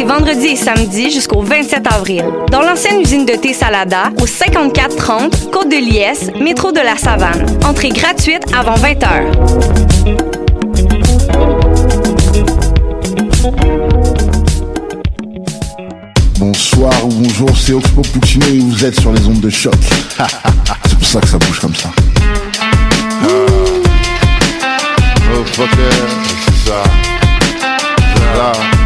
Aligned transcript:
Les 0.00 0.06
vendredis 0.06 0.46
et 0.46 0.56
samedis 0.56 1.10
jusqu'au 1.10 1.42
27 1.42 1.86
avril. 1.86 2.24
Dans 2.50 2.62
l'ancienne 2.62 3.02
usine 3.02 3.26
de 3.26 3.34
thé 3.34 3.52
Salada, 3.52 4.04
au 4.18 4.26
5430 4.26 5.50
Côte 5.50 5.68
de 5.68 5.76
Liesse, 5.76 6.30
métro 6.40 6.72
de 6.72 6.80
la 6.80 6.96
Savane. 6.96 7.44
Entrée 7.66 7.90
gratuite 7.90 8.42
avant 8.54 8.76
20 8.76 8.92
h. 8.94 9.26
Bonsoir 16.38 16.94
ou 17.04 17.10
bonjour, 17.10 17.50
c'est 17.54 17.74
Oxpo 17.74 18.00
Puccino 18.00 18.46
et 18.46 18.58
vous 18.58 18.82
êtes 18.82 18.98
sur 18.98 19.12
les 19.12 19.26
ondes 19.26 19.40
de 19.40 19.50
choc. 19.50 19.74
c'est 20.88 20.98
pour 20.98 21.08
ça 21.08 21.20
que 21.20 21.28
ça 21.28 21.36
bouge 21.36 21.60
comme 21.60 21.74
ça. 21.74 21.90
Oh, 25.36 25.44
fucker, 25.44 25.90
c'est 26.46 26.70
ça. 26.70 26.84
C'est 28.14 28.38
ça. 28.38 28.79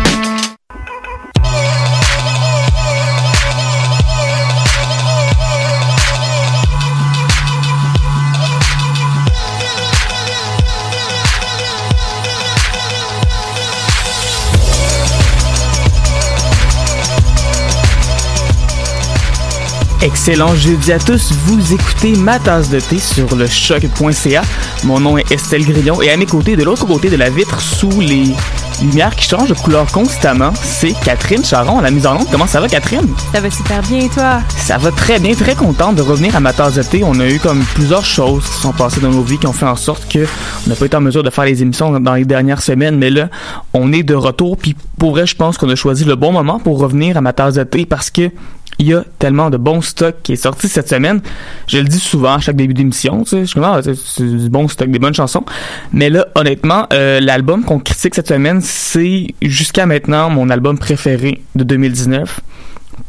Excellent 20.04 20.54
jeudi 20.54 20.92
à 20.92 20.98
tous, 20.98 21.32
vous 21.32 21.72
écoutez 21.72 22.14
ma 22.16 22.38
tasse 22.38 22.68
de 22.68 22.78
thé 22.78 22.98
sur 22.98 23.34
le 23.36 23.46
choc.ca. 23.46 24.42
Mon 24.84 25.00
nom 25.00 25.16
est 25.16 25.32
Estelle 25.32 25.64
Grillon 25.64 26.02
et 26.02 26.10
à 26.10 26.18
mes 26.18 26.26
côtés, 26.26 26.56
de 26.56 26.62
l'autre 26.62 26.86
côté 26.86 27.08
de 27.08 27.16
la 27.16 27.30
vitre, 27.30 27.58
sous 27.58 28.02
les 28.02 28.34
lumières 28.82 29.16
qui 29.16 29.26
changent 29.26 29.48
de 29.48 29.54
couleur 29.54 29.90
constamment, 29.90 30.52
c'est 30.60 30.92
Catherine 31.04 31.42
Charon 31.42 31.78
à 31.78 31.82
la 31.82 31.90
mise 31.90 32.06
en 32.06 32.18
onde. 32.18 32.26
Comment 32.30 32.46
ça 32.46 32.60
va 32.60 32.68
Catherine? 32.68 33.08
Ça 33.32 33.40
va 33.40 33.50
super 33.50 33.80
bien 33.80 34.00
et 34.00 34.08
toi? 34.10 34.40
Ça 34.50 34.76
va 34.76 34.90
très 34.90 35.18
bien, 35.18 35.32
très 35.32 35.54
contente 35.54 35.96
de 35.96 36.02
revenir 36.02 36.36
à 36.36 36.40
ma 36.40 36.52
tasse 36.52 36.74
de 36.74 36.82
thé. 36.82 37.02
On 37.02 37.18
a 37.18 37.26
eu 37.26 37.38
comme 37.38 37.64
plusieurs 37.74 38.04
choses 38.04 38.44
qui 38.44 38.60
sont 38.60 38.72
passées 38.72 39.00
dans 39.00 39.10
nos 39.10 39.22
vies 39.22 39.38
qui 39.38 39.46
ont 39.46 39.54
fait 39.54 39.64
en 39.64 39.76
sorte 39.76 40.06
que 40.12 40.26
on 40.66 40.68
n'a 40.68 40.76
pas 40.76 40.84
été 40.84 40.98
en 40.98 41.00
mesure 41.00 41.22
de 41.22 41.30
faire 41.30 41.44
les 41.44 41.62
émissions 41.62 41.98
dans 41.98 42.14
les 42.14 42.26
dernières 42.26 42.60
semaines, 42.60 42.98
mais 42.98 43.08
là, 43.08 43.30
on 43.72 43.90
est 43.90 44.02
de 44.02 44.14
retour. 44.14 44.58
Puis 44.58 44.76
pour 44.98 45.12
vrai, 45.12 45.26
je 45.26 45.34
pense 45.34 45.56
qu'on 45.56 45.70
a 45.70 45.76
choisi 45.76 46.04
le 46.04 46.14
bon 46.14 46.30
moment 46.30 46.58
pour 46.58 46.78
revenir 46.78 47.16
à 47.16 47.22
ma 47.22 47.32
tasse 47.32 47.54
de 47.54 47.64
thé 47.64 47.86
parce 47.86 48.10
que 48.10 48.30
il 48.78 48.86
y 48.86 48.94
a 48.94 49.04
tellement 49.18 49.50
de 49.50 49.56
bons 49.56 49.82
stocks 49.82 50.16
qui 50.22 50.32
est 50.32 50.36
sorti 50.36 50.68
cette 50.68 50.88
semaine. 50.88 51.20
Je 51.66 51.78
le 51.78 51.84
dis 51.84 51.98
souvent 51.98 52.34
à 52.34 52.38
chaque 52.40 52.56
début 52.56 52.74
d'émission, 52.74 53.22
tu 53.22 53.30
sais, 53.30 53.40
je 53.40 53.44
suis 53.46 53.54
comme, 53.54 53.64
ah, 53.64 53.80
c'est 53.82 54.24
du 54.24 54.48
bon 54.48 54.68
stock, 54.68 54.90
des 54.90 54.98
bonnes 54.98 55.14
chansons. 55.14 55.44
Mais 55.92 56.10
là, 56.10 56.26
honnêtement, 56.34 56.86
euh, 56.92 57.20
l'album 57.20 57.64
qu'on 57.64 57.78
critique 57.78 58.14
cette 58.14 58.28
semaine, 58.28 58.60
c'est 58.60 59.28
jusqu'à 59.42 59.86
maintenant 59.86 60.30
mon 60.30 60.50
album 60.50 60.78
préféré 60.78 61.42
de 61.54 61.64
2019. 61.64 62.40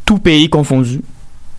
Tout 0.04 0.18
pays 0.18 0.48
confondu. 0.48 1.00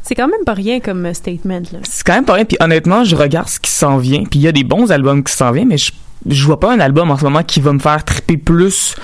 C'est 0.03 0.15
quand 0.15 0.29
même 0.29 0.45
pas 0.45 0.53
rien 0.53 0.79
comme 0.79 1.05
euh, 1.05 1.13
statement, 1.13 1.63
là. 1.73 1.79
C'est 1.83 2.05
quand 2.05 2.13
même 2.13 2.23
pas 2.23 2.33
rien. 2.33 2.45
Puis 2.45 2.57
honnêtement, 2.61 3.03
je 3.03 3.15
regarde 3.15 3.49
ce 3.49 3.59
qui 3.59 3.71
s'en 3.71 3.97
vient. 3.97 4.23
Puis 4.23 4.39
il 4.39 4.41
y 4.41 4.47
a 4.47 4.53
des 4.53 4.63
bons 4.63 4.89
albums 4.89 5.21
qui 5.21 5.33
s'en 5.33 5.51
viennent, 5.51 5.67
mais 5.67 5.77
je, 5.77 5.91
je 6.25 6.43
vois 6.43 6.59
pas 6.59 6.73
un 6.73 6.79
album 6.79 7.11
en 7.11 7.17
ce 7.17 7.23
moment 7.23 7.43
qui 7.43 7.59
va 7.59 7.73
me 7.73 7.79
faire 7.79 8.03
triper 8.03 8.37
plus 8.37 8.95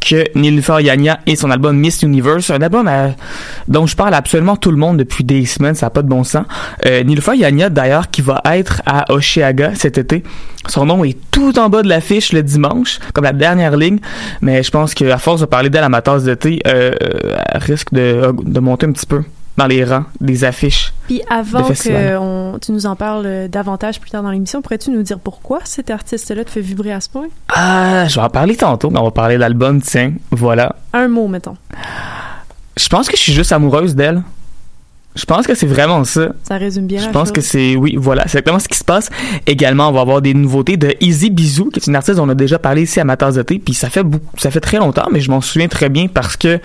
que 0.00 0.24
Nilüfer 0.38 0.82
Yanya 0.82 1.20
et 1.26 1.36
son 1.36 1.50
album 1.50 1.76
Miss 1.76 2.02
Universe. 2.02 2.50
Un 2.50 2.62
album 2.62 2.86
euh, 2.88 3.08
dont 3.68 3.86
je 3.86 3.96
parle 3.96 4.14
à 4.14 4.18
absolument 4.18 4.56
tout 4.56 4.70
le 4.70 4.76
monde 4.76 4.96
depuis 4.96 5.24
des 5.24 5.44
semaines, 5.46 5.74
ça 5.74 5.86
n'a 5.86 5.90
pas 5.90 6.02
de 6.02 6.08
bon 6.08 6.22
sens. 6.22 6.44
Euh, 6.86 7.02
Nilüfer 7.02 7.36
Yanya, 7.36 7.70
d'ailleurs, 7.70 8.10
qui 8.10 8.22
va 8.22 8.40
être 8.44 8.82
à 8.86 9.12
Oshiaga 9.12 9.74
cet 9.74 9.98
été. 9.98 10.22
Son 10.68 10.86
nom 10.86 11.04
est 11.04 11.18
tout 11.30 11.58
en 11.58 11.68
bas 11.68 11.82
de 11.82 11.88
l'affiche 11.88 12.32
le 12.32 12.42
dimanche, 12.42 12.98
comme 13.14 13.24
la 13.24 13.32
dernière 13.32 13.76
ligne. 13.76 13.98
Mais 14.40 14.62
je 14.62 14.70
pense 14.70 14.94
qu'à 14.94 15.18
force 15.18 15.40
de 15.40 15.46
parler 15.46 15.70
d'elle 15.70 15.84
à 15.84 15.88
ma 15.88 16.02
tasse 16.02 16.24
de 16.24 16.34
thé, 16.34 16.60
euh, 16.66 16.92
elle 17.00 17.62
risque 17.62 17.92
de 17.92 18.60
monter 18.60 18.86
un 18.86 18.92
petit 18.92 19.06
peu 19.06 19.22
dans 19.56 19.66
les 19.66 19.84
rangs 19.84 20.04
des 20.20 20.44
affiches. 20.44 20.92
Puis 21.06 21.22
avant 21.30 21.62
que 21.64 22.16
on- 22.18 22.58
tu 22.58 22.72
nous 22.72 22.86
en 22.86 22.94
parles 22.96 23.24
euh, 23.26 23.48
davantage 23.48 24.00
plus 24.00 24.10
tard 24.10 24.22
dans 24.22 24.30
l'émission, 24.30 24.60
pourrais-tu 24.62 24.90
nous 24.90 25.02
dire 25.02 25.18
pourquoi 25.18 25.60
cet 25.64 25.90
artiste-là 25.90 26.44
te 26.44 26.50
fait 26.50 26.60
vibrer 26.60 26.92
à 26.92 27.00
ce 27.00 27.08
point? 27.08 27.26
Ah, 27.48 28.06
je 28.08 28.16
vais 28.16 28.20
en 28.26 28.30
parler 28.30 28.56
tantôt, 28.56 28.90
mais 28.90 28.98
on 28.98 29.04
va 29.04 29.10
parler 29.10 29.36
de 29.36 29.40
l'album, 29.40 29.80
tiens, 29.80 30.12
voilà. 30.30 30.76
Un 30.92 31.08
mot, 31.08 31.26
mettons. 31.28 31.56
Je 32.78 32.88
pense 32.88 33.08
que 33.08 33.16
je 33.16 33.22
suis 33.22 33.32
juste 33.32 33.52
amoureuse 33.52 33.94
d'elle. 33.94 34.22
Je 35.14 35.24
pense 35.24 35.46
que 35.46 35.54
c'est 35.54 35.66
vraiment 35.66 36.04
ça. 36.04 36.28
Ça 36.42 36.58
résume 36.58 36.86
bien 36.86 37.00
Je 37.00 37.06
la 37.06 37.12
pense 37.12 37.28
chose. 37.28 37.32
que 37.36 37.40
c'est, 37.40 37.74
oui, 37.74 37.96
voilà, 37.98 38.24
c'est 38.24 38.36
exactement 38.36 38.58
ce 38.58 38.68
qui 38.68 38.76
se 38.76 38.84
passe. 38.84 39.08
Également, 39.46 39.88
on 39.88 39.92
va 39.92 40.02
avoir 40.02 40.20
des 40.20 40.34
nouveautés 40.34 40.76
de 40.76 40.94
Easy 41.00 41.30
Bisou, 41.30 41.70
qui 41.70 41.80
est 41.80 41.86
une 41.86 41.96
artiste 41.96 42.18
dont 42.18 42.24
on 42.26 42.28
a 42.28 42.34
déjà 42.34 42.58
parlé 42.58 42.82
ici 42.82 43.00
à 43.00 43.04
ma 43.04 43.16
tasse 43.16 43.36
de 43.36 43.42
thé, 43.42 43.58
puis 43.58 43.72
ça 43.72 43.88
fait 43.88 44.02
beaucoup, 44.02 44.36
ça 44.36 44.50
fait 44.50 44.60
très 44.60 44.76
longtemps, 44.76 45.06
mais 45.10 45.20
je 45.20 45.30
m'en 45.30 45.40
souviens 45.40 45.68
très 45.68 45.88
bien 45.88 46.08
parce 46.08 46.36
que 46.36 46.60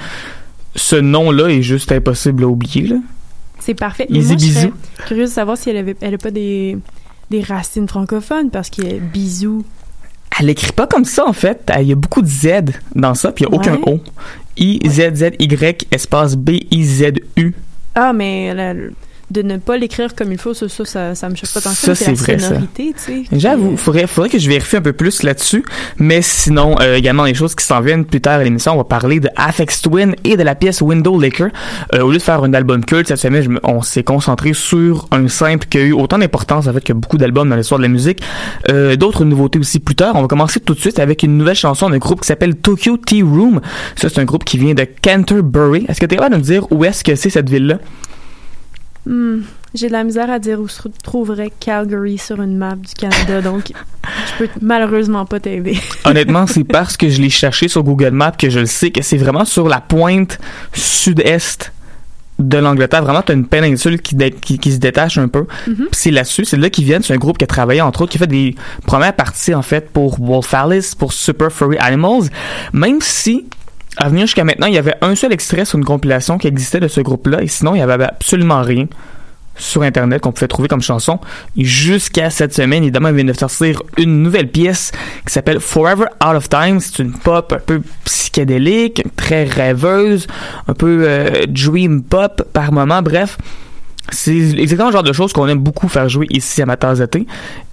ce 0.76 0.96
nom-là 0.96 1.48
est 1.50 1.62
juste 1.62 1.92
impossible 1.92 2.44
à 2.44 2.48
oublier, 2.48 2.88
là. 2.88 2.98
C'est 3.60 3.76
parfait. 3.76 4.08
Easy 4.10 4.34
Moi, 4.34 4.38
je 4.40 4.46
serais 4.48 4.72
curieuse 5.08 5.30
de 5.30 5.36
savoir 5.36 5.58
si 5.58 5.70
elle 5.70 5.78
avait 5.78 5.96
elle 6.02 6.16
a 6.16 6.18
pas 6.18 6.32
des, 6.32 6.78
des 7.30 7.42
racines 7.42 7.88
francophones, 7.88 8.50
parce 8.50 8.70
qu'il 8.70 8.88
y 8.88 8.96
a 8.96 8.98
bisous. 8.98 9.64
Elle 10.40 10.50
écrit 10.50 10.72
pas 10.72 10.88
comme 10.88 11.06
ça, 11.06 11.28
en 11.28 11.34
fait. 11.34 11.72
Il 11.80 11.88
y 11.88 11.92
a 11.92 11.96
beaucoup 11.96 12.22
de 12.22 12.28
Z 12.28 12.72
dans 12.96 13.14
ça, 13.14 13.32
puis 13.32 13.46
il 13.46 13.52
y 13.52 13.52
a 13.52 13.56
aucun 13.56 13.76
Ouais. 13.76 13.94
O. 13.94 14.00
I-Z-Z-Y, 14.58 15.88
espace 15.92 16.36
B-I-Z-U. 16.36 17.54
Ah, 17.96 18.14
mais 18.14 18.46
elle 18.46 18.94
de 19.32 19.42
ne 19.42 19.58
pas 19.58 19.78
l'écrire 19.78 20.14
comme 20.16 20.32
il 20.32 20.38
faut, 20.38 20.54
ça, 20.54 20.68
ça, 20.70 20.86
ça, 20.86 21.16
ça 21.16 21.30
me 21.30 21.36
choque 21.36 21.52
pas 21.54 21.62
tant 21.62 21.70
que 21.72 21.76
Ça, 21.76 21.96
ça. 21.96 22.06
c'est 22.06 22.14
vrai, 22.14 22.38
ça. 22.40 22.48
sonorité. 22.50 22.94
J'avoue, 23.32 23.72
qui, 23.72 23.78
faudrait, 23.78 24.08
faudrait 24.08 24.30
que 24.30 24.38
je 24.40 24.48
vérifie 24.50 24.76
un 24.78 24.82
peu 24.82 24.94
plus 24.94 25.24
là-dessus. 25.24 25.64
Mais 25.98 26.22
sinon, 26.22 26.76
euh, 26.82 26.96
également 26.96 27.26
des 27.26 27.34
choses 27.34 27.56
qui 27.56 27.66
s'en 27.66 27.82
viennent 27.82 28.06
plus 28.06 28.22
tard 28.22 28.40
à 28.40 28.44
l'émission, 28.44 28.74
on 28.74 28.78
va 28.78 28.84
parler 28.84 29.20
de 29.20 29.30
Afex 29.36 29.82
Twin 29.82 30.16
et 30.24 30.38
de 30.38 30.44
la 30.44 30.56
pièce 30.56 30.82
Window 30.82 31.20
Liquor. 31.20 31.48
Euh, 31.96 32.02
au 32.02 32.12
lieu 32.12 32.18
de 32.18 32.22
faire 32.22 32.44
un 32.44 32.54
album 32.54 32.84
culte 32.86 33.08
cette 33.08 33.18
semaine, 33.18 33.42
je 33.44 33.50
me- 33.50 33.60
on 33.64 33.82
s'est 33.82 34.04
concentré 34.04 34.54
sur 34.54 35.08
un 35.12 35.28
simple 35.28 35.68
qui 35.70 35.78
a 35.78 35.82
eu 35.82 35.94
autant 35.94 36.18
d'importance 36.18 36.68
en 36.68 36.74
fait 36.74 36.84
que 36.84 36.94
beaucoup 36.94 37.18
d'albums 37.18 37.50
dans 37.50 37.56
l'histoire 37.56 37.80
de 37.80 37.84
la 37.84 37.90
musique. 37.90 38.22
Euh, 38.70 38.96
D'autres 38.96 39.24
nouveautés 39.26 39.60
aussi 39.60 39.80
plus 39.80 39.96
tard. 39.96 40.14
On 40.16 40.22
va 40.22 40.28
commencer 40.28 40.60
tout 40.60 40.74
de 40.74 40.80
suite 40.80 41.00
avec 41.00 41.24
une 41.24 41.38
nouvelle 41.38 41.56
chanson 41.56 41.90
d'un 41.90 41.98
groupe 41.98 42.22
qui 42.22 42.28
s'appelle 42.28 42.56
Tokyo 42.56 42.98
Tea 42.98 43.22
Room. 43.24 43.62
Ça, 43.96 44.10
c'est 44.10 44.20
un 44.20 44.26
groupe 44.26 44.44
qui 44.44 44.58
vient 44.58 44.74
de 44.74 44.86
Canterbury. 45.02 45.86
Est-ce 45.88 46.00
que 46.02 46.06
tu 46.06 46.14
es 46.16 46.18
capable 46.18 46.36
de 46.36 46.40
me 46.40 46.44
dire 46.46 46.68
où 46.72 46.84
est-ce 46.86 47.04
que 47.04 47.16
c'est 47.16 47.30
cette 47.30 47.50
ville-là? 47.50 47.80
Hmm, 49.06 49.40
J'ai 49.74 49.88
de 49.88 49.94
la 49.94 50.04
misère 50.04 50.30
à 50.30 50.38
dire 50.38 50.60
où 50.60 50.68
se 50.68 50.88
trouverait 51.04 51.52
Calgary 51.60 52.18
sur 52.20 52.40
une 52.42 52.56
map 52.58 52.76
du 52.76 52.94
Canada, 52.94 53.42
donc 53.42 53.72
je 53.72 54.38
peux 54.46 54.50
malheureusement 54.62 55.26
pas 55.26 55.40
t'aider. 55.40 55.76
Honnêtement, 56.06 56.46
c'est 56.46 56.64
parce 56.64 56.98
que 56.98 57.10
je 57.10 57.20
l'ai 57.22 57.30
cherché 57.32 57.68
sur 57.68 57.84
Google 57.84 58.12
Maps 58.12 58.32
que 58.32 58.50
je 58.52 58.60
le 58.60 58.66
sais 58.68 58.92
que 58.92 59.02
c'est 59.02 59.18
vraiment 59.18 59.44
sur 59.46 59.68
la 59.68 59.82
pointe 59.82 60.38
sud-est 60.74 61.72
de 62.40 62.58
l'Angleterre. 62.58 63.04
Vraiment, 63.04 63.22
t'as 63.22 63.34
une 63.34 63.46
péninsule 63.48 64.02
qui, 64.02 64.16
dé- 64.16 64.32
qui, 64.32 64.58
qui 64.60 64.72
se 64.72 64.78
détache 64.78 65.18
un 65.18 65.28
peu. 65.28 65.46
Puis 65.66 65.76
C'est 65.92 66.12
là-dessus, 66.12 66.46
c'est 66.46 66.58
là 66.58 66.70
qu'ils 66.70 66.86
viennent. 66.86 67.04
C'est 67.04 67.14
un 67.14 67.18
groupe 67.18 67.38
qui 67.38 67.44
a 67.44 67.48
travaillé, 67.48 67.82
entre 67.82 68.02
autres, 68.02 68.12
qui 68.12 68.18
a 68.18 68.22
fait 68.22 68.28
des 68.28 68.56
premières 68.86 69.16
parties, 69.16 69.54
en 69.54 69.62
fait, 69.62 69.90
pour 69.92 70.20
Wolf 70.20 70.54
Alice, 70.54 70.96
pour 70.96 71.14
Super 71.14 71.52
Furry 71.52 71.78
Animals. 71.80 72.30
Même 72.74 72.98
si, 73.02 73.46
à 73.98 74.10
venir 74.10 74.26
jusqu'à 74.26 74.44
maintenant, 74.44 74.68
il 74.68 74.74
y 74.74 74.78
avait 74.78 74.96
un 75.02 75.16
seul 75.16 75.34
extrait 75.34 75.66
sur 75.66 75.78
une 75.78 75.86
compilation 75.86 76.38
qui 76.38 76.48
existait 76.48 76.80
de 76.80 76.88
ce 76.88 77.02
groupe-là, 77.02 77.42
et 77.42 77.48
sinon, 77.48 77.76
il 77.76 77.80
y 77.80 77.82
avait 77.82 78.04
absolument 78.04 78.62
rien 78.62 78.88
sur 79.58 79.82
Internet 79.84 80.22
qu'on 80.22 80.32
pouvait 80.32 80.48
trouver 80.48 80.68
comme 80.68 80.82
chanson. 80.82 81.20
Jusqu'à 81.58 82.30
cette 82.30 82.54
semaine, 82.54 82.84
évidemment, 82.84 83.10
ils 83.10 83.16
viennent 83.16 83.28
de 83.28 83.34
sortir 83.34 83.82
une 83.98 84.24
nouvelle 84.24 84.50
pièce 84.50 84.92
qui 85.26 85.34
s'appelle 85.34 85.60
Forever 85.60 86.06
Out 86.24 86.36
of 86.36 86.50
Time. 86.50 86.80
C'est 86.80 87.00
une 87.00 87.12
pop 87.12 87.54
un 87.54 87.60
peu 87.60 87.82
psychédélique, 88.06 89.04
très 89.16 89.44
rêveuse, 89.44 90.28
un 90.68 90.74
peu 90.74 91.04
euh, 91.06 91.46
dream 91.48 92.02
pop 92.02 92.44
par 92.54 92.72
moment. 92.72 93.02
Bref, 93.02 93.38
c'est 94.10 94.32
exactement 94.32 94.90
le 94.90 94.94
genre 94.94 95.04
de 95.04 95.14
choses 95.14 95.32
qu'on 95.34 95.48
aime 95.48 95.60
beaucoup 95.60 95.88
faire 95.88 96.10
jouer 96.10 96.28
ici 96.30 96.62
à 96.62 96.66
Matazate. 96.66 97.18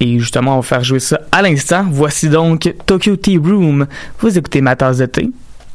Et 0.00 0.18
justement, 0.18 0.54
on 0.54 0.60
va 0.60 0.62
faire 0.62 0.84
jouer 0.84 1.00
ça 1.00 1.20
à 1.32 1.42
l'instant. 1.42 1.86
Voici 1.90 2.28
donc 2.28 2.72
Tokyo 2.86 3.16
Tea 3.16 3.38
Room. 3.38 3.86
Vous 4.20 4.36
écoutez 4.36 4.60
Matazate 4.60 5.20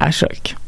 Hashtag. 0.04 0.63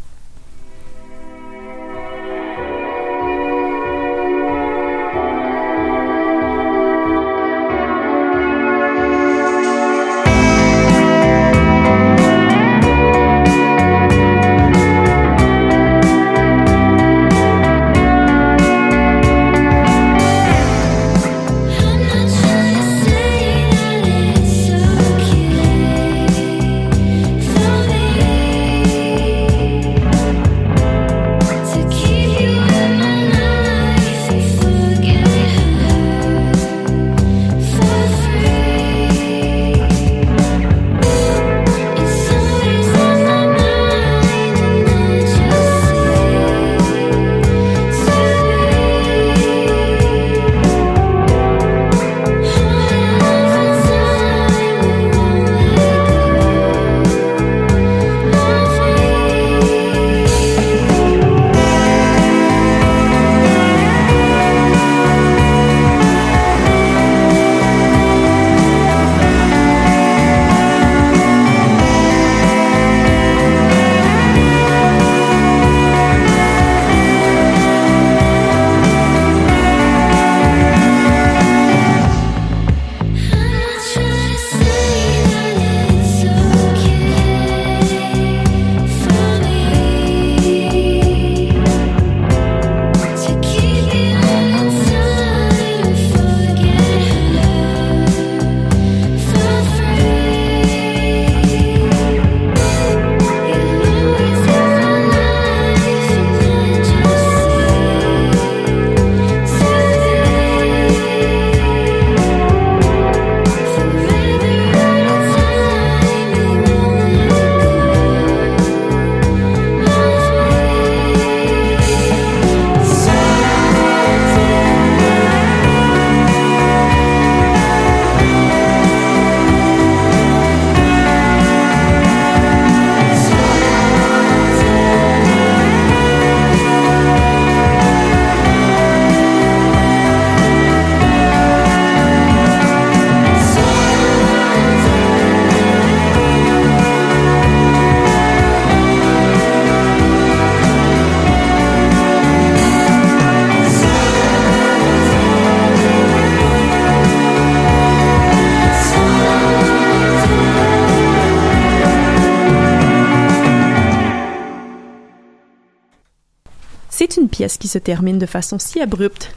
Pièce 167.37 167.59
qui 167.59 167.69
se 167.69 167.79
termine 167.79 168.19
de 168.19 168.25
façon 168.25 168.59
si 168.59 168.81
abrupte. 168.81 169.35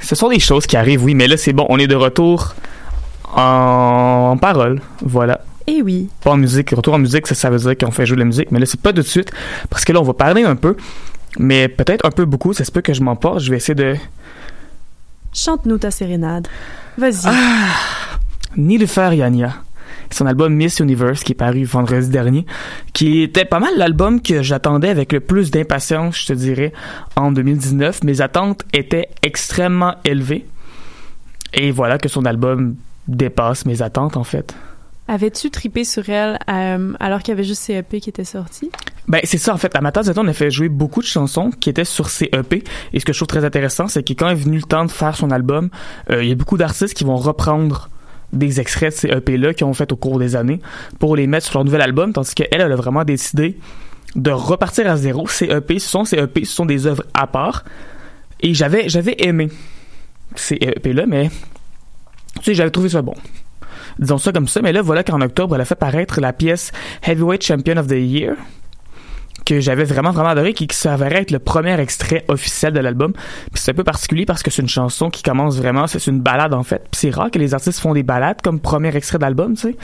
Ce 0.00 0.16
sont 0.16 0.28
des 0.28 0.40
choses 0.40 0.66
qui 0.66 0.76
arrivent, 0.76 1.04
oui, 1.04 1.14
mais 1.14 1.28
là, 1.28 1.36
c'est 1.36 1.52
bon, 1.52 1.64
on 1.68 1.78
est 1.78 1.86
de 1.86 1.94
retour 1.94 2.54
en, 3.34 4.30
en 4.32 4.36
parole. 4.36 4.80
Voilà. 5.00 5.42
Eh 5.68 5.80
oui. 5.80 6.08
Pas 6.24 6.32
en 6.32 6.36
musique. 6.36 6.70
Retour 6.70 6.94
en 6.94 6.98
musique, 6.98 7.28
ça, 7.28 7.36
ça 7.36 7.50
veut 7.50 7.58
dire 7.58 7.78
qu'on 7.78 7.92
fait 7.92 8.04
jouer 8.04 8.16
de 8.16 8.22
la 8.22 8.26
musique, 8.26 8.50
mais 8.50 8.58
là, 8.58 8.66
c'est 8.66 8.80
pas 8.80 8.92
tout 8.92 9.02
de 9.02 9.06
suite. 9.06 9.30
Parce 9.70 9.84
que 9.84 9.92
là, 9.92 10.00
on 10.00 10.04
va 10.04 10.12
parler 10.12 10.42
un 10.42 10.56
peu, 10.56 10.76
mais 11.38 11.68
peut-être 11.68 12.04
un 12.04 12.10
peu 12.10 12.24
beaucoup. 12.24 12.52
Ça 12.52 12.64
se 12.64 12.72
peut 12.72 12.80
que 12.80 12.92
je 12.92 13.00
m'emporte. 13.00 13.38
Je 13.38 13.50
vais 13.50 13.58
essayer 13.58 13.76
de. 13.76 13.94
Chante-nous 15.32 15.78
ta 15.78 15.92
sérénade. 15.92 16.48
Vas-y. 16.98 17.32
Nilufer 18.56 19.14
Yania. 19.14 19.54
Son 20.12 20.26
album 20.26 20.54
Miss 20.54 20.80
Universe 20.80 21.24
qui 21.24 21.32
est 21.32 21.36
paru 21.36 21.64
vendredi 21.64 22.08
dernier, 22.08 22.46
qui 22.92 23.22
était 23.22 23.44
pas 23.44 23.60
mal 23.60 23.72
l'album 23.76 24.20
que 24.20 24.42
j'attendais 24.42 24.88
avec 24.88 25.12
le 25.12 25.20
plus 25.20 25.50
d'impatience, 25.50 26.20
je 26.20 26.26
te 26.26 26.32
dirais, 26.32 26.72
en 27.16 27.32
2019. 27.32 28.04
Mes 28.04 28.20
attentes 28.20 28.64
étaient 28.72 29.08
extrêmement 29.22 29.94
élevées. 30.04 30.46
Et 31.54 31.70
voilà 31.70 31.98
que 31.98 32.08
son 32.08 32.24
album 32.24 32.76
dépasse 33.08 33.66
mes 33.66 33.82
attentes, 33.82 34.16
en 34.16 34.24
fait. 34.24 34.54
Avais-tu 35.08 35.50
tripé 35.50 35.84
sur 35.84 36.08
elle 36.08 36.38
euh, 36.48 36.94
alors 37.00 37.20
qu'il 37.20 37.30
y 37.30 37.32
avait 37.32 37.44
juste 37.44 37.62
CEP 37.62 38.00
qui 38.00 38.08
était 38.08 38.24
sorti? 38.24 38.70
Ben, 39.08 39.20
c'est 39.24 39.38
ça, 39.38 39.52
en 39.52 39.56
fait. 39.56 39.74
À 39.74 39.80
Matas 39.80 40.10
on 40.16 40.28
a 40.28 40.32
fait 40.32 40.50
jouer 40.50 40.68
beaucoup 40.68 41.00
de 41.00 41.06
chansons 41.06 41.50
qui 41.50 41.68
étaient 41.68 41.84
sur 41.84 42.08
ces 42.08 42.30
EP. 42.32 42.62
Et 42.92 43.00
ce 43.00 43.04
que 43.04 43.12
je 43.12 43.18
trouve 43.18 43.26
très 43.26 43.44
intéressant, 43.44 43.88
c'est 43.88 44.02
que 44.02 44.12
quand 44.12 44.28
est 44.28 44.34
venu 44.34 44.56
le 44.56 44.62
temps 44.62 44.84
de 44.84 44.90
faire 44.90 45.16
son 45.16 45.30
album, 45.30 45.70
euh, 46.10 46.22
il 46.22 46.28
y 46.28 46.32
a 46.32 46.34
beaucoup 46.34 46.56
d'artistes 46.56 46.94
qui 46.94 47.04
vont 47.04 47.16
reprendre 47.16 47.90
des 48.32 48.60
extraits 48.60 48.94
de 48.94 48.98
ces 48.98 49.08
EP-là 49.08 49.54
qu'ils 49.54 49.66
ont 49.66 49.74
fait 49.74 49.92
au 49.92 49.96
cours 49.96 50.18
des 50.18 50.36
années 50.36 50.60
pour 50.98 51.16
les 51.16 51.26
mettre 51.26 51.46
sur 51.46 51.58
leur 51.58 51.64
nouvel 51.64 51.82
album, 51.82 52.12
tandis 52.12 52.34
qu'elle, 52.34 52.48
elle 52.50 52.72
a 52.72 52.76
vraiment 52.76 53.04
décidé 53.04 53.58
de 54.16 54.30
repartir 54.30 54.90
à 54.90 54.96
zéro. 54.96 55.26
Ces 55.28 55.46
EP, 55.46 55.78
ce 55.78 55.88
sont 55.88 56.04
ces 56.04 56.18
EP, 56.18 56.44
ce 56.44 56.54
sont 56.54 56.66
des 56.66 56.86
œuvres 56.86 57.04
à 57.14 57.26
part. 57.26 57.64
Et 58.40 58.54
j'avais, 58.54 58.88
j'avais 58.88 59.14
aimé 59.18 59.48
ces 60.34 60.56
EP-là, 60.56 61.04
mais 61.06 61.30
tu 62.36 62.44
sais, 62.44 62.54
j'avais 62.54 62.70
trouvé 62.70 62.88
ça 62.88 63.02
bon. 63.02 63.14
Disons 63.98 64.18
ça 64.18 64.32
comme 64.32 64.48
ça, 64.48 64.62
mais 64.62 64.72
là, 64.72 64.82
voilà 64.82 65.04
qu'en 65.04 65.20
octobre, 65.20 65.54
elle 65.54 65.60
a 65.60 65.64
fait 65.64 65.74
paraître 65.74 66.20
la 66.20 66.32
pièce 66.32 66.72
Heavyweight 67.02 67.44
Champion 67.44 67.76
of 67.76 67.86
the 67.86 67.92
Year, 67.92 68.36
que 69.54 69.60
j'avais 69.60 69.84
vraiment 69.84 70.10
vraiment 70.10 70.30
adoré 70.30 70.54
qui 70.54 70.66
s'avérait 70.70 71.22
être 71.22 71.30
le 71.30 71.38
premier 71.38 71.78
extrait 71.78 72.24
officiel 72.28 72.72
de 72.72 72.80
l'album. 72.80 73.12
c'est 73.54 73.72
un 73.72 73.74
peu 73.74 73.84
particulier 73.84 74.24
parce 74.24 74.42
que 74.42 74.50
c'est 74.50 74.62
une 74.62 74.68
chanson 74.68 75.10
qui 75.10 75.22
commence 75.22 75.56
vraiment, 75.56 75.86
c'est 75.86 76.06
une 76.06 76.20
balade 76.20 76.54
en 76.54 76.62
fait. 76.62 76.82
c'est 76.92 77.10
rare 77.10 77.30
que 77.30 77.38
les 77.38 77.54
artistes 77.54 77.78
font 77.78 77.92
des 77.92 78.02
balades 78.02 78.40
comme 78.42 78.60
premier 78.60 78.94
extrait 78.96 79.18
d'album, 79.18 79.54
tu 79.54 79.68
sais. 79.68 79.76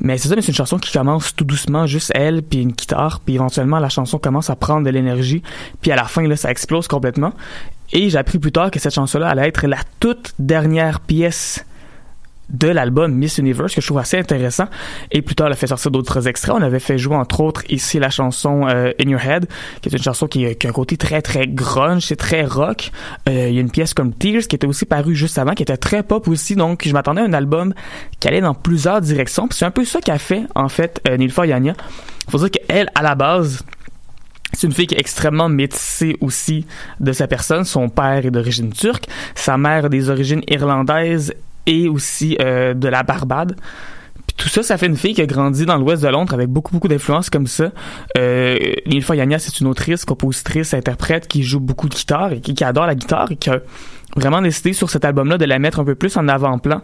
Mais 0.00 0.18
c'est 0.18 0.28
ça, 0.28 0.36
mais 0.36 0.42
c'est 0.42 0.48
une 0.48 0.54
chanson 0.54 0.78
qui 0.78 0.92
commence 0.92 1.34
tout 1.34 1.44
doucement, 1.44 1.86
juste 1.86 2.12
elle 2.14 2.42
puis 2.42 2.62
une 2.62 2.72
guitare, 2.72 3.20
puis 3.24 3.34
éventuellement 3.34 3.78
la 3.78 3.88
chanson 3.88 4.18
commence 4.18 4.50
à 4.50 4.56
prendre 4.56 4.84
de 4.84 4.90
l'énergie, 4.90 5.42
puis 5.80 5.90
à 5.90 5.96
la 5.96 6.04
fin 6.04 6.26
là 6.26 6.36
ça 6.36 6.50
explose 6.50 6.88
complètement. 6.88 7.32
Et 7.92 8.08
j'ai 8.08 8.18
appris 8.18 8.38
plus 8.38 8.52
tard 8.52 8.70
que 8.70 8.78
cette 8.78 8.94
chanson-là 8.94 9.28
allait 9.28 9.48
être 9.48 9.66
la 9.66 9.78
toute 9.98 10.32
dernière 10.38 11.00
pièce 11.00 11.64
de 12.50 12.68
l'album 12.68 13.12
Miss 13.12 13.38
Universe 13.38 13.74
que 13.74 13.80
je 13.80 13.86
trouve 13.86 13.98
assez 13.98 14.18
intéressant. 14.18 14.66
Et 15.10 15.22
plus 15.22 15.34
tard 15.34 15.48
elle 15.48 15.52
a 15.54 15.56
fait 15.56 15.68
sortir 15.68 15.90
d'autres 15.90 16.26
extraits. 16.28 16.54
On 16.56 16.62
avait 16.62 16.80
fait 16.80 16.98
jouer 16.98 17.16
entre 17.16 17.40
autres 17.40 17.62
ici 17.68 17.98
la 17.98 18.10
chanson 18.10 18.66
euh, 18.68 18.92
In 19.00 19.08
Your 19.08 19.20
Head 19.20 19.46
qui 19.80 19.88
est 19.88 19.92
une 19.92 20.02
chanson 20.02 20.26
qui, 20.26 20.46
a 20.46 20.50
un 20.50 20.72
côté 20.72 20.96
très 20.96 21.22
très 21.22 21.46
grunge 21.46 22.06
c'est 22.06 22.16
très 22.16 22.44
rock. 22.44 22.90
Euh, 23.28 23.48
il 23.48 23.54
y 23.54 23.58
a 23.58 23.60
une 23.60 23.70
pièce 23.70 23.94
comme 23.94 24.12
Tears 24.12 24.42
qui 24.42 24.56
était 24.56 24.66
aussi 24.66 24.84
parue 24.84 25.14
juste 25.14 25.38
avant 25.38 25.52
qui 25.52 25.62
était 25.62 25.76
très 25.76 26.02
pop 26.02 26.26
aussi. 26.28 26.56
Donc 26.56 26.82
je 26.86 26.92
m'attendais 26.92 27.20
à 27.20 27.24
un 27.24 27.32
album 27.32 27.74
qui 28.18 28.28
allait 28.28 28.40
dans 28.40 28.54
plusieurs 28.54 29.00
directions. 29.00 29.48
C'est 29.50 29.64
un 29.64 29.70
peu 29.70 29.84
ça 29.84 30.00
qu'a 30.00 30.18
fait 30.18 30.44
en 30.54 30.68
fait 30.68 31.00
euh, 31.08 31.16
Nilfa 31.16 31.46
Yanya 31.46 31.74
faut 32.30 32.38
dire 32.38 32.50
qu'elle 32.50 32.90
à 32.94 33.02
la 33.02 33.14
base 33.14 33.64
c'est 34.52 34.66
une 34.66 34.72
fille 34.72 34.86
qui 34.86 34.94
est 34.94 35.00
extrêmement 35.00 35.48
métissée 35.48 36.16
aussi 36.20 36.66
de 36.98 37.12
sa 37.12 37.28
personne. 37.28 37.64
Son 37.64 37.88
père 37.88 38.26
est 38.26 38.30
d'origine 38.30 38.72
turque, 38.72 39.06
sa 39.34 39.56
mère 39.56 39.88
des 39.90 40.10
origines 40.10 40.42
irlandaises 40.48 41.34
et 41.66 41.88
aussi 41.88 42.36
euh, 42.40 42.74
de 42.74 42.88
la 42.88 43.02
Barbade. 43.02 43.56
Tout 44.36 44.48
ça, 44.48 44.62
ça 44.62 44.78
fait 44.78 44.86
une 44.86 44.96
fille 44.96 45.14
qui 45.14 45.20
a 45.20 45.26
grandi 45.26 45.66
dans 45.66 45.76
l'ouest 45.76 46.02
de 46.02 46.08
Londres 46.08 46.32
avec 46.32 46.48
beaucoup, 46.48 46.72
beaucoup 46.72 46.88
d'influences 46.88 47.28
comme 47.28 47.46
ça. 47.46 47.72
Euh, 48.16 48.56
Nilfa 48.86 49.14
Yanya, 49.14 49.38
c'est 49.38 49.60
une 49.60 49.66
autrice, 49.66 50.04
compositrice, 50.04 50.72
interprète 50.72 51.28
qui 51.28 51.42
joue 51.42 51.60
beaucoup 51.60 51.88
de 51.88 51.94
guitare 51.94 52.32
et 52.32 52.40
qui, 52.40 52.54
qui 52.54 52.64
adore 52.64 52.86
la 52.86 52.94
guitare 52.94 53.32
et 53.32 53.36
qui 53.36 53.50
a 53.50 53.60
vraiment 54.16 54.40
décidé 54.40 54.72
sur 54.72 54.90
cet 54.90 55.04
album-là 55.04 55.38
de 55.38 55.44
la 55.44 55.58
mettre 55.58 55.80
un 55.80 55.84
peu 55.84 55.94
plus 55.94 56.16
en 56.16 56.26
avant-plan 56.28 56.82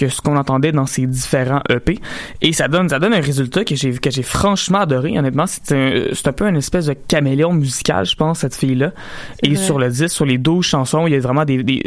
que 0.00 0.08
ce 0.08 0.20
qu'on 0.20 0.36
entendait 0.36 0.72
dans 0.72 0.86
ses 0.86 1.06
différents 1.06 1.60
EP 1.68 2.00
et 2.40 2.52
ça 2.52 2.68
donne 2.68 2.88
ça 2.88 2.98
donne 2.98 3.12
un 3.12 3.20
résultat 3.20 3.64
que 3.64 3.74
j'ai 3.74 3.92
que 3.92 4.10
j'ai 4.10 4.22
franchement 4.22 4.78
adoré. 4.78 5.18
Honnêtement 5.18 5.46
c'est 5.46 5.72
un, 5.72 6.04
c'est 6.12 6.28
un 6.28 6.32
peu 6.32 6.48
une 6.48 6.56
espèce 6.56 6.86
de 6.86 6.94
caméléon 6.94 7.52
musical 7.52 8.06
je 8.06 8.16
pense 8.16 8.40
cette 8.40 8.54
fille 8.54 8.76
là 8.76 8.92
et 9.42 9.56
sur 9.56 9.78
le 9.78 9.90
disque 9.90 10.08
sur 10.08 10.24
les 10.24 10.38
12 10.38 10.64
chansons 10.64 11.06
il 11.06 11.12
y 11.12 11.16
a 11.16 11.20
vraiment 11.20 11.44
des, 11.44 11.62
des, 11.62 11.82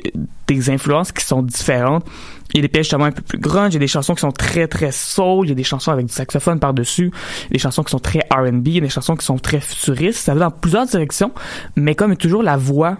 des 0.47 0.69
influences 0.69 1.11
qui 1.11 1.25
sont 1.25 1.41
différentes. 1.41 2.05
Il 2.53 2.57
y 2.57 2.59
a 2.59 2.61
des 2.61 2.67
pièces 2.67 2.85
justement 2.85 3.05
un 3.05 3.11
peu 3.11 3.21
plus 3.21 3.39
grandes, 3.39 3.71
il 3.71 3.75
y 3.75 3.77
a 3.77 3.79
des 3.79 3.87
chansons 3.87 4.13
qui 4.13 4.21
sont 4.21 4.31
très 4.31 4.67
très 4.67 4.91
soul, 4.91 5.47
il 5.47 5.49
y 5.49 5.51
a 5.53 5.55
des 5.55 5.63
chansons 5.63 5.91
avec 5.91 6.05
du 6.05 6.13
saxophone 6.13 6.59
par-dessus, 6.59 7.11
des 7.49 7.57
chansons 7.57 7.83
qui 7.83 7.91
sont 7.91 7.99
très 7.99 8.19
R&B, 8.29 8.67
il 8.67 8.73
y 8.75 8.77
a 8.77 8.81
des 8.81 8.89
chansons 8.89 9.15
qui 9.15 9.25
sont 9.25 9.37
très 9.37 9.59
futuristes, 9.59 10.19
ça 10.19 10.35
va 10.35 10.41
dans 10.41 10.51
plusieurs 10.51 10.85
directions, 10.85 11.31
mais 11.75 11.95
comme 11.95 12.15
toujours 12.15 12.43
la 12.43 12.57
voix 12.57 12.97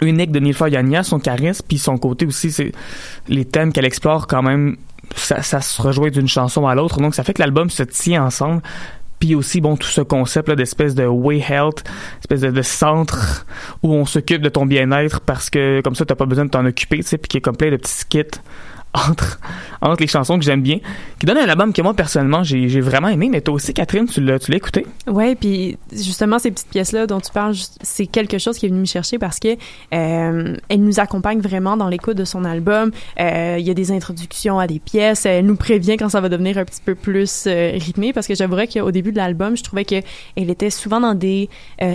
unique 0.00 0.32
de 0.32 0.40
Nilfa 0.40 0.68
Yanya, 0.68 1.02
son 1.02 1.18
charisme, 1.18 1.64
puis 1.66 1.78
son 1.78 1.98
côté 1.98 2.26
aussi, 2.26 2.50
c'est 2.50 2.72
les 3.28 3.44
thèmes 3.44 3.72
qu'elle 3.72 3.84
explore 3.84 4.26
quand 4.26 4.42
même, 4.42 4.76
ça, 5.14 5.42
se 5.42 5.82
rejoint 5.82 6.10
d'une 6.10 6.28
chanson 6.28 6.66
à 6.66 6.74
l'autre, 6.74 7.00
donc 7.00 7.14
ça 7.14 7.24
fait 7.24 7.34
que 7.34 7.42
l'album 7.42 7.70
se 7.70 7.82
tient 7.82 8.24
ensemble. 8.24 8.62
Puis 9.20 9.34
aussi, 9.34 9.60
bon, 9.60 9.76
tout 9.76 9.88
ce 9.88 10.00
concept 10.00 10.50
d'espèce 10.50 10.94
de 10.94 11.06
way 11.06 11.38
health, 11.38 11.84
espèce 12.20 12.40
de, 12.40 12.62
centre 12.62 13.46
où 13.82 13.94
on 13.94 14.04
s'occupe 14.04 14.42
de 14.42 14.48
ton 14.48 14.66
bien-être 14.66 15.20
parce 15.20 15.48
que 15.48 15.80
comme 15.82 15.94
ça, 15.94 16.04
t'as 16.04 16.16
pas 16.16 16.26
besoin 16.26 16.44
de 16.44 16.50
t'en 16.50 16.66
occuper, 16.66 16.98
tu 16.98 17.04
sais, 17.04 17.18
puis 17.18 17.28
qui 17.28 17.36
est 17.38 17.40
comme 17.40 17.56
plein 17.56 17.70
de 17.70 17.76
petits 17.76 17.92
skits 17.92 18.40
entre, 18.94 19.40
entre 19.82 20.00
les 20.00 20.06
chansons 20.06 20.38
que 20.38 20.44
j'aime 20.44 20.62
bien, 20.62 20.78
qui 21.18 21.26
donne 21.26 21.38
un 21.38 21.48
album 21.48 21.72
que 21.72 21.82
moi, 21.82 21.94
personnellement, 21.94 22.42
j'ai 22.44 22.80
vraiment 22.80 23.08
aimé. 23.08 23.28
Mais 23.30 23.40
toi 23.40 23.54
aussi, 23.54 23.74
Catherine, 23.74 24.06
tu 24.06 24.20
l'as 24.20 24.38
écouté? 24.48 24.86
Ouais, 25.06 25.34
puis 25.34 25.76
justement, 25.92 26.38
ces 26.38 26.50
petites 26.50 26.68
pièces-là 26.68 27.06
dont 27.06 27.20
tu 27.20 27.32
parles, 27.32 27.54
c'est 27.82 28.06
quelque 28.06 28.38
chose 28.38 28.56
qui 28.56 28.66
est 28.66 28.68
venu 28.68 28.80
me 28.80 28.86
chercher 28.86 29.18
parce 29.18 29.38
que 29.40 29.56
euh, 29.92 30.56
elle 30.68 30.80
nous 30.82 31.00
accompagne 31.00 31.40
vraiment 31.40 31.76
dans 31.76 31.88
l'écoute 31.88 32.16
de 32.16 32.24
son 32.24 32.44
album. 32.44 32.92
Euh, 33.20 33.56
il 33.58 33.66
y 33.66 33.70
a 33.70 33.74
des 33.74 33.90
introductions 33.90 34.58
à 34.58 34.66
des 34.66 34.78
pièces. 34.78 35.26
Elle 35.26 35.46
nous 35.46 35.56
prévient 35.56 35.96
quand 35.96 36.08
ça 36.08 36.20
va 36.20 36.28
devenir 36.28 36.56
un 36.58 36.64
petit 36.64 36.82
peu 36.84 36.94
plus 36.94 37.44
euh, 37.46 37.72
rythmé 37.74 38.12
parce 38.12 38.28
que 38.28 38.34
j'avouerais 38.34 38.68
qu'au 38.68 38.92
début 38.92 39.10
de 39.10 39.16
l'album, 39.16 39.56
je 39.56 39.64
trouvais 39.64 39.84
qu'elle 39.84 40.04
était 40.36 40.70
souvent 40.70 41.00
dans 41.00 41.14
des 41.14 41.48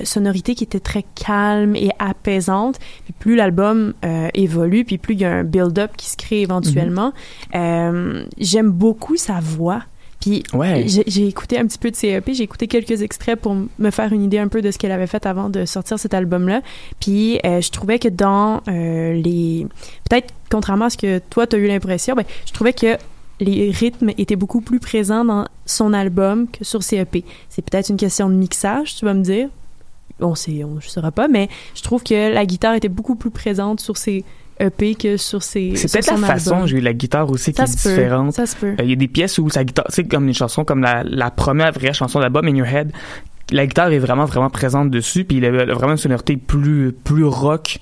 sonorités 0.04 0.56
qui 0.56 0.64
étaient 0.64 0.80
très 0.80 1.06
calmes 1.16 1.76
et 1.76 1.90
apaisantes. 2.00 2.78
Puis 3.06 3.14
plus 3.18 3.36
l'album 3.36 3.94
évolue, 4.34 4.84
puis 4.84 4.98
plus 4.98 5.14
il 5.14 5.22
y 5.22 5.26
a 5.26 5.32
un 5.32 5.44
build-up 5.44 5.92
qui 5.96 6.10
se 6.10 6.18
crée 6.18 6.42
éventuellement. 6.42 6.89
Euh, 7.56 8.24
j'aime 8.38 8.72
beaucoup 8.72 9.16
sa 9.18 9.40
voix. 9.40 9.84
Puis 10.20 10.44
j'ai 10.86 11.28
écouté 11.28 11.58
un 11.58 11.66
petit 11.66 11.78
peu 11.78 11.92
de 11.92 11.96
CEP, 11.96 12.32
j'ai 12.34 12.44
écouté 12.44 12.68
quelques 12.68 13.02
extraits 13.02 13.40
pour 13.40 13.56
me 13.56 13.90
faire 13.90 14.12
une 14.12 14.24
idée 14.24 14.38
un 14.38 14.50
peu 14.50 14.62
de 14.62 14.70
ce 14.70 14.78
qu'elle 14.78 14.92
avait 14.92 15.08
fait 15.08 15.26
avant 15.26 15.50
de 15.50 15.66
sortir 15.66 15.98
cet 15.98 16.14
album-là. 16.14 16.62
Puis 17.00 17.40
euh, 17.46 17.62
je 17.62 17.72
trouvais 17.72 18.00
que 18.00 18.10
dans 18.10 18.62
euh, 18.68 19.14
les... 19.14 19.66
Peut-être 20.10 20.34
contrairement 20.52 20.86
à 20.86 20.90
ce 20.90 20.98
que 20.98 21.20
toi, 21.20 21.48
tu 21.48 21.56
as 21.56 21.60
eu 21.60 21.68
l'impression, 21.68 22.16
ben, 22.16 22.26
je 22.46 22.52
trouvais 22.52 22.74
que 22.74 22.98
les 23.40 23.72
rythmes 23.72 24.10
étaient 24.18 24.36
beaucoup 24.36 24.60
plus 24.60 24.80
présents 24.80 25.24
dans 25.24 25.46
son 25.66 25.94
album 25.94 26.48
que 26.50 26.66
sur 26.66 26.84
CEP. 26.84 27.24
C'est 27.48 27.62
peut-être 27.62 27.90
une 27.90 27.98
question 27.98 28.30
de 28.30 28.36
mixage, 28.36 28.96
tu 28.96 29.06
vas 29.06 29.14
me 29.14 29.24
dire. 29.24 29.48
On 30.20 30.36
sait, 30.36 30.66
on, 30.66 30.82
je 30.82 30.90
saurais 30.90 31.12
pas, 31.12 31.30
mais 31.30 31.48
je 31.76 31.82
trouve 31.82 32.04
que 32.04 32.34
la 32.34 32.46
guitare 32.46 32.74
était 32.74 32.90
beaucoup 32.90 33.16
plus 33.16 33.32
présente 33.32 33.80
sur 33.80 33.96
ces 33.96 34.26
EP 34.60 34.96
que 34.96 35.18
sur 35.18 35.44
ses. 35.44 35.76
C'est 35.76 35.92
peut-être 35.92 36.20
la 36.20 36.28
façon, 36.28 36.66
j'ai 36.66 36.78
eu 36.78 36.82
la 36.82 36.94
guitare 36.94 37.30
aussi 37.30 37.54
qui 37.54 37.62
est 37.62 37.66
différente. 37.66 38.34
Ça 38.34 38.46
se 38.46 38.56
peut. 38.56 38.76
Il 38.80 38.90
y 38.90 38.94
a 38.94 38.96
des 38.96 39.08
pièces 39.08 39.38
où 39.38 39.50
sa 39.50 39.64
guitare, 39.64 39.86
c'est 39.90 40.08
comme 40.08 40.28
une 40.28 40.34
chanson 40.34 40.66
comme 40.66 40.82
la, 40.82 41.04
la 41.04 41.32
première 41.32 41.72
vraie 41.72 41.94
chanson 41.94 42.20
de 42.20 42.24
l'album, 42.24 42.48
In 42.48 42.56
Your 42.56 42.68
Head, 42.68 42.92
la 43.52 43.66
guitare 43.66 43.92
est 43.92 44.00
vraiment 44.00 44.26
vraiment 44.26 44.50
présente 44.50 44.90
dessus, 44.90 45.26
puis 45.26 45.38
il 45.38 45.46
a 45.46 45.52
vraiment 45.52 45.92
une 45.92 45.98
sonorité 45.98 46.38
plus 46.38 46.92
plus 46.92 47.24
rock 47.24 47.80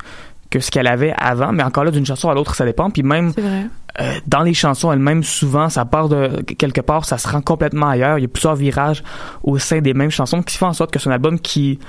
que 0.50 0.60
ce 0.60 0.72
qu'elle 0.72 0.88
avait 0.88 1.14
avant, 1.18 1.52
mais 1.52 1.64
encore 1.64 1.84
là 1.84 1.92
d'une 1.92 2.06
chanson 2.06 2.30
à 2.30 2.34
l'autre 2.34 2.56
ça 2.56 2.64
dépend, 2.64 2.90
puis 2.90 3.04
même 3.04 3.34
euh, 4.00 4.14
dans 4.28 4.44
les 4.44 4.54
chansons 4.54 4.92
elles-mêmes 4.94 5.24
souvent 5.24 5.68
ça 5.70 5.84
part 5.84 6.08
de 6.08 6.42
quelque 6.58 6.82
part, 6.82 7.06
ça 7.06 7.18
se 7.18 7.28
rend 7.28 7.42
complètement 7.42 7.90
ailleurs, 7.90 8.18
il 8.18 8.22
y 8.22 8.26
a 8.26 8.30
plusieurs 8.30 8.56
virages 8.56 9.04
au 9.44 9.58
sein 9.58 9.82
des 9.82 9.94
mêmes 9.94 10.12
chansons 10.12 10.42
qui 10.42 10.58
font 10.58 10.68
en 10.68 10.74
sorte 10.74 10.92
que 10.92 11.00
c'est 11.00 11.10
un 11.10 11.14
album 11.14 11.40
qui 11.40 11.80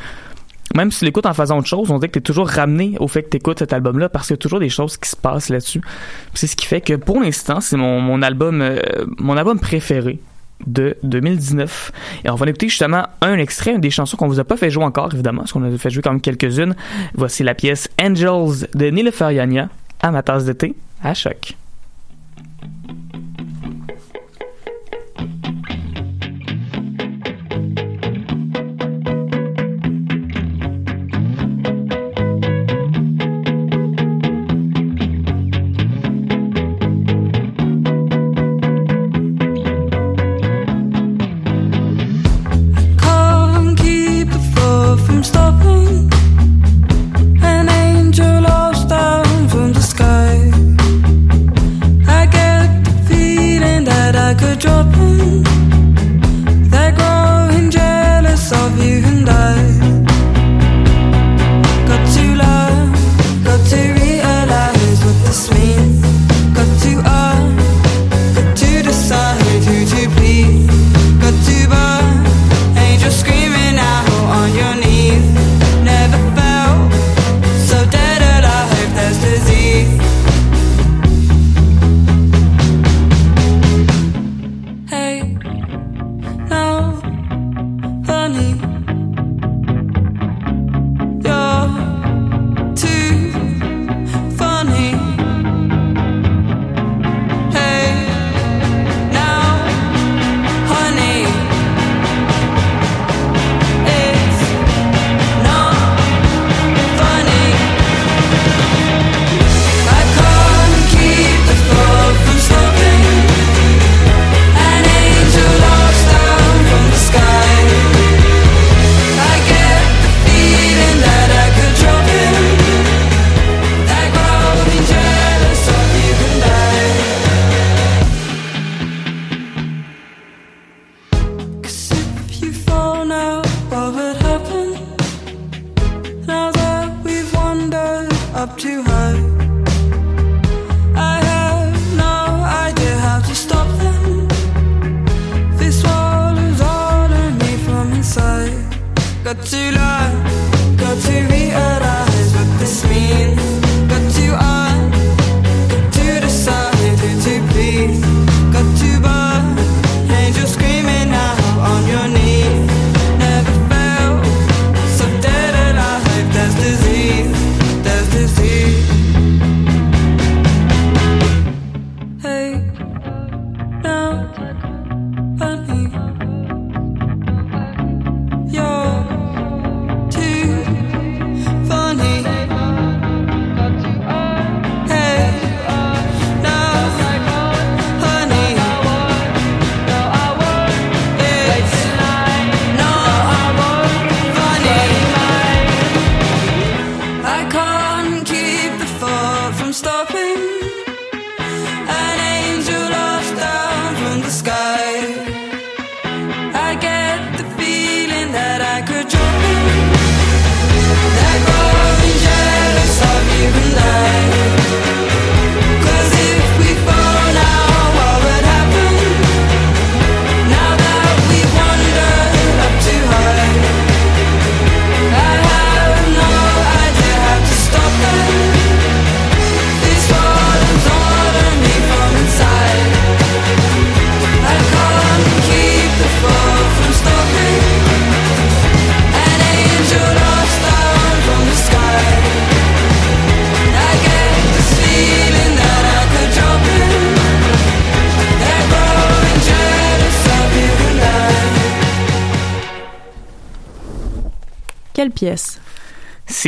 même 0.75 0.91
si 0.91 1.01
tu 1.01 1.05
l'écoutes 1.07 1.27
en 1.27 1.35
faisant 1.35 1.59
autre 1.59 1.67
chose, 1.67 1.91
on 1.91 1.99
dit 1.99 2.07
que 2.07 2.13
tu 2.13 2.19
es 2.19 2.23
toujours 2.23 2.49
ramené 2.49 2.97
au 3.01 3.09
fait 3.09 3.23
que 3.23 3.31
tu 3.31 3.37
écoutes 3.39 3.59
cet 3.59 3.73
album-là 3.73 4.09
parce 4.09 4.27
qu'il 4.27 4.35
y 4.35 4.39
a 4.39 4.39
toujours 4.39 4.61
des 4.61 4.69
choses 4.69 4.97
qui 4.97 5.09
se 5.09 5.17
passent 5.17 5.49
là-dessus. 5.49 5.81
C'est 6.35 6.47
ce 6.47 6.57
qui 6.57 6.67
fait 6.67 6.81
que 6.81 6.95
pour 6.95 7.21
l'instant, 7.21 7.61
c'est 7.61 7.77
mon, 7.77 8.23
album 8.23 8.61
euh, 8.61 8.79
mon 9.19 9.37
album 9.37 9.59
préféré 9.59 10.21
de 10.67 10.97
2019. 11.05 11.93
Et 12.25 12.31
on 12.31 12.35
va 12.35 12.47
écouter 12.47 12.69
justement 12.69 13.07
un 13.21 13.39
extrait, 13.39 13.79
des 13.79 13.91
chansons 13.91 14.17
qu'on 14.17 14.29
vous 14.29 14.41
a 14.41 14.45
pas 14.45 14.57
fait 14.57 14.71
jouer 14.71 14.85
encore, 14.85 15.13
évidemment, 15.13 15.43
parce 15.43 15.53
qu'on 15.53 15.63
a 15.63 15.79
fait 15.79 15.91
jouer 15.91 16.03
quand 16.03 16.11
même 16.11 16.21
quelques-unes. 16.21 16.75
Voici 17.15 17.45
la 17.45 17.55
pièce 17.55 17.89
Angels 18.01 18.69
de 18.75 18.87
Nilofer 18.87 19.33
Yanya 19.33 19.69
à 20.01 20.11
ma 20.11 20.23
tasse 20.23 20.45
de 20.45 20.53
thé 20.53 20.75
à 21.03 21.15
choc. 21.15 21.57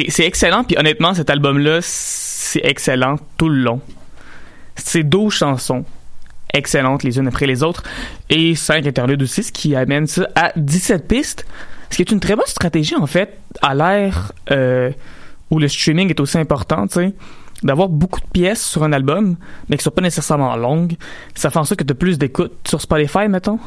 C'est 0.09 0.25
excellent, 0.25 0.65
puis 0.65 0.77
honnêtement, 0.79 1.15
cet 1.15 1.31
album-là, 1.31 1.81
c'est 1.83 2.65
excellent 2.65 3.17
tout 3.37 3.49
le 3.49 3.63
long. 3.63 3.81
C'est 4.77 5.03
12 5.03 5.33
chansons 5.33 5.85
excellentes 6.53 7.03
les 7.03 7.19
unes 7.19 7.29
après 7.29 7.47
les 7.47 7.63
autres, 7.63 7.85
et 8.29 8.55
5 8.55 8.87
interludes 8.87 9.23
aussi, 9.23 9.43
ce 9.43 9.53
qui 9.53 9.77
amène 9.77 10.07
ça 10.07 10.29
à 10.35 10.53
17 10.57 11.07
pistes, 11.07 11.47
ce 11.91 11.97
qui 11.97 12.03
est 12.03 12.11
une 12.11 12.21
très 12.21 12.35
bonne 12.35 12.47
stratégie, 12.47 12.97
en 12.97 13.07
fait, 13.07 13.39
à 13.63 13.75
l'ère 13.75 14.33
euh, 14.51 14.91
où 15.51 15.59
le 15.59 15.69
streaming 15.69 16.11
est 16.11 16.21
aussi 16.21 16.39
important, 16.39 16.87
tu 16.87 17.13
d'avoir 17.63 17.89
beaucoup 17.89 18.21
de 18.21 18.27
pièces 18.27 18.65
sur 18.65 18.85
un 18.85 18.93
album, 18.93 19.37
mais 19.69 19.77
qui 19.77 19.85
sont 19.85 19.91
pas 19.91 20.01
nécessairement 20.01 20.57
longues. 20.57 20.95
Ça 21.35 21.51
fait 21.51 21.59
en 21.59 21.65
sorte 21.65 21.81
que 21.81 21.85
tu 21.85 21.93
as 21.93 21.95
plus 21.95 22.19
d'écoute 22.19 22.53
sur 22.67 22.81
Spotify, 22.81 23.29
mettons. 23.29 23.59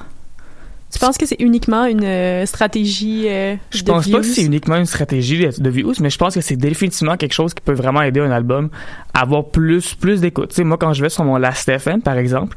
Tu 0.94 1.00
penses 1.00 1.18
que 1.18 1.26
c'est 1.26 1.40
uniquement 1.40 1.86
une 1.86 2.04
euh, 2.04 2.46
stratégie 2.46 3.26
euh, 3.28 3.56
Je 3.72 3.84
de 3.84 3.92
pense 3.92 4.08
pas 4.08 4.20
que 4.20 4.26
c'est 4.26 4.44
uniquement 4.44 4.76
une 4.78 4.86
stratégie 4.86 5.48
de- 5.58 5.70
views, 5.70 5.94
mais 6.00 6.12
je 6.12 6.18
pense 6.20 6.36
que 6.36 6.42
c'est 6.42 6.56
définitivement 6.56 7.18
quelque 7.18 7.34
chose 7.34 7.54
qui 7.56 7.62
peut 7.62 7.74
vraiment 7.74 8.04
aider 8.04 8.20
un 8.20 8.30
album 8.30 8.70
à 9.14 9.22
avoir 9.22 9.46
plus, 9.46 9.96
plus 9.96 10.22
d'écoute. 10.22 10.50
Tu 10.50 10.56
sais, 10.58 10.64
moi, 10.64 10.78
quand 10.78 10.94
je 10.94 11.02
vais 11.02 11.10
sur 11.10 11.24
mon 11.24 11.38
Last 11.38 11.68
FM, 11.68 12.02
par 12.02 12.18
exemple, 12.18 12.56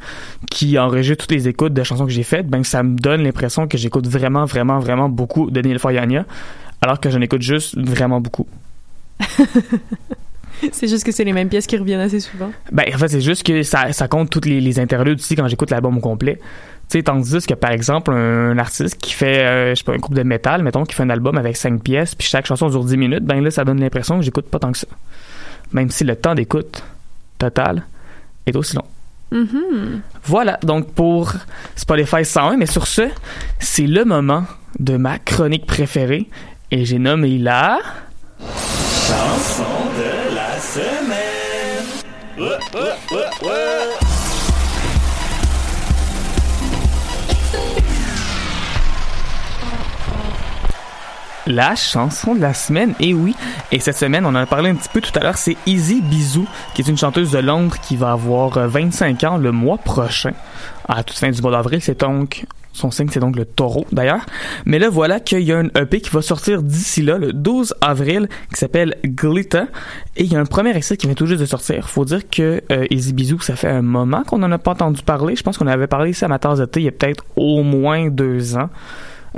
qui 0.51 0.79
enregistre 0.79 1.25
toutes 1.25 1.33
les 1.33 1.49
écoutes 1.49 1.73
de 1.73 1.83
chansons 1.83 2.05
que 2.05 2.13
j'ai 2.13 2.23
faites, 2.25 2.47
ben, 2.47 2.63
ça 2.63 2.83
me 2.83 2.97
donne 2.97 3.23
l'impression 3.23 3.67
que 3.69 3.79
j'écoute 3.79 4.07
vraiment, 4.07 4.45
vraiment, 4.45 4.81
vraiment 4.81 5.09
beaucoup 5.09 5.51
de 5.51 5.61
Neil 5.63 5.79
Foyania, 5.79 6.27
alors 6.83 7.01
que 7.01 7.09
j'en 7.09 7.23
écoute 7.23 7.43
juste 7.43 7.79
vraiment 7.79 8.21
beaucoup. 8.21 8.47
C'est 10.73 10.89
juste 10.89 11.05
que 11.05 11.13
c'est 11.13 11.25
les 11.25 11.33
mêmes 11.35 11.49
pièces 11.49 11.67
qui 11.67 11.77
reviennent 11.77 12.01
assez 12.01 12.21
souvent. 12.21 12.51
Ben, 12.73 12.85
en 12.95 12.99
fait, 12.99 13.09
c'est 13.09 13.21
juste 13.21 13.43
que 13.43 13.63
ça, 13.63 13.93
ça 13.93 14.09
compte 14.09 14.31
toutes 14.31 14.47
les, 14.47 14.61
les 14.61 14.81
interludes 14.81 15.19
aussi 15.19 15.37
quand 15.37 15.47
j'écoute 15.49 15.71
l'album 15.71 15.99
au 15.99 16.01
complet. 16.01 16.41
Tu 16.89 16.99
sais, 16.99 17.03
tandis 17.03 17.45
que, 17.47 17.55
par 17.55 17.73
exemple, 17.73 18.13
un, 18.13 18.57
artiste 18.59 18.97
qui 18.99 19.13
fait, 19.13 19.39
euh, 19.41 19.71
je 19.71 19.75
sais 19.77 19.85
pas, 19.85 19.93
un 19.93 19.99
groupe 19.99 20.15
de 20.15 20.23
métal, 20.23 20.63
mettons, 20.63 20.85
qui 20.85 20.95
fait 20.95 21.03
un 21.03 21.11
album 21.11 21.37
avec 21.37 21.57
5 21.57 21.83
pièces, 21.83 22.15
puis 22.15 22.29
chaque 22.29 22.47
chanson 22.47 22.69
dure 22.69 22.85
10 22.85 22.97
minutes, 22.97 23.25
ben 23.25 23.43
là, 23.43 23.51
ça 23.51 23.65
donne 23.65 23.81
l'impression 23.81 24.19
que 24.19 24.25
j'écoute 24.25 24.49
pas 24.49 24.61
tant 24.61 24.71
que 24.71 24.79
ça. 24.79 24.87
Même 25.73 25.91
si 25.91 26.05
le 26.05 26.15
temps 26.15 26.37
d'écoute 26.37 26.85
total 27.39 27.85
est 28.47 28.55
aussi 28.55 28.77
long. 28.77 28.85
Mhm. 29.33 30.01
Voilà, 30.23 30.59
donc 30.63 30.93
pour 30.93 31.33
Spotify 31.75 32.25
101, 32.25 32.57
mais 32.57 32.67
sur 32.67 32.87
ce, 32.87 33.09
c'est 33.59 33.87
le 33.87 34.05
moment 34.05 34.45
de 34.79 34.97
ma 34.97 35.19
chronique 35.19 35.67
préférée, 35.67 36.29
et 36.71 36.85
j'ai 36.85 37.01
nommé 37.01 37.39
la... 37.39 37.79
Chanson 38.39 39.65
de 39.99 40.35
la 40.35 40.61
semaine. 40.61 41.37
La 51.47 51.77
chanson 51.77 52.35
de 52.35 52.41
la 52.41 52.55
semaine, 52.55 52.95
et 52.99 53.15
oui, 53.15 53.37
et 53.71 53.79
cette 53.79 53.97
semaine, 53.97 54.27
on 54.27 54.31
en 54.31 54.35
a 54.35 54.47
parlé 54.47 54.71
un 54.71 54.75
petit 54.75 54.89
peu 54.89 55.01
tout 55.01 55.13
à 55.15 55.23
l'heure, 55.23 55.37
c'est 55.37 55.57
Easy 55.65 56.03
Bisou, 56.03 56.45
qui 56.75 56.83
est 56.83 56.89
une 56.89 56.99
chanteuse 56.99 57.31
de 57.31 57.39
Londres 57.39 57.77
qui 57.81 57.97
va 57.97 58.11
avoir 58.11 58.59
euh, 58.59 58.67
25 58.67 59.23
ans 59.23 59.37
le 59.37 59.53
mois 59.53 59.79
prochain, 59.79 60.33
à 60.89 61.05
toute 61.05 61.17
fin 61.17 61.31
du 61.31 61.41
mois 61.41 61.53
d'avril, 61.53 61.81
c'est 61.81 62.01
donc 62.01 62.47
son 62.73 62.91
signe, 62.91 63.09
c'est 63.11 63.21
donc 63.21 63.37
le 63.37 63.45
taureau 63.45 63.87
d'ailleurs. 63.93 64.27
Mais 64.65 64.79
là, 64.79 64.91
voilà 64.91 65.21
qu'il 65.21 65.41
y 65.41 65.53
a 65.53 65.59
un 65.59 65.69
EP 65.81 66.01
qui 66.01 66.11
va 66.11 66.21
sortir 66.21 66.63
d'ici 66.63 67.03
là, 67.03 67.17
le 67.17 67.33
12 67.33 67.75
avril, 67.81 68.29
qui 68.53 68.61
s'appelle 68.61 68.97
Glitter. 69.05 69.65
Et 70.17 70.25
il 70.25 70.33
y 70.33 70.37
a 70.37 70.41
un 70.41 70.45
premier 70.45 70.77
extrait 70.77 70.97
qui 70.97 71.07
vient 71.07 71.15
tout 71.15 71.27
juste 71.27 71.41
de 71.41 71.47
sortir. 71.47 71.89
Faut 71.89 72.05
dire 72.05 72.29
que 72.29 72.63
euh, 72.71 72.87
Easy 72.91 73.13
Bisou, 73.13 73.41
ça 73.41 73.57
fait 73.57 73.69
un 73.69 73.83
moment 73.83 74.25
qu'on 74.25 74.39
n'en 74.39 74.53
a 74.53 74.59
pas 74.59 74.73
entendu 74.73 75.03
parler. 75.03 75.37
Je 75.37 75.43
pense 75.43 75.57
qu'on 75.59 75.67
avait 75.67 75.87
parlé 75.87 76.11
ici 76.11 76.25
à 76.25 76.29
ma 76.29 76.39
tasse 76.39 76.59
de 76.59 76.69
il 76.77 76.83
y 76.83 76.89
a 76.89 76.93
peut-être 76.93 77.25
au 77.37 77.63
moins 77.63 78.09
deux 78.09 78.57
ans. 78.57 78.69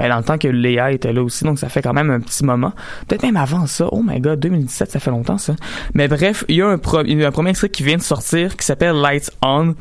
Euh, 0.00 0.08
dans 0.08 0.18
le 0.18 0.22
temps 0.24 0.38
que 0.38 0.48
Léa 0.48 0.92
était 0.92 1.12
là 1.12 1.22
aussi, 1.22 1.44
donc 1.44 1.58
ça 1.58 1.68
fait 1.68 1.82
quand 1.82 1.92
même 1.94 2.10
un 2.10 2.20
petit 2.20 2.44
moment. 2.44 2.72
Peut-être 3.06 3.22
même 3.22 3.36
avant 3.36 3.66
ça. 3.66 3.86
Oh 3.92 4.02
my 4.04 4.20
god, 4.20 4.40
2017, 4.40 4.90
ça 4.92 5.00
fait 5.00 5.10
longtemps 5.10 5.38
ça. 5.38 5.54
Mais 5.94 6.08
bref, 6.08 6.44
il 6.48 6.56
y 6.56 6.62
a 6.62 6.68
un, 6.68 6.78
pro- 6.78 6.98
un 6.98 7.30
premier 7.30 7.50
extrait 7.50 7.68
qui 7.68 7.82
vient 7.82 7.96
de 7.96 8.02
sortir 8.02 8.56
qui 8.56 8.64
s'appelle 8.66 8.94
Lights 8.96 9.30
On 9.42 9.74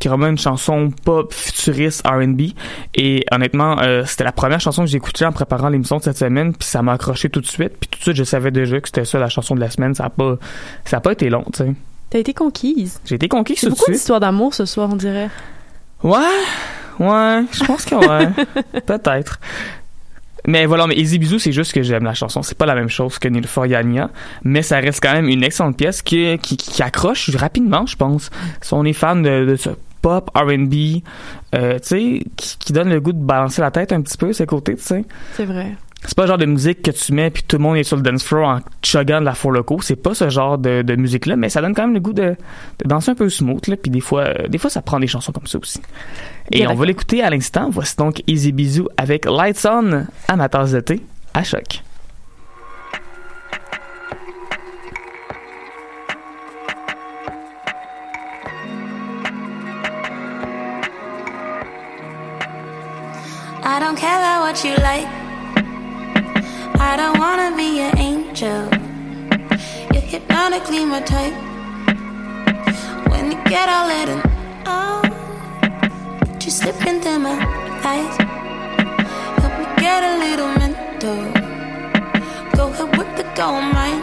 qui 0.00 0.06
est 0.06 0.10
vraiment 0.10 0.28
une 0.28 0.38
chanson 0.38 0.92
pop 1.04 1.32
futuriste 1.34 2.06
R&B 2.06 2.52
et 2.94 3.24
honnêtement 3.32 3.80
euh, 3.80 4.04
c'était 4.06 4.22
la 4.22 4.30
première 4.30 4.60
chanson 4.60 4.82
que 4.84 4.88
j'ai 4.88 4.98
écoutée 4.98 5.24
en 5.24 5.32
préparant 5.32 5.68
l'émission 5.70 5.96
de 5.96 6.02
cette 6.04 6.16
semaine 6.18 6.52
puis 6.54 6.68
ça 6.68 6.82
m'a 6.82 6.92
accroché 6.92 7.28
tout 7.30 7.40
de 7.40 7.46
suite 7.46 7.72
puis 7.80 7.88
tout 7.90 7.98
de 7.98 8.02
suite 8.04 8.16
je 8.16 8.22
savais 8.22 8.52
déjà 8.52 8.80
que 8.80 8.86
c'était 8.86 9.04
ça 9.04 9.18
la 9.18 9.28
chanson 9.28 9.56
de 9.56 9.60
la 9.60 9.70
semaine 9.70 9.96
ça 9.96 10.04
a 10.04 10.10
pas 10.10 10.36
ça 10.84 10.98
a 10.98 11.00
pas 11.00 11.10
été 11.10 11.28
long 11.30 11.42
tu 11.52 11.64
sais 11.64 11.72
T'as 12.10 12.20
été 12.20 12.32
conquise. 12.32 13.00
j'ai 13.06 13.16
été 13.16 13.26
conquis 13.26 13.56
C'est 13.56 13.66
tout 13.66 13.72
de 13.72 13.76
beaucoup 13.76 13.90
d'histoires 13.90 14.20
d'amour 14.20 14.54
ce 14.54 14.66
soir, 14.66 14.88
on 14.92 14.94
dirait. 14.94 15.30
Ouais, 16.04 16.20
ouais, 17.00 17.44
je 17.52 17.64
pense 17.64 17.84
que 17.84 17.94
ouais, 17.94 18.80
peut-être. 18.86 19.40
Mais 20.46 20.66
voilà, 20.66 20.86
mais 20.86 20.96
Easy 20.96 21.18
Bisou, 21.18 21.38
c'est 21.38 21.52
juste 21.52 21.72
que 21.72 21.82
j'aime 21.82 22.04
la 22.04 22.14
chanson. 22.14 22.42
C'est 22.42 22.56
pas 22.56 22.64
la 22.66 22.74
même 22.74 22.88
chose 22.88 23.18
que 23.18 23.28
Nilforiania, 23.28 24.10
mais 24.44 24.62
ça 24.62 24.78
reste 24.78 25.02
quand 25.02 25.12
même 25.12 25.28
une 25.28 25.42
excellente 25.44 25.76
pièce 25.76 26.00
qui, 26.00 26.38
qui, 26.38 26.56
qui 26.56 26.82
accroche 26.82 27.34
rapidement, 27.36 27.84
je 27.86 27.96
pense. 27.96 28.30
Si 28.62 28.72
on 28.72 28.84
est 28.84 28.92
fan 28.92 29.22
de, 29.22 29.44
de 29.44 29.56
ce 29.56 29.70
pop, 30.00 30.30
R&B, 30.34 31.02
euh, 31.54 31.78
tu 31.80 31.88
sais, 31.88 32.22
qui, 32.36 32.56
qui 32.58 32.72
donne 32.72 32.88
le 32.88 33.00
goût 33.00 33.12
de 33.12 33.22
balancer 33.22 33.60
la 33.60 33.70
tête 33.70 33.92
un 33.92 34.00
petit 34.00 34.16
peu, 34.16 34.32
ses 34.32 34.46
côtés, 34.46 34.76
tu 34.76 34.82
sais. 34.82 35.04
C'est 35.34 35.44
vrai. 35.44 35.76
C'est 36.04 36.14
pas 36.14 36.22
le 36.22 36.28
genre 36.28 36.38
de 36.38 36.46
musique 36.46 36.82
que 36.82 36.90
tu 36.90 37.12
mets 37.12 37.30
puis 37.30 37.42
tout 37.42 37.56
le 37.56 37.62
monde 37.62 37.76
est 37.76 37.82
sur 37.82 37.96
le 37.96 38.02
dance 38.02 38.22
floor 38.22 38.48
en 38.48 38.60
chuggant 38.82 39.20
de 39.20 39.24
la 39.24 39.34
four 39.34 39.50
loco. 39.50 39.80
C'est 39.82 39.96
pas 39.96 40.14
ce 40.14 40.30
genre 40.30 40.56
de, 40.56 40.82
de 40.82 40.96
musique 40.96 41.26
là, 41.26 41.36
mais 41.36 41.48
ça 41.48 41.60
donne 41.60 41.74
quand 41.74 41.82
même 41.82 41.94
le 41.94 42.00
goût 42.00 42.12
de, 42.12 42.36
de 42.78 42.88
danser 42.88 43.10
un 43.10 43.14
peu 43.14 43.28
smooth 43.28 43.66
là. 43.66 43.76
Puis 43.76 43.90
des 43.90 44.00
fois, 44.00 44.22
euh, 44.22 44.48
des 44.48 44.58
fois 44.58 44.70
ça 44.70 44.80
prend 44.80 45.00
des 45.00 45.06
chansons 45.08 45.32
comme 45.32 45.46
ça 45.46 45.58
aussi. 45.58 45.80
Et 46.52 46.58
Bien 46.60 46.70
on 46.70 46.74
va 46.74 46.86
l'écouter 46.86 47.22
à 47.22 47.30
l'instant. 47.30 47.68
Voici 47.70 47.96
donc 47.96 48.22
Easy 48.26 48.52
Bisou 48.52 48.88
avec 48.96 49.24
Lights 49.24 49.66
On 49.68 50.06
à 50.28 50.36
ma 50.36 50.48
tasse 50.48 50.72
de 50.72 50.80
thé 50.80 51.00
à 51.34 51.42
choc. 51.42 51.82
I 63.64 63.80
don't 63.80 63.96
care 63.96 64.18
about 64.18 64.42
what 64.42 64.64
you 64.64 64.74
like. 64.82 65.17
I 66.90 66.96
don't 66.96 67.18
wanna 67.18 67.54
be 67.54 67.80
your 67.80 67.92
angel. 67.98 68.66
You're 69.92 70.08
hypnotically 70.14 70.86
my 70.86 71.00
type. 71.02 71.34
When 73.10 73.30
you 73.30 73.38
get 73.44 73.68
all 73.68 73.88
lit 73.88 74.08
and 74.08 74.22
oh, 74.64 75.02
but 76.18 76.42
you 76.42 76.50
slip 76.50 76.80
into 76.86 77.18
my 77.18 77.36
eyes. 77.84 78.16
Help 79.36 79.54
me 79.58 79.66
get 79.76 80.02
a 80.02 80.14
little 80.24 80.50
mental. 80.62 81.20
Go 82.56 82.68
ahead 82.72 82.96
with 82.96 83.10
the 83.18 83.24
gold 83.36 83.64
mine. 83.76 84.00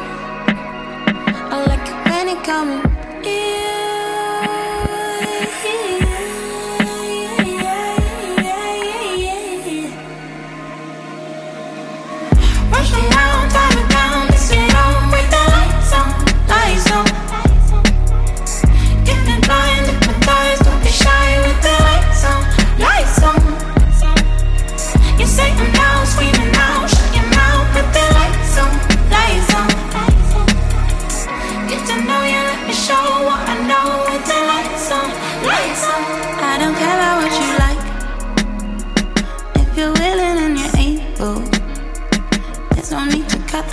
I 1.54 1.66
like 1.66 1.88
it 1.90 1.98
when 2.08 2.30
you 2.30 2.38
come 2.44 2.70
in. 3.26 3.85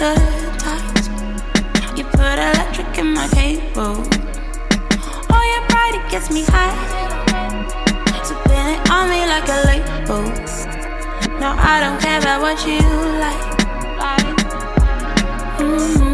The 0.02 0.14
ties. 0.58 1.06
You 1.96 2.02
put 2.02 2.36
electric 2.50 2.98
in 2.98 3.14
my 3.14 3.28
cable. 3.28 4.02
Oh, 5.34 5.42
your 5.52 5.64
body 5.68 6.00
gets 6.10 6.28
me 6.28 6.42
high. 6.48 6.74
So 8.24 8.34
pin 8.46 8.66
it 8.74 8.90
on 8.90 9.08
me 9.12 9.20
like 9.34 9.48
a 9.56 9.60
label. 9.70 10.24
No, 11.38 11.54
I 11.72 11.78
don't 11.82 12.00
care 12.00 12.18
about 12.18 12.40
what 12.40 12.58
you 12.66 12.80
like. 13.24 13.52
Rushing 15.60 16.11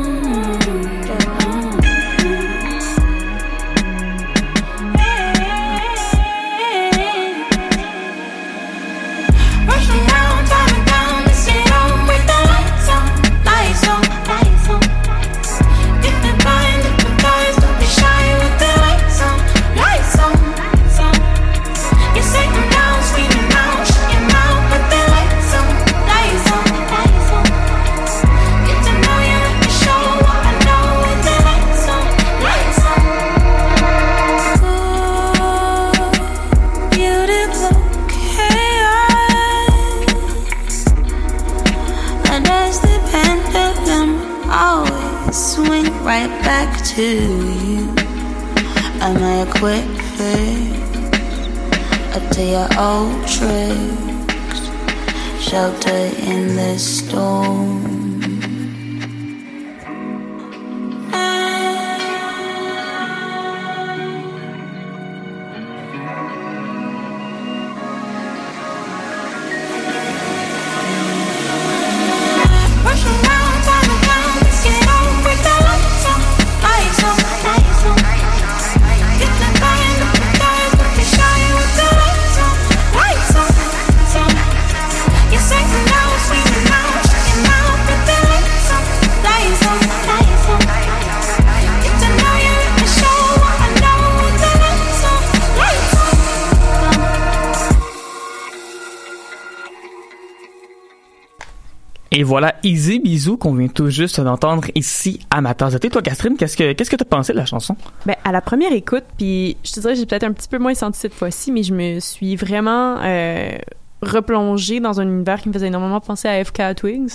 voilà, 102.29 102.55
Easy 102.63 102.99
Bisous 103.01 103.37
qu'on 103.39 103.55
vient 103.55 103.69
tout 103.69 103.89
juste 103.91 104.21
d'entendre 104.21 104.67
ici 104.75 105.21
à 105.31 105.41
ma 105.41 105.55
tasse. 105.55 105.79
Toi, 105.81 106.03
Catherine, 106.03 106.37
qu'est-ce 106.37 106.57
que 106.57 106.73
qu'est-ce 106.75 106.91
que 106.91 106.97
t'as 106.97 107.05
pensé 107.05 107.33
de 107.33 107.39
la 107.39 107.47
chanson? 107.47 107.75
Ben, 108.07 108.15
à 108.25 108.33
la 108.33 108.41
première 108.41 108.73
écoute, 108.73 109.05
puis 109.17 109.57
je 109.65 109.73
te 109.73 109.81
dirais, 109.81 109.95
j'ai 109.97 110.07
peut-être 110.07 110.25
un 110.25 110.33
petit 110.33 110.49
peu 110.49 110.59
moins 110.59 110.75
senti 110.75 111.01
cette 111.01 111.15
fois-ci, 111.15 111.51
mais 111.53 111.63
je 111.63 111.73
me 111.75 112.01
suis 112.01 112.37
vraiment 112.37 112.97
euh, 113.03 113.57
replongée 114.03 114.81
dans 114.81 115.01
un 115.01 115.09
univers 115.09 115.41
qui 115.41 115.49
me 115.49 115.55
faisait 115.55 115.69
énormément 115.69 116.01
penser 116.01 116.29
à 116.29 116.45
FK 116.45 116.75
Twigs. 116.77 117.11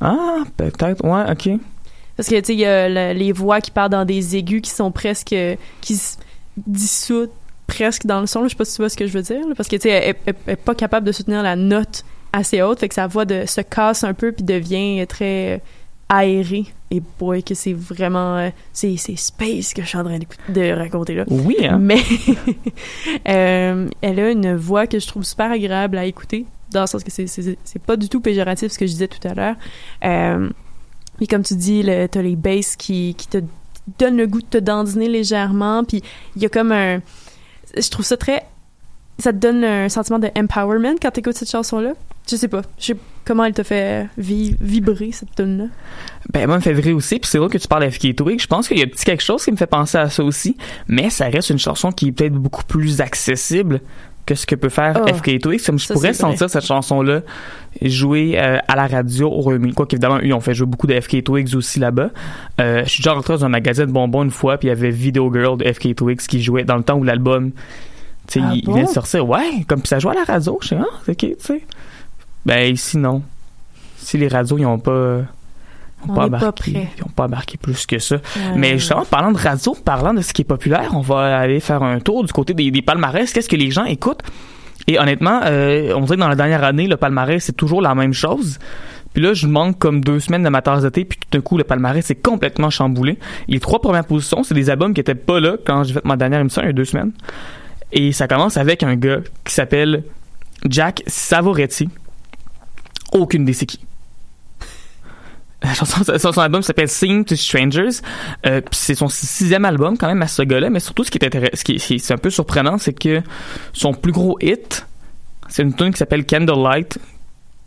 Ah, 0.00 0.38
peut-être, 0.56 1.04
ouais, 1.04 1.30
ok. 1.32 1.60
Parce 2.16 2.28
que, 2.28 2.36
tu 2.36 2.44
sais, 2.46 2.52
il 2.54 2.60
y 2.60 2.64
a 2.64 2.88
le- 2.88 3.18
les 3.18 3.32
voix 3.32 3.60
qui 3.60 3.70
partent 3.70 3.92
dans 3.92 4.04
des 4.04 4.36
aigus 4.36 4.60
qui 4.62 4.70
sont 4.70 4.92
presque... 4.92 5.34
qui 5.80 5.96
se 5.96 6.16
dissoutent 6.66 7.32
presque 7.66 8.06
dans 8.06 8.20
le 8.20 8.26
son. 8.26 8.44
Je 8.44 8.50
sais 8.50 8.54
pas 8.56 8.64
si 8.64 8.76
tu 8.76 8.82
vois 8.82 8.88
ce 8.88 8.96
que 8.96 9.06
je 9.06 9.12
veux 9.12 9.22
dire. 9.22 9.40
là. 9.48 9.54
Parce 9.56 9.68
que, 9.68 9.76
tu 9.76 9.82
sais, 9.82 9.90
elle, 9.90 10.16
elle- 10.26 10.34
elle 10.46 10.52
est 10.52 10.56
pas 10.56 10.74
capable 10.74 11.06
de 11.06 11.12
soutenir 11.12 11.42
la 11.42 11.56
note 11.56 12.04
assez 12.36 12.60
haute. 12.62 12.80
Fait 12.80 12.88
que 12.88 12.94
sa 12.94 13.06
voix 13.06 13.24
de, 13.24 13.44
se 13.46 13.60
casse 13.60 14.04
un 14.04 14.14
peu 14.14 14.32
puis 14.32 14.44
devient 14.44 15.04
très 15.06 15.60
aérée. 16.08 16.66
Et 16.90 17.02
boy, 17.18 17.42
que 17.42 17.54
c'est 17.54 17.72
vraiment... 17.72 18.36
euh, 18.36 18.50
c'est 18.72 18.96
c'est 18.98 19.16
space 19.16 19.72
que 19.74 19.82
je 19.82 19.88
suis 19.88 19.98
en 19.98 20.04
train 20.04 20.18
de 20.48 20.70
raconter 20.72 21.14
là. 21.14 21.24
Oui, 21.28 21.56
hein? 21.66 21.78
Mais 21.78 21.98
euh, 23.28 23.88
elle 24.00 24.20
a 24.20 24.30
une 24.30 24.54
voix 24.56 24.86
que 24.86 24.98
je 24.98 25.06
trouve 25.06 25.24
super 25.24 25.50
agréable 25.50 25.98
à 25.98 26.04
écouter, 26.04 26.46
dans 26.70 26.82
le 26.82 26.86
sens 26.86 27.02
que 27.04 27.10
c'est- 27.10 27.78
pas 27.86 27.96
du 27.96 28.08
tout 28.08 28.20
péjoratif 28.20 28.72
ce 28.72 28.78
que 28.78 28.86
je 28.86 28.92
disais 28.92 29.08
tout 29.08 29.26
à 29.26 29.34
l'heure. 29.34 29.56
Euh, 30.04 30.48
et 31.20 31.26
comme 31.26 31.42
tu 31.42 31.54
dis, 31.54 31.82
le- 31.82 32.06
t'as 32.06 32.22
les 32.22 32.36
basses 32.36 32.76
qui, 32.76 33.14
qui 33.16 33.26
te 33.28 33.38
donnent 33.98 34.16
le 34.16 34.26
goût 34.26 34.40
de 34.40 34.46
te 34.46 34.58
dandiner 34.58 35.08
légèrement, 35.08 35.84
puis 35.84 36.02
il 36.36 36.42
y 36.42 36.46
a 36.46 36.48
comme 36.48 36.72
un... 36.72 37.00
Je 37.76 37.88
trouve 37.90 38.04
ça 38.04 38.16
très... 38.16 38.44
Ça 39.18 39.32
te 39.32 39.38
donne 39.38 39.62
un 39.64 39.88
sentiment 39.88 40.18
de 40.18 40.28
empowerment 40.36 40.96
quand 41.00 41.10
t'écoutes 41.12 41.36
cette 41.36 41.50
chanson-là. 41.50 41.92
Je 42.30 42.36
sais 42.36 42.48
pas. 42.48 42.62
Je 42.78 42.86
sais 42.86 42.96
comment 43.24 43.44
elle 43.44 43.52
te 43.52 43.62
fait 43.62 44.08
vi- 44.18 44.56
vibrer, 44.60 45.10
cette 45.12 45.34
tune-là. 45.34 45.64
Ben, 46.32 46.46
moi, 46.46 46.56
me 46.56 46.62
fait 46.62 46.72
vrai 46.72 46.92
aussi. 46.92 47.18
Puis 47.18 47.30
c'est 47.30 47.38
vrai 47.38 47.48
que 47.48 47.58
tu 47.58 47.68
parles 47.68 47.84
de 47.84 47.90
FK 47.90 48.14
Twig. 48.16 48.40
Je 48.40 48.46
pense 48.46 48.66
qu'il 48.68 48.78
y 48.78 48.82
a 48.82 48.86
petit 48.86 49.04
quelque 49.04 49.22
chose 49.22 49.44
qui 49.44 49.52
me 49.52 49.56
fait 49.56 49.66
penser 49.66 49.98
à 49.98 50.08
ça 50.08 50.24
aussi. 50.24 50.56
Mais 50.88 51.10
ça 51.10 51.26
reste 51.26 51.50
une 51.50 51.58
chanson 51.58 51.92
qui 51.92 52.08
est 52.08 52.12
peut-être 52.12 52.32
beaucoup 52.34 52.64
plus 52.64 53.00
accessible 53.02 53.80
que 54.26 54.34
ce 54.34 54.46
que 54.46 54.54
peut 54.54 54.70
faire 54.70 55.02
Oh, 55.04 55.06
FK 55.14 55.38
Twig. 55.38 55.62
Comme 55.62 55.78
je 55.78 55.84
ça, 55.84 55.92
pourrais 55.92 56.14
sentir 56.14 56.48
cette 56.48 56.64
chanson-là 56.64 57.20
jouer 57.82 58.38
euh, 58.38 58.58
à 58.68 58.76
la 58.76 58.86
radio 58.86 59.26
au 59.28 59.40
Royaume-Uni. 59.40 59.74
Quoi 59.74 59.84
qu'évidemment, 59.86 60.18
eux, 60.22 60.32
on 60.32 60.40
fait 60.40 60.54
jouer 60.54 60.66
beaucoup 60.66 60.86
de 60.86 60.98
FK 60.98 61.24
Twigs 61.24 61.54
aussi 61.54 61.78
là-bas. 61.78 62.08
Euh, 62.58 62.84
je 62.84 62.88
suis 62.88 63.02
déjà 63.02 63.12
rentré 63.12 63.34
dans 63.34 63.44
un 63.44 63.48
magasin 63.50 63.84
de 63.84 63.92
bonbons 63.92 64.22
une 64.22 64.30
fois, 64.30 64.56
puis 64.56 64.68
il 64.68 64.70
y 64.70 64.72
avait 64.72 64.88
Video 64.90 65.30
Girl 65.30 65.58
de 65.58 65.70
FK 65.70 65.94
Twigs 65.94 66.20
qui 66.26 66.42
jouait 66.42 66.64
dans 66.64 66.76
le 66.76 66.82
temps 66.84 66.96
où 66.96 67.04
l'album, 67.04 67.50
tu 68.26 68.40
sais, 68.40 68.40
Ah 68.42 68.52
il, 68.54 68.60
il 68.60 68.64
bon? 68.64 68.72
venait 68.72 68.84
de 68.84 68.88
sortir. 68.90 69.28
Ouais, 69.28 69.64
comme 69.68 69.80
puis 69.80 69.88
ça 69.88 69.98
jouait 69.98 70.12
à 70.12 70.20
la 70.20 70.24
radio. 70.24 70.58
Je 70.62 70.68
sais, 70.68 70.76
ah, 70.80 70.86
ok, 71.06 71.16
tu 71.18 71.34
sais. 71.38 71.62
Ben, 72.46 72.72
ici, 72.72 72.98
non. 72.98 73.22
Si 73.96 74.18
les 74.18 74.28
radios, 74.28 74.58
ils 74.58 74.66
ont 74.66 74.78
pas... 74.78 75.18
Ils 76.06 76.10
ont 76.10 76.12
On 76.12 76.14
pas 76.14 76.26
embarqué. 76.26 76.88
Ils 76.98 77.04
ont 77.04 77.08
pas 77.08 77.24
embarqué 77.24 77.56
plus 77.56 77.86
que 77.86 77.98
ça. 77.98 78.16
Ouais. 78.16 78.20
Mais 78.56 78.78
justement, 78.78 79.04
parlant 79.06 79.32
de 79.32 79.38
radio, 79.38 79.74
parlant 79.84 80.12
de 80.12 80.20
ce 80.20 80.32
qui 80.34 80.42
est 80.42 80.44
populaire, 80.44 80.90
on 80.94 81.00
va 81.00 81.38
aller 81.38 81.60
faire 81.60 81.82
un 81.82 81.98
tour 82.00 82.24
du 82.24 82.32
côté 82.32 82.52
des, 82.52 82.70
des 82.70 82.82
palmarès. 82.82 83.32
Qu'est-ce 83.32 83.48
que 83.48 83.56
les 83.56 83.70
gens 83.70 83.84
écoutent? 83.84 84.22
Et 84.86 84.98
honnêtement, 84.98 85.40
euh, 85.44 85.94
on 85.94 86.02
dirait 86.02 86.16
que 86.16 86.20
dans 86.20 86.28
la 86.28 86.36
dernière 86.36 86.62
année, 86.62 86.86
le 86.86 86.98
palmarès, 86.98 87.42
c'est 87.42 87.56
toujours 87.56 87.80
la 87.80 87.94
même 87.94 88.12
chose. 88.12 88.58
Puis 89.14 89.22
là, 89.22 89.32
je 89.32 89.46
manque 89.46 89.78
comme 89.78 90.02
deux 90.02 90.20
semaines 90.20 90.42
de 90.42 90.48
ma 90.50 90.60
tasse 90.60 90.82
de 90.82 90.90
thé, 90.90 91.04
puis 91.06 91.18
tout 91.18 91.38
d'un 91.38 91.40
coup, 91.40 91.56
le 91.56 91.64
palmarès 91.64 92.10
est 92.10 92.22
complètement 92.22 92.68
chamboulé. 92.68 93.18
Les 93.48 93.60
trois 93.60 93.80
premières 93.80 94.04
positions, 94.04 94.42
c'est 94.42 94.54
des 94.54 94.68
albums 94.68 94.92
qui 94.92 95.00
étaient 95.00 95.14
pas 95.14 95.40
là 95.40 95.56
quand 95.64 95.84
j'ai 95.84 95.94
fait 95.94 96.04
ma 96.04 96.16
dernière 96.16 96.40
émission 96.40 96.60
il 96.62 96.66
y 96.66 96.68
a 96.68 96.72
deux 96.72 96.84
semaines. 96.84 97.12
Et 97.92 98.12
ça 98.12 98.28
commence 98.28 98.56
avec 98.56 98.82
un 98.82 98.96
gars 98.96 99.20
qui 99.44 99.54
s'appelle 99.54 100.02
Jack 100.68 101.02
Savoretti. 101.06 101.88
Aucune 103.14 103.42
idée 103.42 103.52
c'est 103.54 103.66
qui. 103.66 103.80
Son, 105.74 105.86
son 106.18 106.40
album 106.40 106.62
s'appelle 106.62 106.88
Sing 106.88 107.24
to 107.24 107.36
Strangers. 107.36 108.02
Euh, 108.44 108.60
c'est 108.70 108.94
son 108.94 109.08
sixième 109.08 109.64
album 109.64 109.96
quand 109.96 110.08
même 110.08 110.20
à 110.20 110.26
ce 110.26 110.42
gars-là. 110.42 110.68
Mais 110.68 110.80
surtout, 110.80 111.04
ce 111.04 111.10
qui 111.10 111.16
est 111.16 111.24
intéressant, 111.24 111.56
ce 111.56 111.64
qui, 111.64 111.78
ce 111.78 111.86
qui 111.86 111.94
est 111.94 112.12
un 112.12 112.18
peu 112.18 112.28
surprenant, 112.28 112.76
c'est 112.76 112.92
que 112.92 113.22
son 113.72 113.94
plus 113.94 114.12
gros 114.12 114.36
hit, 114.42 114.86
c'est 115.48 115.62
une 115.62 115.74
tune 115.74 115.90
qui 115.92 115.98
s'appelle 115.98 116.26
Candlelight, 116.26 116.98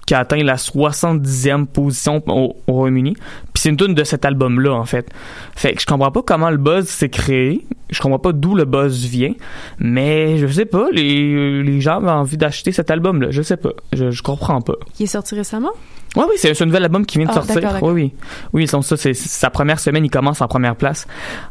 qui 0.07 0.15
a 0.15 0.19
atteint 0.19 0.41
la 0.41 0.55
70e 0.55 1.65
position 1.65 2.23
au, 2.27 2.55
au 2.65 2.73
Royaume-Uni. 2.73 3.13
Puis 3.13 3.61
c'est 3.61 3.69
une 3.69 3.77
tune 3.77 3.93
de 3.93 4.03
cet 4.05 4.23
album-là, 4.23 4.71
en 4.73 4.85
fait. 4.85 5.11
Fait 5.53 5.73
que 5.73 5.81
je 5.81 5.85
comprends 5.85 6.11
pas 6.11 6.21
comment 6.25 6.49
le 6.49 6.57
buzz 6.57 6.87
s'est 6.87 7.09
créé. 7.09 7.67
Je 7.89 8.01
comprends 8.01 8.17
pas 8.17 8.31
d'où 8.31 8.55
le 8.55 8.63
buzz 8.63 9.05
vient. 9.05 9.33
Mais 9.79 10.37
je 10.37 10.47
sais 10.47 10.65
pas, 10.65 10.87
les, 10.91 11.81
gens 11.81 12.01
ont 12.01 12.07
envie 12.07 12.37
d'acheter 12.37 12.71
cet 12.71 12.89
album-là. 12.89 13.31
Je 13.31 13.41
sais 13.41 13.57
pas. 13.57 13.73
Je, 13.91 14.09
je 14.09 14.23
comprends 14.23 14.61
pas. 14.61 14.75
Qui 14.93 15.03
est 15.03 15.07
sorti 15.07 15.35
récemment? 15.35 15.73
Oui, 16.15 16.23
oui, 16.29 16.35
c'est 16.37 16.59
un 16.61 16.65
nouvel 16.65 16.83
album 16.83 17.05
qui 17.05 17.17
vient 17.17 17.27
de 17.27 17.31
Ah, 17.31 17.43
sortir. 17.43 17.77
Oui, 17.83 17.91
oui. 17.91 18.13
Oui, 18.53 18.65
donc 18.65 18.83
ça, 18.85 18.97
c'est 18.97 19.13
sa 19.13 19.49
première 19.49 19.79
semaine, 19.79 20.05
il 20.05 20.09
commence 20.09 20.41
en 20.41 20.47
première 20.47 20.75
place. 20.75 21.05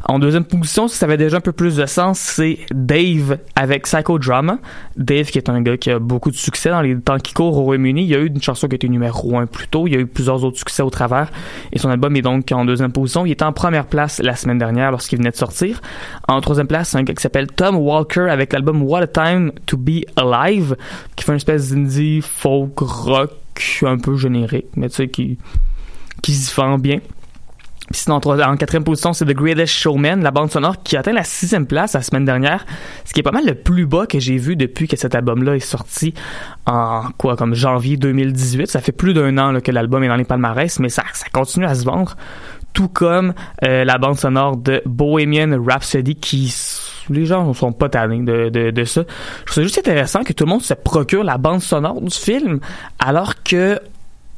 En 0.05 0.19
deuxième 0.19 0.43
position, 0.43 0.87
si 0.87 0.97
ça 0.97 1.05
avait 1.05 1.17
déjà 1.17 1.37
un 1.37 1.41
peu 1.41 1.51
plus 1.51 1.75
de 1.77 1.85
sens, 1.85 2.19
c'est 2.19 2.59
Dave 2.71 3.37
avec 3.55 3.83
Psychodrama. 3.83 4.57
Dave, 4.97 5.25
qui 5.27 5.37
est 5.37 5.49
un 5.49 5.61
gars 5.61 5.77
qui 5.77 5.91
a 5.91 5.99
beaucoup 5.99 6.31
de 6.31 6.35
succès 6.35 6.69
dans 6.69 6.81
les 6.81 6.99
temps 6.99 7.17
qui 7.17 7.33
courent 7.33 7.57
au 7.57 7.63
Royaume-Uni. 7.63 8.03
Il 8.03 8.09
y 8.09 8.15
a 8.15 8.19
eu 8.19 8.27
une 8.27 8.41
chanson 8.41 8.67
qui 8.67 8.75
été 8.75 8.89
numéro 8.89 9.37
un 9.37 9.45
plus 9.45 9.67
tôt. 9.67 9.87
Il 9.87 9.93
y 9.93 9.95
a 9.95 9.99
eu 9.99 10.07
plusieurs 10.07 10.43
autres 10.43 10.57
succès 10.57 10.83
au 10.83 10.89
travers. 10.89 11.31
Et 11.71 11.79
son 11.79 11.89
album 11.89 12.15
est 12.15 12.21
donc 12.21 12.51
en 12.51 12.65
deuxième 12.65 12.91
position. 12.91 13.25
Il 13.25 13.31
était 13.31 13.45
en 13.45 13.53
première 13.53 13.85
place 13.85 14.19
la 14.23 14.35
semaine 14.35 14.57
dernière 14.57 14.91
lorsqu'il 14.91 15.17
venait 15.19 15.31
de 15.31 15.35
sortir. 15.35 15.81
En 16.27 16.41
troisième 16.41 16.67
place, 16.67 16.89
c'est 16.89 16.97
un 16.97 17.03
gars 17.03 17.13
qui 17.13 17.21
s'appelle 17.21 17.47
Tom 17.47 17.75
Walker 17.77 18.27
avec 18.29 18.53
l'album 18.53 18.81
What 18.83 19.01
a 19.03 19.07
Time 19.07 19.51
to 19.65 19.77
Be 19.77 20.01
Alive, 20.15 20.75
qui 21.15 21.23
fait 21.23 21.31
une 21.31 21.37
espèce 21.37 21.71
d'indie 21.71 22.21
folk 22.21 22.79
rock 22.79 23.31
un 23.83 23.97
peu 23.97 24.17
générique, 24.17 24.67
mais 24.75 24.89
tu 24.89 24.95
sais, 24.95 25.07
qui, 25.07 25.37
qui 26.21 26.33
se 26.33 26.53
vend 26.55 26.77
bien. 26.77 26.99
Puis 27.91 28.01
sinon, 28.01 28.17
en, 28.17 28.57
quatrième 28.57 28.83
position, 28.83 29.13
c'est 29.13 29.23
The 29.23 29.33
Greatest 29.33 29.73
Showman, 29.73 30.17
la 30.21 30.31
bande 30.31 30.51
sonore 30.51 30.83
qui 30.83 30.97
atteint 30.97 31.13
la 31.13 31.23
sixième 31.23 31.65
place 31.65 31.93
la 31.93 32.01
semaine 32.01 32.25
dernière, 32.25 32.65
ce 33.05 33.13
qui 33.13 33.21
est 33.21 33.23
pas 33.23 33.31
mal 33.31 33.45
le 33.45 33.55
plus 33.55 33.85
bas 33.85 34.05
que 34.05 34.19
j'ai 34.19 34.35
vu 34.35 34.57
depuis 34.57 34.89
que 34.89 34.97
cet 34.97 35.15
album-là 35.15 35.55
est 35.55 35.61
sorti 35.61 36.13
en 36.65 37.03
quoi, 37.17 37.37
comme 37.37 37.53
janvier 37.53 37.95
2018. 37.95 38.67
Ça 38.67 38.81
fait 38.81 38.91
plus 38.91 39.13
d'un 39.13 39.37
an 39.37 39.61
que 39.61 39.71
l'album 39.71 40.03
est 40.03 40.09
dans 40.09 40.17
les 40.17 40.25
palmarès, 40.25 40.79
mais 40.79 40.89
ça, 40.89 41.03
ça 41.13 41.27
continue 41.31 41.65
à 41.65 41.75
se 41.75 41.85
vendre. 41.85 42.17
Tout 42.73 42.89
comme 42.89 43.33
euh, 43.63 43.85
la 43.85 43.97
bande 43.97 44.19
sonore 44.19 44.57
de 44.57 44.81
Bohemian 44.85 45.57
Rhapsody 45.65 46.15
qui 46.15 46.53
les 47.09 47.25
gens 47.25 47.47
ne 47.47 47.53
sont 47.53 47.71
pas 47.71 47.89
tannés 47.89 48.23
de, 48.23 48.49
de, 48.49 48.71
de 48.71 48.83
ça. 48.83 49.03
Je 49.39 49.45
trouve 49.45 49.55
ça 49.55 49.63
juste 49.63 49.77
intéressant 49.77 50.23
que 50.23 50.33
tout 50.33 50.45
le 50.45 50.49
monde 50.49 50.61
se 50.61 50.73
procure 50.73 51.23
la 51.23 51.37
bande 51.37 51.61
sonore 51.61 52.01
du 52.01 52.15
film 52.15 52.59
alors 52.99 53.43
que 53.43 53.79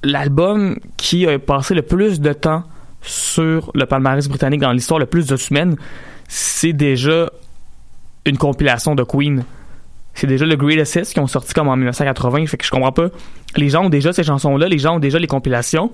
l'album 0.04 0.78
qui 0.98 1.28
a 1.28 1.40
passé 1.40 1.74
le 1.74 1.82
plus 1.82 2.22
de 2.22 2.34
temps 2.34 2.64
sur 3.02 3.72
le 3.74 3.86
palmarès 3.86 4.28
britannique 4.28 4.62
dans 4.62 4.72
l'histoire, 4.72 5.00
le 5.00 5.06
plus 5.06 5.28
de 5.28 5.36
semaines, 5.36 5.76
c'est 6.28 6.74
déjà 6.74 7.30
une 8.26 8.38
compilation 8.38 8.96
de 8.96 9.04
Queen. 9.04 9.44
C'est 10.14 10.28
déjà 10.28 10.46
le 10.46 10.56
Greatest 10.56 10.96
Hits 10.96 11.14
qui 11.14 11.20
ont 11.20 11.28
sorti 11.28 11.54
comme 11.54 11.70
en 11.70 11.78
1980, 11.78 12.46
fait 12.48 12.58
que 12.58 12.66
je 12.66 12.72
comprends 12.72 12.92
pas. 12.92 13.08
Les 13.56 13.70
gens 13.70 13.86
ont 13.86 13.90
déjà 13.90 14.12
ces 14.12 14.24
chansons-là, 14.24 14.68
les 14.68 14.78
gens 14.78 14.98
ont 14.98 15.00
déjà 15.00 15.18
les 15.18 15.28
compilations. 15.28 15.92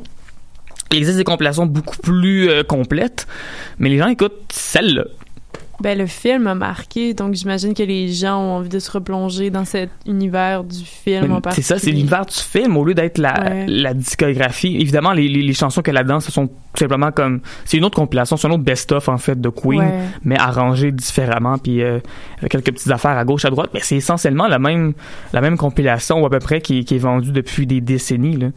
Il 0.91 0.97
existe 0.97 1.17
des 1.17 1.23
compilations 1.23 1.65
beaucoup 1.65 1.97
plus 1.97 2.49
euh, 2.49 2.63
complètes, 2.63 3.27
mais 3.79 3.89
les 3.89 3.97
gens 3.97 4.07
écoutent 4.07 4.45
celle-là. 4.51 5.05
Ben, 5.81 5.97
le 5.97 6.05
film 6.05 6.47
a 6.47 6.55
marqué, 6.55 7.13
donc 7.13 7.33
j'imagine 7.33 7.73
que 7.73 7.83
les 7.83 8.07
gens 8.07 8.37
ont 8.39 8.55
envie 8.57 8.69
de 8.69 8.79
se 8.79 8.89
replonger 8.89 9.49
dans 9.49 9.65
cet 9.65 9.89
univers 10.07 10.63
du 10.63 10.83
film 10.85 11.39
C'est 11.51 11.61
ça, 11.61 11.77
c'est 11.77 11.91
l'univers 11.91 12.25
du 12.25 12.33
film 12.35 12.77
au 12.77 12.85
lieu 12.85 12.93
d'être 12.93 13.17
la, 13.17 13.33
Ouais. 13.43 13.65
la 13.67 13.93
discographie. 13.93 14.77
Évidemment, 14.79 15.11
les, 15.11 15.27
les, 15.27 15.41
les 15.41 15.53
chansons 15.53 15.81
qu'elle 15.81 15.97
a 15.97 15.99
là-dedans, 15.99 16.19
ce 16.21 16.31
sont 16.31 16.47
tout 16.47 16.53
simplement 16.79 17.11
comme. 17.11 17.41
C'est 17.65 17.77
une 17.77 17.83
autre 17.85 17.95
compilation, 17.97 18.37
c'est 18.37 18.47
un 18.47 18.51
autre 18.51 18.63
best-of 18.63 19.09
en 19.09 19.17
fait 19.17 19.39
de 19.39 19.49
Queen, 19.49 19.79
Ouais. 19.81 19.99
mais 20.23 20.37
arrangé 20.39 20.91
différemment, 20.91 21.57
puis 21.57 21.81
euh, 21.81 21.99
avec 22.39 22.51
quelques 22.51 22.71
petites 22.73 22.91
affaires 22.91 23.17
à 23.17 23.25
gauche, 23.25 23.43
à 23.45 23.49
droite. 23.49 23.71
Mais 23.73 23.81
c'est 23.83 23.97
essentiellement 23.97 24.47
la 24.47 24.59
même, 24.59 24.93
la 25.33 25.41
même 25.41 25.57
compilation 25.57 26.21
ou 26.21 26.25
à 26.25 26.29
peu 26.29 26.39
près 26.39 26.61
qui, 26.61 26.85
qui 26.85 26.95
est 26.95 26.99
vendue 26.99 27.31
depuis 27.31 27.67
des 27.67 27.81
décennies. 27.81 28.37
Là. 28.37 28.47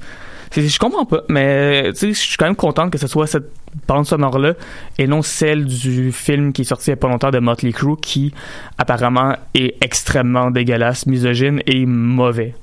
Je 0.55 0.79
comprends 0.79 1.05
pas, 1.05 1.23
mais 1.29 1.93
sais, 1.95 2.09
je 2.09 2.19
suis 2.19 2.37
quand 2.37 2.47
même 2.47 2.57
contente 2.57 2.91
que 2.91 2.99
ce 2.99 3.07
soit 3.07 3.27
cette 3.27 3.51
bande 3.87 4.07
sonore-là 4.07 4.55
et 4.99 5.07
non 5.07 5.23
celle 5.23 5.67
du 5.67 6.11
film 6.13 6.53
qui 6.53 6.63
est 6.63 6.65
sorti 6.65 6.87
il 6.87 6.91
y 6.91 6.93
a 6.95 6.97
pas 6.97 7.09
longtemps 7.09 7.31
de 7.31 7.39
Motley 7.39 7.73
Crue 7.73 7.97
qui 8.01 8.33
apparemment 8.79 9.37
est 9.55 9.77
extrêmement 9.83 10.51
dégueulasse, 10.51 11.07
misogyne 11.07 11.61
et 11.67 11.85
mauvais. 11.87 12.55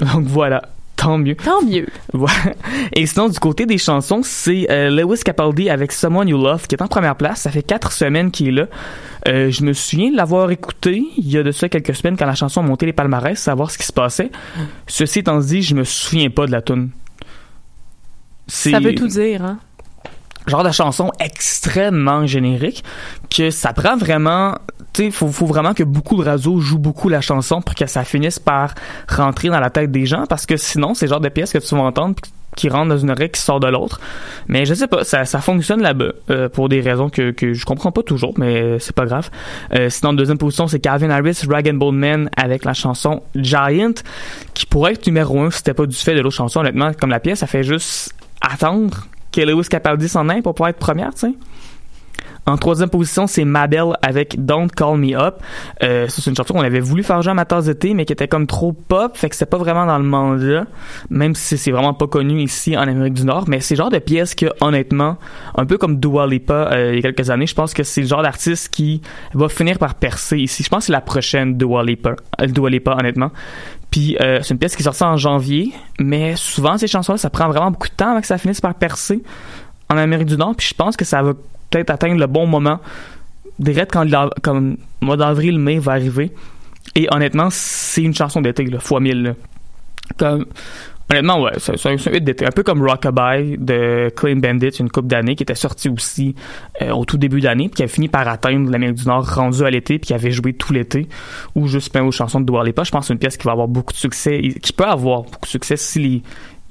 Donc 0.00 0.24
voilà, 0.26 0.62
tant 1.00 1.18
mieux. 1.18 1.34
Tant 1.34 1.62
mieux. 1.62 1.86
Et 2.94 3.06
sinon, 3.06 3.28
du 3.28 3.38
côté 3.38 3.64
des 3.64 3.78
chansons, 3.78 4.20
c'est 4.22 4.70
euh, 4.70 4.90
Lewis 4.90 5.20
Capaldi 5.24 5.70
avec 5.70 5.92
Someone 5.92 6.28
You 6.28 6.36
Love 6.36 6.66
qui 6.66 6.74
est 6.74 6.82
en 6.82 6.88
première 6.88 7.16
place. 7.16 7.42
Ça 7.42 7.50
fait 7.50 7.62
quatre 7.62 7.92
semaines 7.92 8.30
qu'il 8.30 8.48
est 8.48 8.52
là. 8.52 8.66
Euh, 9.28 9.50
je 9.50 9.64
me 9.64 9.72
souviens 9.72 10.10
de 10.10 10.16
l'avoir 10.16 10.50
écouté 10.50 11.02
il 11.16 11.30
y 11.30 11.38
a 11.38 11.42
de 11.42 11.52
ça 11.52 11.68
quelques 11.68 11.94
semaines 11.94 12.16
quand 12.16 12.26
la 12.26 12.34
chanson 12.34 12.60
a 12.60 12.64
monté 12.64 12.86
les 12.86 12.92
palmarès, 12.92 13.38
savoir 13.38 13.70
ce 13.70 13.78
qui 13.78 13.86
se 13.86 13.92
passait. 13.92 14.30
Ceci 14.86 15.20
étant 15.20 15.38
dit, 15.40 15.62
je 15.62 15.74
me 15.74 15.84
souviens 15.84 16.30
pas 16.30 16.46
de 16.46 16.52
la 16.52 16.62
tune. 16.62 16.90
Ça 18.46 18.80
veut 18.80 18.94
tout 18.94 19.06
dire, 19.06 19.44
hein? 19.44 19.58
Genre 20.46 20.64
de 20.64 20.70
chanson 20.70 21.10
extrêmement 21.20 22.26
générique 22.26 22.84
que 23.34 23.50
ça 23.50 23.72
prend 23.72 23.96
vraiment 23.96 24.54
tu 24.92 25.04
sais 25.04 25.10
faut, 25.10 25.46
vraiment 25.46 25.74
que 25.74 25.84
beaucoup 25.84 26.16
de 26.16 26.24
radios 26.24 26.60
jouent 26.60 26.78
beaucoup 26.78 27.08
la 27.08 27.20
chanson 27.20 27.62
pour 27.62 27.74
que 27.74 27.86
ça 27.86 28.04
finisse 28.04 28.38
par 28.38 28.74
rentrer 29.08 29.48
dans 29.48 29.60
la 29.60 29.70
tête 29.70 29.90
des 29.90 30.06
gens 30.06 30.24
parce 30.28 30.46
que 30.46 30.56
sinon 30.56 30.94
c'est 30.94 31.06
genre 31.06 31.20
de 31.20 31.28
pièces 31.28 31.52
que 31.52 31.58
tu 31.58 31.74
vas 31.74 31.82
entendre 31.82 32.16
qui 32.56 32.68
rentre 32.68 32.88
dans 32.88 32.98
une 32.98 33.10
oreille 33.10 33.30
qui 33.30 33.40
sort 33.40 33.60
de 33.60 33.68
l'autre. 33.68 34.00
Mais 34.48 34.64
je 34.64 34.74
sais 34.74 34.88
pas 34.88 35.04
ça, 35.04 35.24
ça 35.24 35.40
fonctionne 35.40 35.82
là-bas 35.82 36.12
euh, 36.30 36.48
pour 36.48 36.68
des 36.68 36.80
raisons 36.80 37.08
que, 37.08 37.32
je 37.40 37.64
comprends 37.64 37.92
pas 37.92 38.02
toujours 38.02 38.34
mais 38.36 38.78
c'est 38.80 38.94
pas 38.94 39.06
grave. 39.06 39.30
Euh, 39.74 39.88
sinon 39.88 40.10
en 40.10 40.14
deuxième 40.14 40.38
position 40.38 40.66
c'est 40.66 40.80
Calvin 40.80 41.10
Harris 41.10 41.42
Rag 41.48 41.68
and 41.68 41.74
Bone 41.74 41.96
Man 41.96 42.30
avec 42.36 42.64
la 42.64 42.74
chanson 42.74 43.22
Giant 43.36 43.94
qui 44.54 44.66
pourrait 44.66 44.92
être 44.92 45.06
numéro 45.06 45.40
un 45.40 45.50
si 45.50 45.58
c'était 45.58 45.74
pas 45.74 45.86
du 45.86 45.96
fait 45.96 46.14
de 46.14 46.20
l'autre 46.20 46.36
chanson 46.36 46.60
honnêtement. 46.60 46.92
Comme 46.98 47.10
la 47.10 47.20
pièce 47.20 47.40
ça 47.40 47.46
fait 47.46 47.62
juste 47.62 48.14
attendre 48.40 49.06
que 49.32 49.40
Lewis 49.40 49.68
Capaldi 49.68 50.08
s'en 50.08 50.28
aille 50.28 50.42
pour 50.42 50.54
pouvoir 50.54 50.70
être 50.70 50.78
première, 50.78 51.14
tu 51.14 51.20
sais. 51.20 51.34
En 52.46 52.56
troisième 52.56 52.88
position, 52.88 53.26
c'est 53.26 53.44
Mabel 53.44 53.92
avec 54.02 54.44
Don't 54.44 54.68
Call 54.68 54.96
Me 54.98 55.14
Up. 55.14 55.36
Euh, 55.82 56.06
c'est 56.08 56.28
une 56.28 56.36
chanson 56.36 56.54
qu'on 56.54 56.60
avait 56.60 56.80
voulu 56.80 57.02
faire 57.02 57.20
jouer 57.22 57.32
à 57.32 57.34
ma 57.34 57.46
mais 57.94 58.04
qui 58.04 58.12
était 58.12 58.28
comme 58.28 58.46
trop 58.46 58.72
pop, 58.72 59.16
fait 59.16 59.28
que 59.28 59.34
c'était 59.34 59.50
pas 59.50 59.58
vraiment 59.58 59.86
dans 59.86 59.98
le 59.98 60.04
mandat, 60.04 60.66
même 61.10 61.34
si 61.34 61.58
c'est 61.58 61.70
vraiment 61.70 61.94
pas 61.94 62.06
connu 62.06 62.40
ici 62.42 62.76
en 62.76 62.82
Amérique 62.82 63.14
du 63.14 63.24
Nord. 63.24 63.44
Mais 63.48 63.60
c'est 63.60 63.74
le 63.74 63.78
genre 63.78 63.90
de 63.90 63.98
pièce 63.98 64.34
que, 64.34 64.46
honnêtement, 64.60 65.18
un 65.56 65.66
peu 65.66 65.78
comme 65.78 65.98
Dua 65.98 66.26
Lipa 66.26 66.70
euh, 66.72 66.92
il 66.94 66.96
y 66.96 66.98
a 66.98 67.12
quelques 67.12 67.30
années, 67.30 67.46
je 67.46 67.54
pense 67.54 67.74
que 67.74 67.82
c'est 67.82 68.00
le 68.02 68.06
genre 68.06 68.22
d'artiste 68.22 68.68
qui 68.68 69.02
va 69.34 69.48
finir 69.48 69.78
par 69.78 69.94
percer 69.94 70.38
ici. 70.38 70.62
Je 70.62 70.68
pense 70.68 70.80
que 70.80 70.86
c'est 70.86 70.92
la 70.92 71.00
prochaine 71.00 71.56
Dua 71.56 71.82
Lipa, 71.82 72.16
euh, 72.40 72.46
Dua 72.46 72.70
Lipa 72.70 72.96
honnêtement. 72.98 73.30
Puis 73.90 74.16
euh, 74.20 74.38
c'est 74.42 74.54
une 74.54 74.58
pièce 74.58 74.76
qui 74.76 74.82
sortie 74.82 75.02
en 75.02 75.16
janvier, 75.16 75.72
mais 75.98 76.34
souvent 76.36 76.78
ces 76.78 76.86
chansons-là, 76.86 77.18
ça 77.18 77.30
prend 77.30 77.48
vraiment 77.48 77.70
beaucoup 77.70 77.88
de 77.88 77.94
temps 77.94 78.10
avant 78.10 78.20
que 78.20 78.26
ça 78.26 78.38
finisse 78.38 78.60
par 78.60 78.74
percer 78.74 79.22
en 79.88 79.96
Amérique 79.96 80.28
du 80.28 80.36
Nord. 80.36 80.54
Puis 80.56 80.68
je 80.68 80.74
pense 80.74 80.96
que 80.96 81.04
ça 81.04 81.22
va 81.22 81.32
peut-être 81.70 81.90
atteindre 81.90 82.18
le 82.18 82.26
bon 82.26 82.46
moment, 82.46 82.80
direct 83.58 83.92
quand 83.92 84.04
le 84.54 84.76
mois 85.00 85.16
d'avril-mai 85.16 85.78
va 85.78 85.92
arriver. 85.92 86.32
Et 86.96 87.06
honnêtement, 87.10 87.48
c'est 87.50 88.02
une 88.02 88.14
chanson 88.14 88.40
d'été, 88.40 88.64
là, 88.64 88.80
fois. 88.80 89.00
Comme, 90.16 90.46
honnêtement, 91.10 91.42
ouais, 91.42 91.52
c'est 91.58 91.86
un 91.86 91.94
hit 91.94 92.24
d'été. 92.24 92.46
Un 92.46 92.50
peu 92.50 92.62
comme 92.62 92.82
Rockabye 92.82 93.58
de 93.58 94.12
Clean 94.16 94.36
Bandit, 94.36 94.68
une 94.80 94.90
couple 94.90 95.08
d'années, 95.08 95.36
qui 95.36 95.44
était 95.44 95.54
sorti 95.54 95.88
aussi 95.88 96.34
euh, 96.82 96.90
au 96.90 97.04
tout 97.04 97.16
début 97.16 97.40
d'année, 97.40 97.68
puis 97.68 97.76
qui 97.76 97.82
a 97.84 97.88
fini 97.88 98.08
par 98.08 98.26
atteindre 98.26 98.70
l'Amérique 98.70 98.96
du 98.96 99.06
Nord 99.06 99.28
rendu 99.32 99.62
à 99.64 99.70
l'été, 99.70 99.98
puis 99.98 100.08
qui 100.08 100.14
avait 100.14 100.32
joué 100.32 100.52
tout 100.54 100.72
l'été, 100.72 101.08
ou 101.54 101.68
juste 101.68 101.92
plein 101.92 102.02
aux 102.02 102.10
chansons 102.10 102.40
de 102.40 102.46
Dua 102.46 102.64
Lipa. 102.64 102.82
Je 102.82 102.90
pense 102.90 103.02
que 103.02 103.06
c'est 103.08 103.12
une 103.12 103.20
pièce 103.20 103.36
qui 103.36 103.44
va 103.44 103.52
avoir 103.52 103.68
beaucoup 103.68 103.92
de 103.92 103.98
succès, 103.98 104.40
qui 104.60 104.72
peut 104.72 104.84
avoir 104.84 105.22
beaucoup 105.22 105.42
de 105.42 105.46
succès 105.46 105.76
si 105.76 106.00
les, 106.00 106.22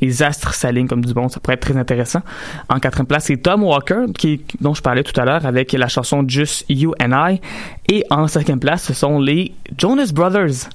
les 0.02 0.24
astres 0.24 0.54
s'alignent 0.54 0.88
comme 0.88 1.04
du 1.04 1.14
bon, 1.14 1.30
ça 1.30 1.40
pourrait 1.40 1.56
être 1.56 1.62
très 1.62 1.78
intéressant. 1.78 2.22
En 2.70 2.80
quatrième 2.80 3.08
place, 3.08 3.26
c'est 3.26 3.38
Tom 3.38 3.64
Walker, 3.64 4.06
dont 4.62 4.74
je 4.74 4.82
parlais 4.82 5.04
tout 5.04 5.20
à 5.20 5.26
l'heure, 5.26 5.46
avec 5.46 5.74
la 5.74 5.88
chanson 5.88 6.24
Just 6.28 6.66
You 6.70 6.94
and 7.02 7.12
I. 7.14 7.42
Et 7.90 8.04
en 8.10 8.28
cinquième 8.28 8.60
place, 8.60 8.84
ce 8.84 8.94
sont 8.94 9.20
les 9.20 9.54
Jonas 9.78 10.12
Brothers 10.14 10.70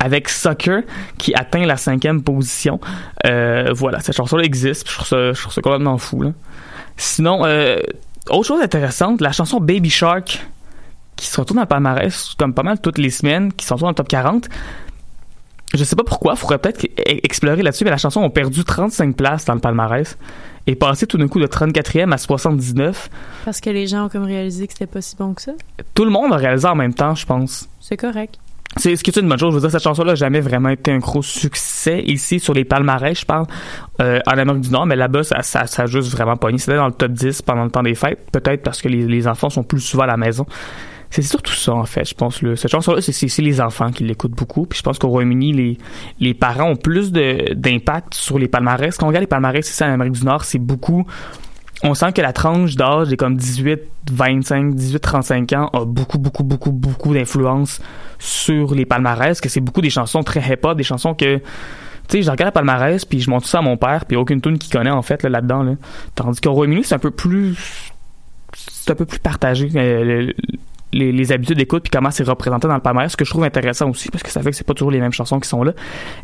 avec 0.00 0.28
Sucker 0.28 0.80
qui 1.18 1.34
atteint 1.34 1.64
la 1.64 1.76
cinquième 1.76 2.22
position. 2.22 2.80
Euh, 3.24 3.72
voilà, 3.72 4.00
cette 4.00 4.16
chanson-là 4.16 4.44
existe. 4.44 4.88
Je 4.88 4.94
trouve 4.94 5.06
ça, 5.06 5.32
je 5.32 5.40
trouve 5.40 5.52
ça 5.52 5.60
complètement 5.60 5.98
fou. 5.98 6.32
Sinon, 6.96 7.44
euh, 7.44 7.76
autre 8.30 8.46
chose 8.46 8.62
intéressante, 8.62 9.20
la 9.20 9.32
chanson 9.32 9.60
Baby 9.60 9.90
Shark 9.90 10.44
qui 11.16 11.26
se 11.26 11.40
retrouve 11.40 11.56
dans 11.56 11.62
le 11.62 11.68
palmarès 11.68 12.34
comme 12.36 12.52
pas 12.52 12.64
mal 12.64 12.80
toutes 12.80 12.98
les 12.98 13.10
semaines, 13.10 13.52
qui 13.52 13.64
se 13.64 13.72
retrouve 13.72 13.86
dans 13.86 13.90
le 13.90 13.94
top 13.94 14.08
40. 14.08 14.48
Je 15.74 15.84
sais 15.84 15.96
pas 15.96 16.04
pourquoi, 16.04 16.36
faudrait 16.36 16.58
peut-être 16.58 16.84
e- 16.84 17.20
explorer 17.24 17.62
là-dessus, 17.62 17.84
mais 17.84 17.90
la 17.90 17.96
chanson 17.96 18.22
a 18.22 18.30
perdu 18.30 18.62
35 18.64 19.16
places 19.16 19.44
dans 19.46 19.54
le 19.54 19.60
palmarès 19.60 20.18
et 20.66 20.74
passé 20.74 21.06
tout 21.06 21.16
d'un 21.18 21.28
coup 21.28 21.40
de 21.40 21.46
34e 21.46 22.12
à 22.12 22.18
79. 22.18 23.08
Parce 23.44 23.60
que 23.60 23.70
les 23.70 23.86
gens 23.86 24.04
ont 24.04 24.08
comme 24.08 24.24
réalisé 24.24 24.66
que 24.66 24.72
c'était 24.74 24.86
pas 24.86 25.00
si 25.00 25.16
bon 25.16 25.34
que 25.34 25.42
ça? 25.42 25.52
Tout 25.94 26.04
le 26.04 26.10
monde 26.10 26.32
a 26.32 26.36
réalisé 26.36 26.68
en 26.68 26.74
même 26.74 26.94
temps, 26.94 27.14
je 27.14 27.26
pense. 27.26 27.68
C'est 27.80 27.96
correct. 27.96 28.38
c'est 28.76 28.94
ce 28.96 29.02
qui 29.02 29.10
est 29.10 29.18
une 29.18 29.28
bonne 29.28 29.38
chose. 29.38 29.50
Je 29.50 29.54
veux 29.56 29.60
dire, 29.62 29.70
cette 29.70 29.82
chanson-là 29.82 30.12
n'a 30.12 30.14
jamais 30.14 30.40
vraiment 30.40 30.68
été 30.68 30.92
un 30.92 30.98
gros 30.98 31.22
succès 31.22 32.02
ici 32.06 32.38
sur 32.38 32.52
les 32.54 32.64
palmarès, 32.64 33.18
je 33.18 33.24
parle, 33.26 33.46
euh, 34.00 34.20
en 34.26 34.38
Amérique 34.38 34.62
du 34.62 34.70
Nord, 34.70 34.86
mais 34.86 34.96
là-bas, 34.96 35.24
ça, 35.24 35.42
ça, 35.42 35.66
ça 35.66 35.82
a 35.82 35.86
juste 35.86 36.12
vraiment 36.12 36.36
pogné. 36.36 36.58
C'était 36.58 36.76
dans 36.76 36.86
le 36.86 36.92
top 36.92 37.12
10 37.12 37.42
pendant 37.42 37.64
le 37.64 37.70
temps 37.70 37.82
des 37.82 37.94
fêtes, 37.94 38.30
peut-être 38.30 38.62
parce 38.62 38.80
que 38.82 38.88
les, 38.88 39.06
les 39.06 39.26
enfants 39.26 39.50
sont 39.50 39.62
plus 39.62 39.80
souvent 39.80 40.04
à 40.04 40.08
la 40.08 40.16
maison. 40.18 40.46
C'est 41.14 41.20
surtout 41.22 41.52
ça, 41.52 41.74
en 41.74 41.84
fait, 41.84 42.08
je 42.08 42.14
pense. 42.14 42.40
Là. 42.40 42.56
Cette 42.56 42.70
chanson-là, 42.70 43.02
c'est, 43.02 43.42
les 43.42 43.60
enfants 43.60 43.90
qui 43.90 44.02
l'écoutent 44.02 44.32
beaucoup. 44.32 44.64
Puis 44.64 44.78
je 44.78 44.82
pense 44.82 44.98
qu'au 44.98 45.08
Royaume-Uni, 45.08 45.52
les, 45.52 45.78
les 46.20 46.32
parents 46.32 46.70
ont 46.70 46.76
plus 46.76 47.12
d'impact 47.12 48.14
sur 48.14 48.38
les 48.38 48.48
palmarès. 48.48 48.96
Quand 48.96 49.04
on 49.04 49.08
regarde 49.08 49.24
les 49.24 49.26
palmarès 49.28 49.68
ici 49.68 49.84
en 49.84 49.92
Amérique 49.92 50.14
du 50.14 50.24
Nord, 50.24 50.44
c'est 50.44 50.58
beaucoup 50.58 51.06
on 51.84 51.94
sent 51.94 52.12
que 52.12 52.22
la 52.22 52.32
tranche 52.32 52.76
d'âge 52.76 53.08
des 53.08 53.16
comme 53.16 53.36
18, 53.36 53.80
25, 54.12 54.74
18, 54.74 55.00
35 55.00 55.52
ans 55.54 55.70
a 55.72 55.84
beaucoup, 55.84 56.18
beaucoup, 56.18 56.44
beaucoup, 56.44 56.70
beaucoup 56.70 57.12
d'influence 57.12 57.80
sur 58.18 58.74
les 58.74 58.86
palmarès, 58.86 59.40
que 59.40 59.48
c'est 59.48 59.60
beaucoup 59.60 59.80
des 59.80 59.90
chansons 59.90 60.22
très 60.22 60.40
hip-hop, 60.40 60.76
des 60.76 60.84
chansons 60.84 61.14
que, 61.14 61.38
tu 61.38 61.42
sais, 62.08 62.22
je 62.22 62.30
regarde 62.30 62.48
la 62.48 62.52
palmarès, 62.52 63.04
puis 63.04 63.20
je 63.20 63.28
montre 63.28 63.48
ça 63.48 63.58
à 63.58 63.62
mon 63.62 63.76
père, 63.76 64.04
puis 64.04 64.16
aucune 64.16 64.40
tune 64.40 64.58
qu'il 64.58 64.72
connaît, 64.72 64.90
en 64.90 65.02
fait, 65.02 65.24
là, 65.24 65.28
là-dedans, 65.28 65.64
là. 65.64 65.72
Tandis 66.14 66.40
qu'au 66.40 66.52
Royaume-Uni, 66.52 66.84
c'est 66.84 66.94
un 66.94 67.00
peu 67.00 67.10
plus, 67.10 67.56
c'est 68.54 68.92
un 68.92 68.94
peu 68.94 69.04
plus 69.04 69.18
partagé, 69.18 69.68
euh, 69.74 70.04
le- 70.04 70.34
les, 70.92 71.32
habitudes 71.32 71.56
d'écoute, 71.56 71.82
puis 71.84 71.90
comment 71.90 72.10
c'est 72.10 72.24
représenté 72.24 72.68
dans 72.68 72.74
le 72.74 72.80
palmarès, 72.80 73.10
ce 73.10 73.16
que 73.16 73.24
je 73.24 73.30
trouve 73.30 73.44
intéressant 73.44 73.88
aussi, 73.88 74.08
parce 74.10 74.22
que 74.22 74.30
ça 74.30 74.42
fait 74.42 74.50
que 74.50 74.56
c'est 74.56 74.66
pas 74.66 74.74
toujours 74.74 74.90
les 74.90 75.00
mêmes 75.00 75.12
chansons 75.12 75.40
qui 75.40 75.48
sont 75.48 75.62
là. 75.62 75.72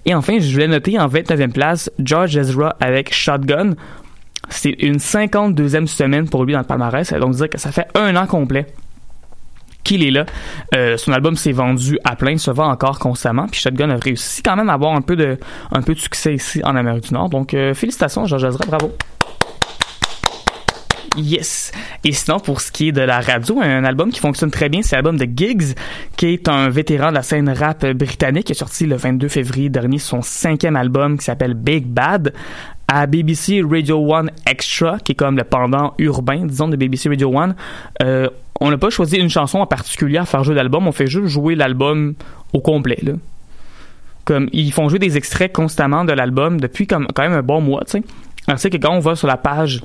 Et 0.04 0.14
enfin, 0.14 0.38
je 0.38 0.52
voulais 0.52 0.68
noter 0.68 0.98
en 0.98 1.08
29e 1.08 1.52
place, 1.52 1.90
George 1.98 2.36
Ezra 2.36 2.76
avec 2.80 3.12
Shotgun. 3.12 3.74
C'est 4.50 4.70
une 4.80 4.96
52e 4.96 5.86
semaine 5.86 6.28
pour 6.28 6.44
lui 6.44 6.52
dans 6.52 6.60
le 6.60 6.64
palmarès. 6.64 7.12
Donc, 7.14 7.34
dire 7.34 7.48
que 7.48 7.58
ça 7.58 7.72
fait 7.72 7.86
un 7.94 8.16
an 8.16 8.26
complet 8.26 8.66
qu'il 9.84 10.04
est 10.04 10.10
là. 10.10 10.26
Euh, 10.74 10.96
son 10.96 11.12
album 11.12 11.36
s'est 11.36 11.52
vendu 11.52 11.98
à 12.04 12.16
plein, 12.16 12.36
se 12.36 12.50
vend 12.50 12.70
encore 12.70 12.98
constamment. 12.98 13.46
Puis 13.46 13.60
Shotgun 13.60 13.90
a 13.90 13.96
réussi 13.96 14.42
quand 14.42 14.56
même 14.56 14.68
à 14.68 14.74
avoir 14.74 14.94
un 14.94 15.00
peu 15.00 15.16
de, 15.16 15.38
un 15.72 15.82
peu 15.82 15.94
de 15.94 15.98
succès 15.98 16.34
ici 16.34 16.62
en 16.64 16.76
Amérique 16.76 17.04
du 17.08 17.14
Nord. 17.14 17.30
Donc, 17.30 17.54
euh, 17.54 17.74
félicitations, 17.74 18.26
George 18.26 18.44
Ezra, 18.44 18.64
bravo. 18.66 18.92
Yes. 21.18 21.72
Et 22.04 22.12
sinon, 22.12 22.38
pour 22.38 22.60
ce 22.60 22.70
qui 22.70 22.88
est 22.88 22.92
de 22.92 23.00
la 23.00 23.20
radio, 23.20 23.60
un 23.60 23.84
album 23.84 24.10
qui 24.10 24.20
fonctionne 24.20 24.50
très 24.50 24.68
bien, 24.68 24.82
c'est 24.82 24.96
l'album 24.96 25.16
de 25.16 25.24
Giggs, 25.24 25.74
qui 26.16 26.26
est 26.26 26.48
un 26.48 26.68
vétéran 26.68 27.10
de 27.10 27.14
la 27.14 27.22
scène 27.22 27.48
rap 27.48 27.84
britannique, 27.86 28.46
qui 28.46 28.52
est 28.52 28.56
sorti 28.56 28.86
le 28.86 28.96
22 28.96 29.28
février 29.28 29.68
dernier 29.68 29.98
son 29.98 30.22
cinquième 30.22 30.76
album 30.76 31.18
qui 31.18 31.24
s'appelle 31.24 31.54
Big 31.54 31.86
Bad 31.86 32.32
à 32.86 33.06
BBC 33.06 33.62
Radio 33.68 33.98
One 33.98 34.30
Extra, 34.46 34.98
qui 34.98 35.12
est 35.12 35.14
comme 35.14 35.36
le 35.36 35.44
pendant 35.44 35.94
urbain, 35.98 36.46
disons, 36.46 36.68
de 36.68 36.76
BBC 36.76 37.08
Radio 37.08 37.36
One. 37.36 37.54
Euh, 38.02 38.28
on 38.60 38.70
n'a 38.70 38.78
pas 38.78 38.90
choisi 38.90 39.18
une 39.18 39.28
chanson 39.28 39.58
en 39.58 39.66
particulier 39.66 40.18
à 40.18 40.24
faire 40.24 40.42
jouer 40.42 40.54
l'album, 40.54 40.86
on 40.86 40.92
fait 40.92 41.06
juste 41.06 41.26
jouer 41.26 41.54
l'album 41.54 42.14
au 42.52 42.60
complet. 42.60 42.98
Comme, 44.24 44.48
ils 44.52 44.72
font 44.72 44.88
jouer 44.88 44.98
des 44.98 45.16
extraits 45.16 45.52
constamment 45.52 46.04
de 46.04 46.12
l'album 46.12 46.60
depuis 46.60 46.86
comme, 46.86 47.06
quand 47.14 47.22
même 47.22 47.32
un 47.32 47.42
bon 47.42 47.60
mois, 47.60 47.82
sais. 47.86 48.02
Alors, 48.46 48.58
c'est 48.58 48.70
que 48.70 48.78
quand 48.78 48.94
on 48.94 49.00
va 49.00 49.14
sur 49.14 49.28
la 49.28 49.36
page 49.36 49.82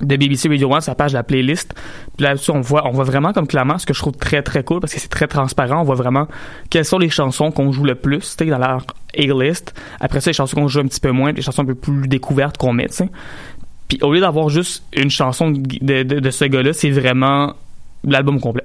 de 0.00 0.16
BBC 0.16 0.48
Radio 0.48 0.72
One, 0.72 0.80
sa 0.80 0.94
page 0.94 1.12
de 1.12 1.16
la 1.16 1.22
playlist. 1.22 1.72
Puis 2.16 2.24
là-dessus, 2.24 2.50
on 2.50 2.60
voit, 2.60 2.86
on 2.86 2.90
voit 2.90 3.04
vraiment 3.04 3.32
comme 3.32 3.46
clairement 3.46 3.78
ce 3.78 3.86
que 3.86 3.94
je 3.94 4.00
trouve 4.00 4.14
très 4.16 4.42
très 4.42 4.64
cool 4.64 4.80
parce 4.80 4.92
que 4.92 5.00
c'est 5.00 5.08
très 5.08 5.26
transparent. 5.28 5.80
On 5.80 5.84
voit 5.84 5.94
vraiment 5.94 6.26
quelles 6.70 6.84
sont 6.84 6.98
les 6.98 7.10
chansons 7.10 7.50
qu'on 7.52 7.70
joue 7.72 7.84
le 7.84 7.94
plus, 7.94 8.36
dans 8.36 8.58
leur 8.58 8.84
A-list. 9.16 9.72
Après 10.00 10.20
ça, 10.20 10.30
les 10.30 10.34
chansons 10.34 10.56
qu'on 10.56 10.68
joue 10.68 10.80
un 10.80 10.86
petit 10.86 11.00
peu 11.00 11.12
moins, 11.12 11.32
les 11.32 11.42
chansons 11.42 11.62
un 11.62 11.66
peu 11.66 11.74
plus 11.76 12.08
découvertes 12.08 12.56
qu'on 12.58 12.72
met. 12.72 12.88
Puis 13.88 13.98
au 14.02 14.12
lieu 14.12 14.20
d'avoir 14.20 14.48
juste 14.48 14.82
une 14.96 15.10
chanson 15.10 15.50
de, 15.50 16.02
de- 16.02 16.20
de 16.20 16.30
ce 16.30 16.44
gars-là, 16.46 16.72
c'est 16.72 16.90
vraiment 16.90 17.54
l'album 18.02 18.40
complet. 18.40 18.64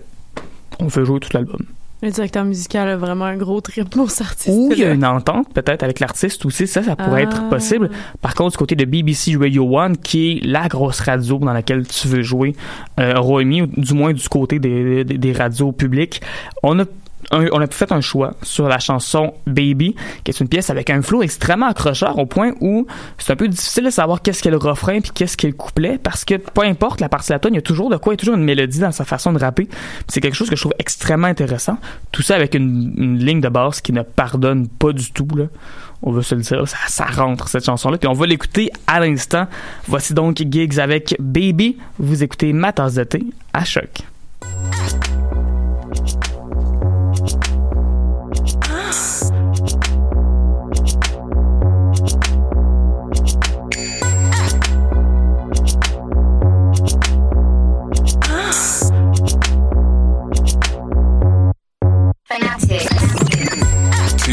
On 0.80 0.90
fait 0.90 1.06
jouer 1.06 1.20
tout 1.20 1.30
l'album. 1.34 1.60
Le 2.02 2.12
directeur 2.12 2.46
musical 2.46 2.88
a 2.88 2.96
vraiment 2.96 3.26
un 3.26 3.36
gros 3.36 3.60
trip 3.60 3.90
pour 3.90 4.10
cet 4.10 4.28
artiste. 4.28 4.50
Ou 4.58 4.70
il 4.72 4.80
y 4.80 4.84
a 4.86 4.94
une 4.94 5.04
entente 5.06 5.54
peut-être 5.54 5.84
avec 5.84 6.00
l'artiste 6.00 6.46
aussi, 6.46 6.66
ça, 6.66 6.82
ça 6.82 6.96
pourrait 6.96 7.26
Ah. 7.28 7.30
être 7.30 7.50
possible. 7.50 7.90
Par 8.22 8.36
contre, 8.36 8.52
du 8.52 8.58
côté 8.58 8.76
de 8.76 8.86
BBC 8.86 9.36
Radio 9.38 9.68
One, 9.78 9.98
qui 9.98 10.32
est 10.32 10.46
la 10.46 10.68
grosse 10.70 11.02
radio 11.02 11.38
dans 11.40 11.52
laquelle 11.52 11.86
tu 11.88 12.08
veux 12.08 12.22
jouer 12.22 12.56
euh, 13.00 13.22
ou 13.22 13.42
du 13.44 13.94
moins 13.94 14.14
du 14.14 14.28
côté 14.30 14.60
des, 14.60 15.04
des, 15.04 15.18
des 15.18 15.34
radios 15.34 15.74
publiques, 15.74 16.22
on 16.64 16.80
a 16.80 16.86
on 17.32 17.62
a 17.62 17.68
fait 17.68 17.92
un 17.92 18.02
choix 18.02 18.34
sur 18.42 18.68
la 18.68 18.80
chanson 18.80 19.34
Baby, 19.46 19.96
qui 20.24 20.32
est 20.32 20.40
une 20.40 20.48
pièce 20.48 20.70
avec 20.70 20.90
un 20.90 21.02
flow 21.02 21.22
extrêmement 21.22 21.68
accrocheur 21.68 22.18
au 22.18 22.26
point 22.26 22.54
où 22.60 22.88
c'est 23.18 23.34
un 23.34 23.36
peu 23.36 23.48
difficile 23.48 23.86
de 23.86 23.90
savoir 23.90 24.22
qu'est-ce 24.22 24.42
qu'est 24.42 24.50
le 24.50 24.58
refrain 24.58 25.00
puis 25.02 25.12
qu'est-ce 25.14 25.38
qu'est 25.38 25.48
le 25.48 25.54
couplet 25.54 26.00
parce 26.02 26.26
que 26.26 26.36
peu 26.36 26.62
importe 26.62 27.02
la 27.02 27.10
partie 27.10 27.30
de 27.30 27.34
la 27.34 27.40
tonne, 27.40 27.54
il 27.54 27.58
y 27.58 27.60
a 27.60 27.64
toujours 27.64 27.90
de 27.90 27.98
quoi, 27.98 28.14
il 28.14 28.18
y 28.18 28.20
a 28.20 28.22
toujours 28.22 28.36
une 28.36 28.44
mélodie 28.44 28.80
dans 28.80 28.92
sa 28.92 29.06
façon 29.06 29.34
de 29.34 29.40
rapper. 29.40 29.68
C'est 30.08 30.22
quelque 30.22 30.36
chose 30.36 30.50
que 30.50 30.56
je 30.56 30.62
trouve 30.62 30.74
extrêmement 30.80 31.28
intéressant. 31.28 31.78
Tout 32.12 32.22
ça 32.22 32.36
avec 32.36 32.56
une, 32.56 33.18
ligne 33.20 33.42
de 33.42 33.50
basse 33.50 33.82
qui 33.82 33.94
ne 33.94 34.02
pardonne 34.02 34.68
pas 34.68 34.92
du 34.92 35.12
tout. 35.12 35.28
On 36.02 36.12
va 36.12 36.22
se 36.22 36.36
le 36.36 36.42
dire, 36.42 36.68
ça, 36.68 36.78
ça 36.88 37.06
rentre 37.06 37.48
cette 37.50 37.66
chanson-là. 37.66 37.98
Puis 37.98 38.08
on 38.08 38.14
va 38.14 38.26
l'écouter 38.26 38.72
à 38.88 39.00
l'instant. 39.00 39.48
Voici 39.88 40.14
donc 40.14 40.38
Gigs 40.38 40.80
avec 40.80 41.16
Baby. 41.20 41.78
Vous 41.98 42.24
écoutez 42.24 42.54
ma 42.54 42.72
de 42.72 43.04
thé 43.04 43.24
à 43.54 43.66
choc. 43.66 44.04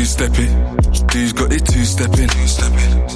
Two 0.07 0.13
stepping, 0.13 0.77
dude's 1.09 1.33
got 1.33 1.53
it 1.53 1.67
two 1.67 1.85
stepping. 1.85 2.29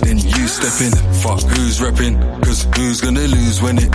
Then 0.03 0.19
you 0.19 0.49
step 0.49 0.75
in, 0.83 0.91
fuck 1.23 1.41
who's 1.41 1.79
repping, 1.79 2.43
cause 2.43 2.67
who's 2.75 3.01
gonna 3.01 3.29
lose 3.29 3.63
when 3.63 3.79
it 3.79 3.93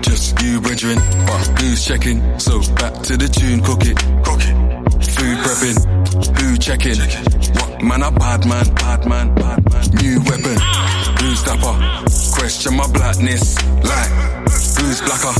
just 0.00 0.40
you 0.40 0.60
brethren, 0.60 0.98
but 1.26 1.60
who's 1.60 1.84
checking? 1.84 2.38
So 2.38 2.60
back 2.76 3.02
to 3.02 3.16
the 3.16 3.26
tune, 3.26 3.62
cook 3.62 3.82
it, 3.82 3.98
cook 4.22 4.42
it. 4.46 4.54
Food 5.10 5.38
prepping, 5.42 6.38
who 6.38 6.56
checking? 6.56 7.00
What 7.58 7.82
man 7.82 8.02
a 8.04 8.12
bad 8.12 8.46
man, 8.46 8.74
bad 8.74 9.08
man, 9.08 9.34
bad 9.34 9.72
man. 9.72 9.84
New 9.96 10.20
weapon, 10.20 10.58
who's 11.18 11.42
dapper? 11.42 11.74
Question 12.38 12.76
my 12.76 12.86
blackness, 12.92 13.60
like 13.82 14.10
who's 14.78 15.00
blacker? 15.02 15.34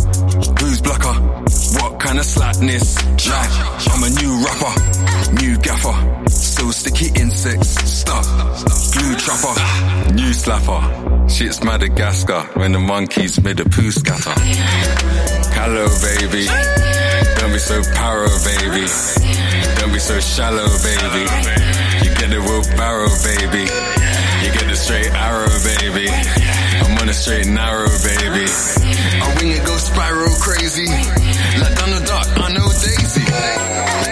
What 1.72 1.98
kind 1.98 2.18
of 2.18 2.24
slackness? 2.24 2.94
Like 3.26 3.50
I'm 3.88 4.02
a 4.04 4.10
new 4.20 4.44
rapper, 4.44 5.32
new 5.32 5.56
gaffer, 5.58 6.28
so 6.28 6.70
sticky 6.70 7.08
insects, 7.20 7.68
stuff, 7.90 8.26
glue 8.92 9.14
trapper, 9.16 9.54
new 10.12 10.30
slapper. 10.30 11.30
Shit's 11.30 11.64
Madagascar 11.64 12.42
when 12.54 12.72
the 12.72 12.78
monkeys 12.78 13.42
made 13.42 13.58
a 13.60 13.64
poo 13.64 13.90
scatter. 13.90 14.34
Hello, 15.56 15.88
baby. 16.04 16.46
Don't 17.40 17.52
be 17.52 17.58
so 17.58 17.80
paro, 17.96 18.28
baby. 18.44 18.86
Don't 19.80 19.92
be 19.92 19.98
so 19.98 20.20
shallow, 20.20 20.68
baby. 20.84 21.24
You 22.04 22.10
get 22.14 22.28
the 22.30 22.40
wheelbarrow, 22.44 23.08
baby. 23.24 23.64
You 24.44 24.52
get 24.52 24.68
the 24.68 24.76
straight 24.76 25.10
arrow, 25.12 25.48
baby. 25.80 26.08
I'm 26.84 26.98
on 26.98 27.08
a 27.08 27.14
straight 27.14 27.46
narrow, 27.46 27.88
baby. 28.04 28.46
I 28.46 29.36
wing 29.40 29.52
it 29.52 29.64
go 29.64 29.76
spiral 29.78 30.34
crazy. 30.40 30.86
Like 31.64 31.76
the 31.76 32.18
I 32.44 32.52
know 32.54 32.68
Daisy. 32.82 33.24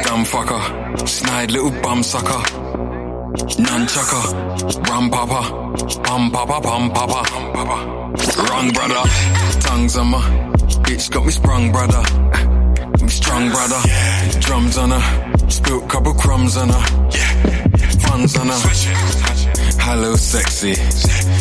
Dumb 0.04 0.24
fucker. 0.24 1.08
Snide 1.08 1.50
little 1.50 1.70
bum 1.82 2.02
sucker. 2.02 2.42
Nunchucker, 3.32 4.88
rum 4.88 5.10
papa, 5.10 5.40
pum 6.04 6.30
papa, 6.30 6.60
pum 6.60 6.90
papa, 6.90 7.22
pum 7.30 7.52
papa. 7.52 7.76
Wrong 8.42 8.70
brother, 8.72 9.02
tongues 9.60 9.96
on 9.96 10.08
my 10.08 10.20
bitch 10.84 11.10
got 11.10 11.24
me 11.24 11.32
sprung 11.32 11.72
brother. 11.72 12.02
Me 13.02 13.08
strong 13.08 13.50
brother, 13.50 13.80
drums 14.40 14.76
on 14.78 14.90
her, 14.90 15.50
spilt 15.50 15.88
couple 15.88 16.14
crumbs 16.14 16.56
on 16.56 16.68
her, 16.68 17.10
funds 18.00 18.36
on 18.36 18.48
her. 18.48 18.60
Hello 19.80 20.14
sexy, 20.16 20.74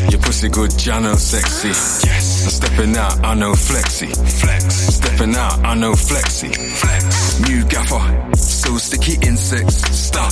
your 0.10 0.22
pussy 0.22 0.50
good, 0.50 0.72
Jano 0.72 1.16
sexy. 1.18 1.70
I'm 1.70 2.31
stepping 2.50 2.96
out, 2.98 3.24
I 3.24 3.34
know 3.36 3.54
flexy. 3.54 4.08
Flex. 4.08 4.76
Stepping 4.96 5.36
out, 5.36 5.60
I 5.66 5.76
know 5.76 5.94
flexy. 5.94 6.50
Flex. 6.50 7.40
New 7.42 7.66
gaffer, 7.66 8.36
so 8.36 8.78
sticky 8.78 9.14
insects. 9.26 9.76
Stop. 9.98 10.32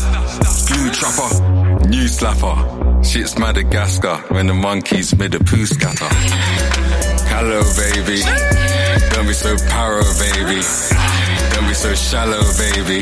Glue 0.67 0.91
trapper, 0.91 1.87
new 1.87 2.05
slapper. 2.05 3.05
Shit's 3.05 3.37
Madagascar 3.37 4.17
when 4.29 4.47
the 4.47 4.53
monkeys 4.53 5.15
made 5.17 5.33
a 5.35 5.39
poo 5.39 5.65
scatter. 5.65 6.09
Hello, 7.31 7.61
baby. 7.77 8.21
Don't 9.13 9.27
be 9.27 9.33
so 9.33 9.55
paro, 9.67 10.03
baby. 10.19 10.61
Don't 11.55 11.67
be 11.67 11.73
so 11.73 11.93
shallow, 11.95 12.43
baby. 12.57 12.99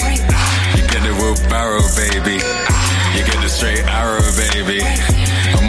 You 0.78 0.84
get 0.88 1.02
the 1.04 1.14
wheelbarrow, 1.20 1.82
baby. 1.96 2.38
You 3.18 3.26
get 3.26 3.42
the 3.42 3.50
straight 3.50 3.84
arrow, 3.86 4.22
baby 4.54 5.27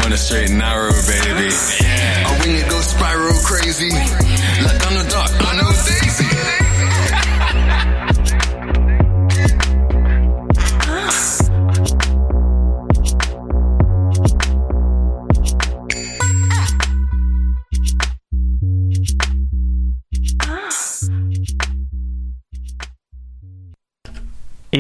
on 0.09 0.13
the 0.13 0.17
straight 0.17 0.49
and 0.49 0.59
narrow, 0.59 0.91
baby. 1.05 1.53
Yeah. 1.85 2.25
Oh, 2.29 2.33
or 2.33 2.39
we 2.39 2.57
can 2.57 2.71
go 2.71 2.81
spiral 2.81 3.37
crazy. 3.45 3.91
Like 3.93 4.78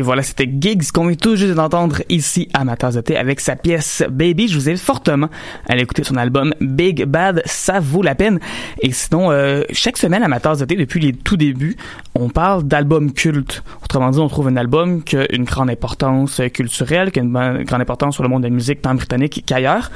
voilà, 0.08 0.22
c'était 0.22 0.48
Gigs 0.50 0.90
qu'on 0.90 1.06
vient 1.06 1.16
tout 1.16 1.36
juste 1.36 1.52
d'entendre 1.52 2.00
ici 2.08 2.48
à 2.54 2.64
ma 2.64 2.78
tasse 2.78 2.94
de 2.94 3.02
thé 3.02 3.18
avec 3.18 3.40
sa 3.40 3.56
pièce 3.56 4.02
Baby. 4.08 4.48
Je 4.48 4.58
vous 4.58 4.70
invite 4.70 4.80
fortement 4.80 5.28
à 5.68 5.76
écouter 5.76 6.02
son 6.02 6.16
album 6.16 6.54
Big 6.62 7.04
Bad, 7.04 7.42
ça 7.44 7.78
vaut 7.78 8.00
la 8.00 8.14
peine. 8.14 8.40
Et 8.80 8.90
sinon, 8.92 9.30
euh, 9.30 9.64
chaque 9.70 9.98
semaine 9.98 10.22
à 10.22 10.28
ma 10.28 10.40
tasse 10.40 10.60
de 10.60 10.64
thé, 10.64 10.76
depuis 10.76 10.98
les 10.98 11.12
tout 11.12 11.36
débuts, 11.36 11.76
on 12.14 12.30
parle 12.30 12.62
d'albums 12.62 13.12
cultes. 13.12 13.62
Autrement 13.84 14.08
dit, 14.08 14.18
on 14.18 14.28
trouve 14.28 14.48
un 14.48 14.56
album 14.56 15.02
qui 15.02 15.18
a 15.18 15.30
une 15.30 15.44
grande 15.44 15.68
importance 15.68 16.40
culturelle, 16.54 17.12
qui 17.12 17.20
a 17.20 17.22
une 17.22 17.64
grande 17.64 17.82
importance 17.82 18.14
sur 18.14 18.22
le 18.22 18.30
monde 18.30 18.44
de 18.44 18.48
la 18.48 18.54
musique 18.54 18.80
tant 18.80 18.94
britannique 18.94 19.44
qu'ailleurs. 19.44 19.90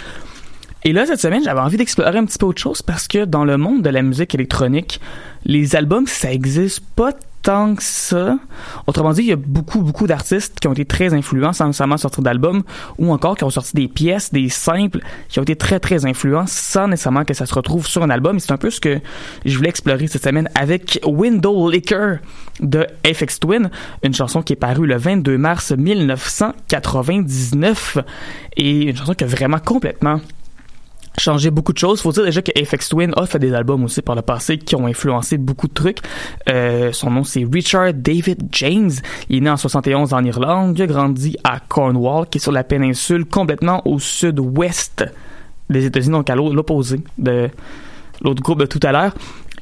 Et 0.85 0.93
là, 0.93 1.07
cette 1.07 1.21
semaine, 1.21 1.43
j'avais 1.43 1.61
envie 1.61 1.79
d'explorer 1.79 2.19
un 2.19 2.27
petit 2.27 2.37
peu 2.37 2.45
autre 2.45 2.61
chose 2.61 2.83
parce 2.83 3.09
que 3.09 3.25
dans 3.25 3.47
le 3.47 3.57
monde 3.57 3.81
de 3.81 3.89
la 3.89 4.03
musique 4.03 4.35
électronique, 4.35 5.01
les 5.47 5.75
albums, 5.75 6.07
ça 6.07 6.31
existe 6.31 6.81
pas 6.97 7.13
tant 7.43 7.75
que 7.75 7.83
ça. 7.83 8.39
Autrement 8.87 9.13
dit, 9.13 9.23
il 9.23 9.29
y 9.29 9.33
a 9.33 9.37
beaucoup, 9.37 9.81
beaucoup 9.81 10.07
d'artistes 10.07 10.61
qui 10.61 10.69
ont 10.69 10.73
été 10.73 10.85
très 10.85 11.13
influents 11.13 11.53
sans 11.53 11.67
nécessairement 11.67 11.97
sortir 11.97 12.23
d'albums 12.23 12.63
ou 12.99 13.13
encore 13.13 13.37
qui 13.37 13.43
ont 13.45 13.51
sorti 13.51 13.75
des 13.75 13.89
pièces, 13.89 14.33
des 14.33 14.49
simples, 14.49 15.01
qui 15.29 15.41
ont 15.41 15.43
été 15.43 15.57
très, 15.57 15.81
très 15.81 16.07
influents 16.07 16.47
sans 16.47 16.87
nécessairement 16.89 17.25
que 17.25 17.35
ça 17.35 17.45
se 17.47 17.55
retrouve 17.55 17.87
sur 17.87 18.03
un 18.03 18.11
album. 18.11 18.41
C'est 18.41 18.53
un 18.53 18.57
peu 18.57 18.71
ce 18.71 18.81
que 18.81 19.01
je 19.45 19.57
voulais 19.57 19.71
explorer 19.71 20.07
cette 20.07 20.25
semaine 20.25 20.49
avec 20.55 21.01
Window 21.05 21.71
Liquor 21.71 22.17
de 22.61 22.87
FX 23.05 23.41
Twin, 23.41 23.71
une 24.03 24.15
chanson 24.15 24.43
qui 24.43 24.53
est 24.53 24.57
parue 24.57 24.87
le 24.87 24.97
22 24.97 25.39
mars 25.39 25.73
1999 25.73 27.99
et 28.57 28.91
une 28.91 28.97
chanson 28.97 29.15
qui 29.15 29.25
a 29.25 29.27
vraiment 29.27 29.59
complètement 29.59 30.21
changé 31.19 31.51
beaucoup 31.51 31.73
de 31.73 31.79
choses. 31.79 32.01
Faut 32.01 32.13
dire 32.13 32.25
déjà 32.25 32.43
que 32.43 32.53
Aphex 32.61 32.89
Twin 32.89 33.13
a 33.17 33.27
fait 33.27 33.39
des 33.39 33.55
albums 33.55 33.85
aussi 33.85 34.03
par 34.03 34.15
le 34.15 34.23
passé 34.23 34.59
qui 34.59 34.77
ont 34.77 34.87
influencé 34.87 35.39
beaucoup 35.39 35.69
de 35.69 35.75
trucs. 35.75 35.99
Euh, 36.49 36.93
son 36.93 37.11
nom 37.11 37.25
c'est 37.25 37.47
Richard 37.51 37.95
David 37.95 38.49
James. 38.53 38.93
Il 39.29 39.39
est 39.39 39.41
né 39.41 39.51
en 39.51 39.57
71 39.57 40.13
en 40.13 40.25
Irlande. 40.25 40.79
Il 40.79 40.83
a 40.83 40.87
grandi 40.87 41.37
à 41.45 41.61
Cornwall, 41.61 42.27
qui 42.29 42.39
est 42.39 42.41
sur 42.41 42.53
la 42.53 42.65
péninsule 42.65 43.25
complètement 43.27 43.87
au 43.87 43.99
sud-ouest 43.99 45.05
des 45.71 45.87
États-Unis, 45.87 46.13
donc 46.13 46.31
à 46.31 46.35
l'opposé 46.35 47.01
de 47.19 47.49
l'autre 48.23 48.43
groupe 48.43 48.61
de 48.61 48.67
tout 48.67 48.81
à 48.83 48.93
l'heure. 48.93 49.13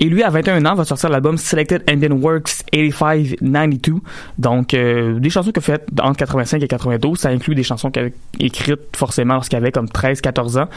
Et 0.03 0.09
lui, 0.09 0.23
à 0.23 0.31
21 0.31 0.65
ans, 0.65 0.75
va 0.75 0.85
sortir 0.87 1.11
l'album 1.11 1.37
Selected 1.37 1.83
Ambient 1.91 2.17
Works 2.17 2.65
85-92. 2.73 4.01
Donc, 4.39 4.73
euh, 4.73 5.21
des 5.21 5.29
chansons 5.29 5.53
a 5.55 5.61
faites 5.61 5.87
entre 6.01 6.17
85 6.17 6.63
et 6.63 6.69
92. 6.69 7.19
Ça 7.19 7.29
inclut 7.29 7.55
des 7.55 7.63
chansons 7.63 7.91
qu'il 7.91 8.01
avait 8.01 8.15
écrites 8.39 8.97
forcément 8.97 9.35
lorsqu'il 9.35 9.59
avait 9.59 9.73
comme 9.73 9.89
13-14 9.89 10.59
ans. 10.59 10.69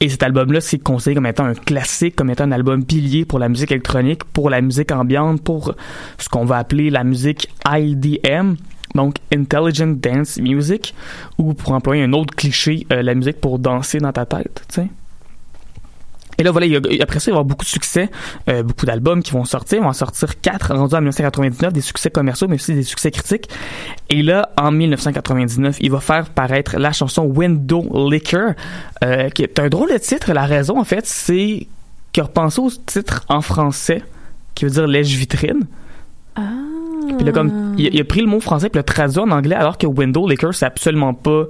Et 0.00 0.08
cet 0.08 0.22
album-là, 0.22 0.62
c'est 0.62 0.78
considéré 0.78 1.16
comme 1.16 1.26
étant 1.26 1.44
un 1.44 1.54
classique, 1.54 2.16
comme 2.16 2.30
étant 2.30 2.44
un 2.44 2.52
album 2.52 2.82
pilier 2.82 3.26
pour 3.26 3.38
la 3.38 3.50
musique 3.50 3.70
électronique, 3.70 4.24
pour 4.24 4.48
la 4.48 4.62
musique 4.62 4.92
ambiante, 4.92 5.42
pour 5.42 5.74
ce 6.16 6.30
qu'on 6.30 6.46
va 6.46 6.56
appeler 6.56 6.88
la 6.88 7.04
musique 7.04 7.48
IDM. 7.68 8.54
Donc, 8.94 9.16
Intelligent 9.30 9.88
Dance 9.88 10.38
Music, 10.38 10.94
ou 11.36 11.52
pour 11.52 11.72
employer 11.72 12.02
un 12.02 12.14
autre 12.14 12.34
cliché, 12.34 12.86
euh, 12.92 13.02
la 13.02 13.14
musique 13.14 13.40
pour 13.42 13.58
danser 13.58 13.98
dans 13.98 14.12
ta 14.12 14.24
tête, 14.24 14.64
tu 14.68 14.80
sais. 14.80 14.88
Et 16.40 16.42
là, 16.42 16.52
voilà, 16.52 16.66
il 16.66 16.72
y 16.72 16.76
a- 16.76 17.02
après 17.02 17.20
ça, 17.20 17.30
il 17.30 17.32
va 17.32 17.36
y 17.36 17.38
avoir 17.38 17.44
beaucoup 17.44 17.66
de 17.66 17.70
succès, 17.70 18.08
euh, 18.48 18.62
beaucoup 18.62 18.86
d'albums 18.86 19.22
qui 19.22 19.32
vont 19.32 19.44
sortir. 19.44 19.78
Ils 19.78 19.82
vont 19.82 19.88
en 19.90 19.92
sortir 19.92 20.40
quatre 20.40 20.74
rendus 20.74 20.94
en 20.94 21.00
1999, 21.00 21.74
des 21.74 21.82
succès 21.82 22.08
commerciaux, 22.08 22.48
mais 22.48 22.54
aussi 22.54 22.74
des 22.74 22.82
succès 22.82 23.10
critiques. 23.10 23.50
Et 24.08 24.22
là, 24.22 24.48
en 24.58 24.70
1999, 24.72 25.76
il 25.80 25.90
va 25.90 26.00
faire 26.00 26.30
paraître 26.30 26.78
la 26.78 26.92
chanson 26.92 27.24
Window 27.24 27.84
Liquor, 28.10 28.52
euh, 29.04 29.28
qui 29.28 29.42
est 29.42 29.58
un 29.58 29.68
drôle 29.68 29.92
de 29.92 29.98
titre. 29.98 30.32
La 30.32 30.46
raison, 30.46 30.78
en 30.80 30.84
fait, 30.84 31.06
c'est 31.06 31.66
qu'il 32.12 32.22
a 32.22 32.24
repensé 32.24 32.58
au 32.60 32.70
titre 32.70 33.26
en 33.28 33.42
français, 33.42 34.02
qui 34.54 34.64
veut 34.64 34.70
dire 34.70 34.86
lèche-vitrine. 34.86 35.66
Ah. 36.36 36.40
Puis 37.18 37.26
là, 37.26 37.32
comme, 37.32 37.74
il, 37.76 37.94
il 37.94 38.00
a 38.00 38.04
pris 38.04 38.20
le 38.22 38.28
mot 38.28 38.40
français 38.40 38.70
puis 38.70 38.78
l'a 38.78 38.82
traduit 38.82 39.18
en 39.18 39.30
anglais, 39.30 39.56
alors 39.56 39.76
que 39.76 39.86
Window 39.86 40.26
Liquor, 40.26 40.54
c'est 40.54 40.64
absolument 40.66 41.12
pas... 41.12 41.44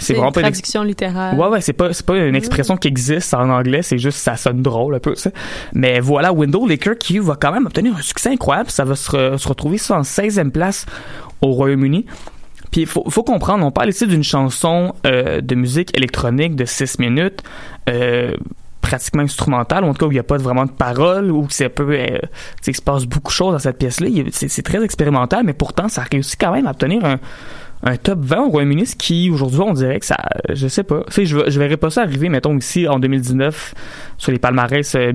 C'est 0.00 0.14
vraiment 0.14 0.28
une 0.28 0.32
pas 0.34 0.40
une 0.40 0.44
traduction 0.46 0.82
littéraire. 0.82 1.38
Ouais, 1.38 1.48
ouais, 1.48 1.60
c'est 1.60 1.72
pas, 1.72 1.92
c'est 1.92 2.04
pas 2.04 2.16
une 2.16 2.34
expression 2.34 2.76
qui 2.76 2.88
existe 2.88 3.32
en 3.34 3.48
anglais, 3.50 3.82
c'est 3.82 3.98
juste, 3.98 4.18
ça 4.18 4.36
sonne 4.36 4.62
drôle 4.62 4.94
un 4.96 4.98
peu, 5.00 5.14
ça. 5.14 5.30
Mais 5.74 6.00
voilà, 6.00 6.32
Window 6.32 6.66
Liquor 6.66 6.94
qui 6.98 7.18
va 7.18 7.36
quand 7.36 7.52
même 7.52 7.66
obtenir 7.66 7.94
un 7.96 8.02
succès 8.02 8.30
incroyable. 8.30 8.70
Ça 8.70 8.84
va 8.84 8.96
se, 8.96 9.10
re- 9.10 9.36
se 9.38 9.46
retrouver 9.48 9.76
en 9.90 10.00
16e 10.02 10.50
place 10.50 10.86
au 11.42 11.48
Royaume-Uni. 11.52 12.06
Puis 12.70 12.82
il 12.82 12.86
faut, 12.86 13.04
faut 13.10 13.24
comprendre, 13.24 13.64
on 13.66 13.70
parle 13.72 13.88
ici 13.90 14.06
d'une 14.06 14.22
chanson 14.24 14.94
euh, 15.06 15.40
de 15.40 15.54
musique 15.54 15.96
électronique 15.96 16.54
de 16.54 16.64
6 16.64 16.98
minutes, 17.00 17.42
euh, 17.88 18.32
pratiquement 18.80 19.22
instrumentale, 19.22 19.84
ou 19.84 19.88
en 19.88 19.92
tout 19.92 19.98
cas 20.00 20.06
où 20.06 20.10
il 20.12 20.14
n'y 20.14 20.20
a 20.20 20.24
pas 20.24 20.36
vraiment 20.36 20.64
de 20.64 20.70
paroles, 20.70 21.30
où 21.32 21.46
c'est 21.50 21.66
un 21.66 21.68
peu, 21.70 21.90
euh, 21.90 22.18
il 22.66 22.74
se 22.76 22.80
passe 22.80 23.06
beaucoup 23.06 23.30
de 23.30 23.34
choses 23.34 23.52
dans 23.52 23.58
cette 23.58 23.78
pièce-là. 23.78 24.08
C'est 24.30 24.62
très 24.62 24.82
expérimental, 24.84 25.44
mais 25.44 25.52
pourtant, 25.52 25.88
ça 25.88 26.02
réussit 26.10 26.40
quand 26.40 26.52
même 26.52 26.66
à 26.66 26.70
obtenir 26.70 27.04
un, 27.04 27.18
un 27.82 27.96
top 27.96 28.20
20 28.20 28.44
au 28.44 28.48
Royaume-Uni, 28.50 28.86
ce 28.86 28.96
qui, 28.96 29.30
aujourd'hui, 29.30 29.60
on 29.60 29.72
dirait 29.72 30.00
que 30.00 30.06
ça, 30.06 30.18
je 30.50 30.68
sais 30.68 30.82
pas. 30.82 31.02
Tu 31.06 31.12
sais, 31.12 31.26
je, 31.26 31.38
je 31.48 31.58
verrais 31.58 31.76
pas 31.76 31.90
ça 31.90 32.02
arriver, 32.02 32.28
mettons, 32.28 32.56
ici, 32.56 32.86
en 32.86 32.98
2019, 32.98 33.74
sur 34.18 34.32
les 34.32 34.38
palmarès 34.38 34.94
euh, 34.94 35.12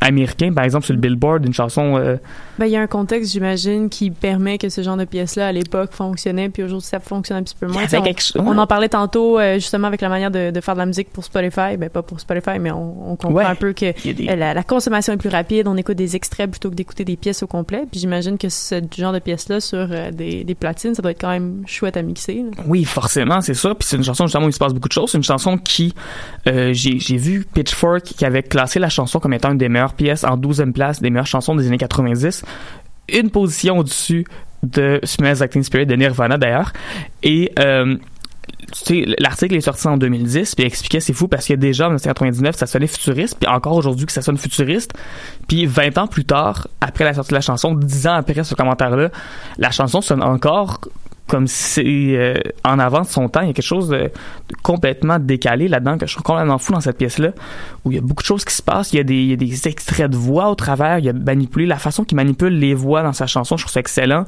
américains, 0.00 0.52
par 0.52 0.64
exemple, 0.64 0.84
sur 0.84 0.94
le 0.94 1.00
Billboard, 1.00 1.44
une 1.44 1.52
chanson, 1.52 1.96
euh, 1.96 2.16
Ben, 2.58 2.66
il 2.66 2.72
y 2.72 2.76
a 2.76 2.80
un 2.80 2.86
contexte, 2.86 3.32
j'imagine, 3.32 3.88
qui 3.88 4.10
permet 4.10 4.58
que 4.58 4.68
ce 4.68 4.82
genre 4.82 4.96
de 4.96 5.04
pièce-là, 5.04 5.48
à 5.48 5.52
l'époque, 5.52 5.90
fonctionnait, 5.92 6.48
puis 6.48 6.62
aujourd'hui, 6.62 6.86
ça 6.88 7.00
fonctionne 7.00 7.38
un 7.38 7.42
petit 7.42 7.56
peu 7.58 7.66
moins. 7.66 7.82
On, 7.84 8.02
quelque 8.02 8.38
en 8.58 8.66
parlait 8.66 8.88
tantôt, 8.88 9.38
euh, 9.38 9.54
justement, 9.54 9.88
avec 9.88 10.00
la 10.00 10.08
manière 10.08 10.30
de, 10.30 10.50
de 10.50 10.60
faire 10.60 10.74
de 10.74 10.80
la 10.80 10.86
musique 10.86 11.10
pour 11.10 11.24
Spotify. 11.24 11.76
Ben, 11.76 11.88
pas 11.90 12.02
pour 12.02 12.20
Spotify, 12.20 12.58
mais 12.60 12.70
on, 12.70 13.12
on 13.12 13.16
comprend 13.16 13.32
Ouais. 13.38 13.44
un 13.44 13.54
peu 13.54 13.72
que 13.72 13.92
des- 14.12 14.28
euh, 14.28 14.36
la, 14.36 14.54
la 14.54 14.62
consommation 14.62 15.12
est 15.12 15.16
plus 15.16 15.28
rapide, 15.28 15.66
on 15.68 15.76
écoute 15.76 15.96
des 15.96 16.16
extraits 16.16 16.50
plutôt 16.50 16.70
que 16.70 16.74
d'écouter 16.74 17.04
des 17.04 17.16
pièces 17.16 17.42
au 17.42 17.46
complet. 17.46 17.84
Puis 17.90 18.00
j'imagine 18.00 18.38
que 18.38 18.48
ce 18.48 18.80
genre 18.96 19.12
de 19.12 19.18
pièces-là 19.18 19.60
sur 19.60 19.78
euh, 19.90 20.10
des, 20.10 20.44
des 20.44 20.54
platines, 20.54 20.94
ça 20.94 21.02
doit 21.02 21.10
être 21.10 21.20
quand 21.20 21.30
même 21.30 21.62
chouette 21.66 21.96
à 21.96 22.02
mixer. 22.02 22.34
là. 22.44 22.62
Oui, 22.66 22.84
forcément, 22.84 23.40
c'est 23.40 23.54
ça. 23.54 23.74
Puis 23.74 23.88
c'est 23.88 23.96
une 23.96 24.04
chanson 24.04 24.26
justement 24.26 24.46
où 24.46 24.48
il 24.48 24.52
se 24.52 24.58
passe 24.58 24.72
beaucoup 24.74 24.88
de 24.88 24.92
choses. 24.92 25.10
C'est 25.10 25.18
une 25.18 25.24
chanson 25.24 25.58
qui, 25.58 25.94
j'ai 26.46 27.16
vu 27.16 27.46
Pitchfork 27.52 28.02
qui 28.02 28.24
avait 28.24 28.42
classé 28.42 28.78
la 28.78 28.88
chanson 28.88 29.18
comme 29.20 29.32
étant 29.32 29.50
une 29.52 29.58
des 29.58 29.68
meilleures 29.68 29.87
pièces 29.94 30.24
en 30.24 30.36
12e 30.36 30.72
place 30.72 31.00
des 31.00 31.10
meilleures 31.10 31.26
chansons 31.26 31.54
des 31.54 31.66
années 31.66 31.78
90. 31.78 32.44
Une 33.12 33.30
position 33.30 33.78
au-dessus 33.78 34.26
de 34.62 35.00
Smells 35.04 35.48
Teen 35.48 35.62
Spirit 35.62 35.86
de 35.86 35.94
Nirvana 35.94 36.36
d'ailleurs. 36.36 36.72
Et 37.22 37.52
euh, 37.58 37.96
l'article 39.18 39.56
est 39.56 39.60
sorti 39.60 39.86
en 39.86 39.96
2010, 39.96 40.54
puis 40.54 40.64
il 40.64 40.66
expliquait 40.66 41.00
c'est 41.00 41.12
fou 41.12 41.28
parce 41.28 41.46
que 41.46 41.54
déjà 41.54 41.84
en 41.84 41.90
1999 41.90 42.56
ça 42.56 42.66
sonnait 42.66 42.86
futuriste, 42.86 43.36
puis 43.40 43.48
encore 43.48 43.74
aujourd'hui 43.74 44.06
que 44.06 44.12
ça 44.12 44.22
sonne 44.22 44.38
futuriste, 44.38 44.92
puis 45.46 45.66
20 45.66 45.98
ans 45.98 46.06
plus 46.06 46.24
tard, 46.24 46.68
après 46.80 47.04
la 47.04 47.14
sortie 47.14 47.30
de 47.30 47.36
la 47.36 47.40
chanson, 47.40 47.74
10 47.74 48.06
ans 48.08 48.14
après 48.14 48.42
ce 48.44 48.54
commentaire-là, 48.54 49.10
la 49.58 49.70
chanson 49.70 50.00
sonne 50.00 50.22
encore 50.22 50.80
comme 51.28 51.46
si 51.46 51.62
c'est 51.62 51.84
euh, 51.86 52.34
en 52.64 52.78
avant 52.78 53.02
de 53.02 53.06
son 53.06 53.28
temps. 53.28 53.42
Il 53.42 53.48
y 53.48 53.50
a 53.50 53.52
quelque 53.52 53.64
chose 53.64 53.90
de, 53.90 54.10
complètement 54.62 55.18
décalé 55.18 55.68
là-dedans 55.68 55.98
que 55.98 56.06
je 56.06 56.14
trouve 56.14 56.24
complètement 56.24 56.58
fou 56.58 56.72
dans 56.72 56.80
cette 56.80 56.98
pièce-là, 56.98 57.30
où 57.84 57.92
il 57.92 57.96
y 57.96 57.98
a 57.98 58.00
beaucoup 58.00 58.22
de 58.22 58.26
choses 58.26 58.44
qui 58.44 58.54
se 58.54 58.62
passent. 58.62 58.92
Il 58.92 58.96
y 58.96 59.00
a 59.00 59.36
des, 59.36 59.68
extraits 59.68 60.10
de 60.10 60.16
voix 60.16 60.50
au 60.50 60.54
travers. 60.54 60.98
Il 60.98 61.08
a 61.08 61.12
manipulé 61.12 61.66
la 61.66 61.78
façon 61.78 62.04
qu'il 62.04 62.16
manipule 62.16 62.58
les 62.58 62.74
voix 62.74 63.02
dans 63.02 63.12
sa 63.12 63.26
chanson. 63.26 63.56
Je 63.56 63.64
trouve 63.64 63.72
ça 63.72 63.80
excellent. 63.80 64.24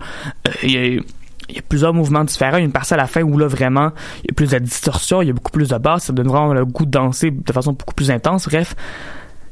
Euh, 0.46 0.52
il 0.62 0.70
y 0.70 0.98
a 0.98 1.00
il 1.48 1.56
y 1.56 1.58
a 1.58 1.62
plusieurs 1.62 1.92
mouvements 1.92 2.22
différents. 2.22 2.58
Il 2.58 2.60
y 2.60 2.62
a 2.62 2.66
une 2.66 2.72
partie 2.72 2.94
à 2.94 2.96
la 2.96 3.08
fin 3.08 3.22
où 3.22 3.36
là 3.36 3.48
vraiment 3.48 3.90
il 4.22 4.28
y 4.28 4.30
a 4.30 4.34
plus 4.34 4.50
de 4.50 4.58
distorsion, 4.58 5.20
il 5.20 5.28
y 5.28 5.30
a 5.30 5.32
beaucoup 5.32 5.50
plus 5.50 5.68
de 5.68 5.78
basse, 5.78 6.04
ça 6.04 6.12
donne 6.12 6.28
vraiment 6.28 6.54
le 6.54 6.64
goût 6.64 6.84
de 6.84 6.90
danser 6.90 7.32
de 7.32 7.52
façon 7.52 7.72
beaucoup 7.72 7.94
plus 7.94 8.12
intense. 8.12 8.46
Bref, 8.48 8.76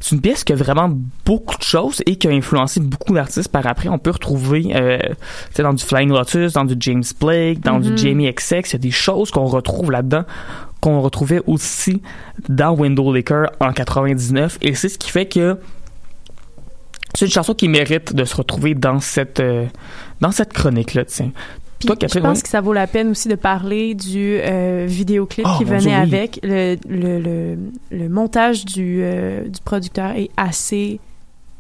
c'est 0.01 0.15
une 0.15 0.21
pièce 0.21 0.45
qui 0.45 0.53
a 0.53 0.57
vraiment 0.57 0.91
beaucoup 1.25 1.57
de 1.57 1.63
choses 1.63 2.03
et 2.07 2.17
qui 2.17 2.29
a 2.29 2.31
influencé 2.31 2.81
beaucoup 2.81 3.15
d'artistes 3.15 3.51
par 3.51 3.67
après. 3.67 3.89
On 3.89 3.99
peut 3.99 4.11
retrouver 4.11 4.71
euh, 4.75 4.99
dans 5.59 5.73
du 5.73 5.83
Flying 5.85 6.11
Lotus, 6.11 6.53
dans 6.53 6.65
du 6.65 6.77
James 6.79 7.05
Blake, 7.21 7.61
dans 7.61 7.81
du 7.81 7.97
Jamie 7.97 8.33
XX, 8.33 8.71
il 8.71 8.73
y 8.73 8.77
a 8.77 8.79
des 8.79 8.91
choses 8.91 9.31
qu'on 9.31 9.47
retrouve 9.47 9.91
là-dedans 9.91 10.25
qu'on 10.81 11.01
retrouvait 11.01 11.43
aussi 11.47 12.03
dans 12.49 12.73
Window 12.73 13.13
Liquor 13.13 13.47
en 13.61 13.73
99 13.73 14.59
et 14.61 14.75
c'est 14.75 14.89
ce 14.89 14.99
qui 14.99 15.11
fait 15.11 15.27
que 15.27 15.59
c'est 17.15 17.25
une 17.25 17.33
chanson 17.33 17.55
qui 17.55 17.69
mérite 17.69 18.15
de 18.15 18.25
se 18.25 18.37
retrouver 18.37 18.75
dans 18.75 19.01
cette 19.01 19.41
euh, 19.41 19.67
dans 20.21 20.31
cette 20.31 20.53
chronique 20.53 20.95
là 20.95 21.05
tiens 21.05 21.33
Puis 21.79 21.87
Toi, 21.87 21.97
je 22.13 22.19
pense 22.19 22.39
oui? 22.39 22.43
que 22.43 22.49
ça 22.49 22.61
vaut 22.61 22.73
la 22.73 22.87
peine 22.89 23.11
aussi 23.11 23.29
de 23.29 23.37
parler 23.37 23.95
du 23.95 24.39
euh, 24.41 24.85
vidéoclip 24.89 25.47
Oh, 25.49 25.59
qui 25.59 25.65
venait 25.65 25.79
Dieu, 25.79 25.91
oui. 25.91 25.95
avec. 25.95 26.41
Le, 26.43 26.77
le, 26.89 27.21
le, 27.21 27.59
le 27.91 28.09
montage 28.09 28.65
du, 28.65 29.01
euh, 29.03 29.47
du 29.47 29.61
producteur 29.65 30.11
est 30.17 30.31
assez 30.37 30.99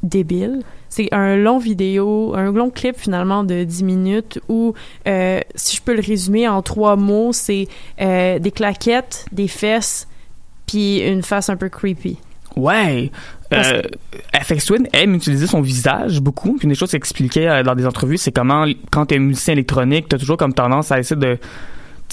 débile. 0.02 0.62
C'est 0.88 1.08
un 1.12 1.36
long 1.36 1.58
vidéo, 1.58 2.32
un 2.34 2.50
long 2.52 2.70
clip 2.70 2.96
finalement 2.96 3.44
de 3.44 3.62
10 3.64 3.84
minutes 3.84 4.40
où, 4.48 4.74
euh, 5.06 5.40
si 5.54 5.76
je 5.76 5.82
peux 5.82 5.94
le 5.94 6.00
résumer 6.02 6.48
en 6.48 6.62
trois 6.62 6.96
mots, 6.96 7.32
c'est 7.32 7.68
euh, 8.00 8.38
des 8.38 8.50
claquettes, 8.50 9.26
des 9.32 9.48
fesses, 9.48 10.08
puis 10.66 10.98
une 11.00 11.22
face 11.22 11.48
un 11.48 11.56
peu 11.56 11.68
creepy. 11.68 12.18
Ouais. 12.56 13.10
Parce- 13.50 13.68
Euh, 13.72 13.82
FX 14.42 14.66
Twin 14.66 14.88
aime 14.92 15.14
utiliser 15.14 15.46
son 15.46 15.60
visage 15.60 16.20
beaucoup. 16.20 16.54
Puis 16.56 16.64
une 16.64 16.70
des 16.70 16.74
choses 16.74 16.90
qu'il 16.90 16.96
expliquait 16.98 17.48
euh, 17.48 17.62
dans 17.62 17.74
des 17.74 17.86
entrevues, 17.86 18.18
c'est 18.18 18.32
comment, 18.32 18.66
quand 18.90 19.06
t'es 19.06 19.16
un 19.16 19.20
musicien 19.20 19.52
électronique, 19.54 20.06
t'as 20.08 20.18
toujours 20.18 20.36
comme 20.36 20.52
tendance 20.52 20.92
à 20.92 20.98
essayer 20.98 21.18
de 21.20 21.34
tu 21.34 21.40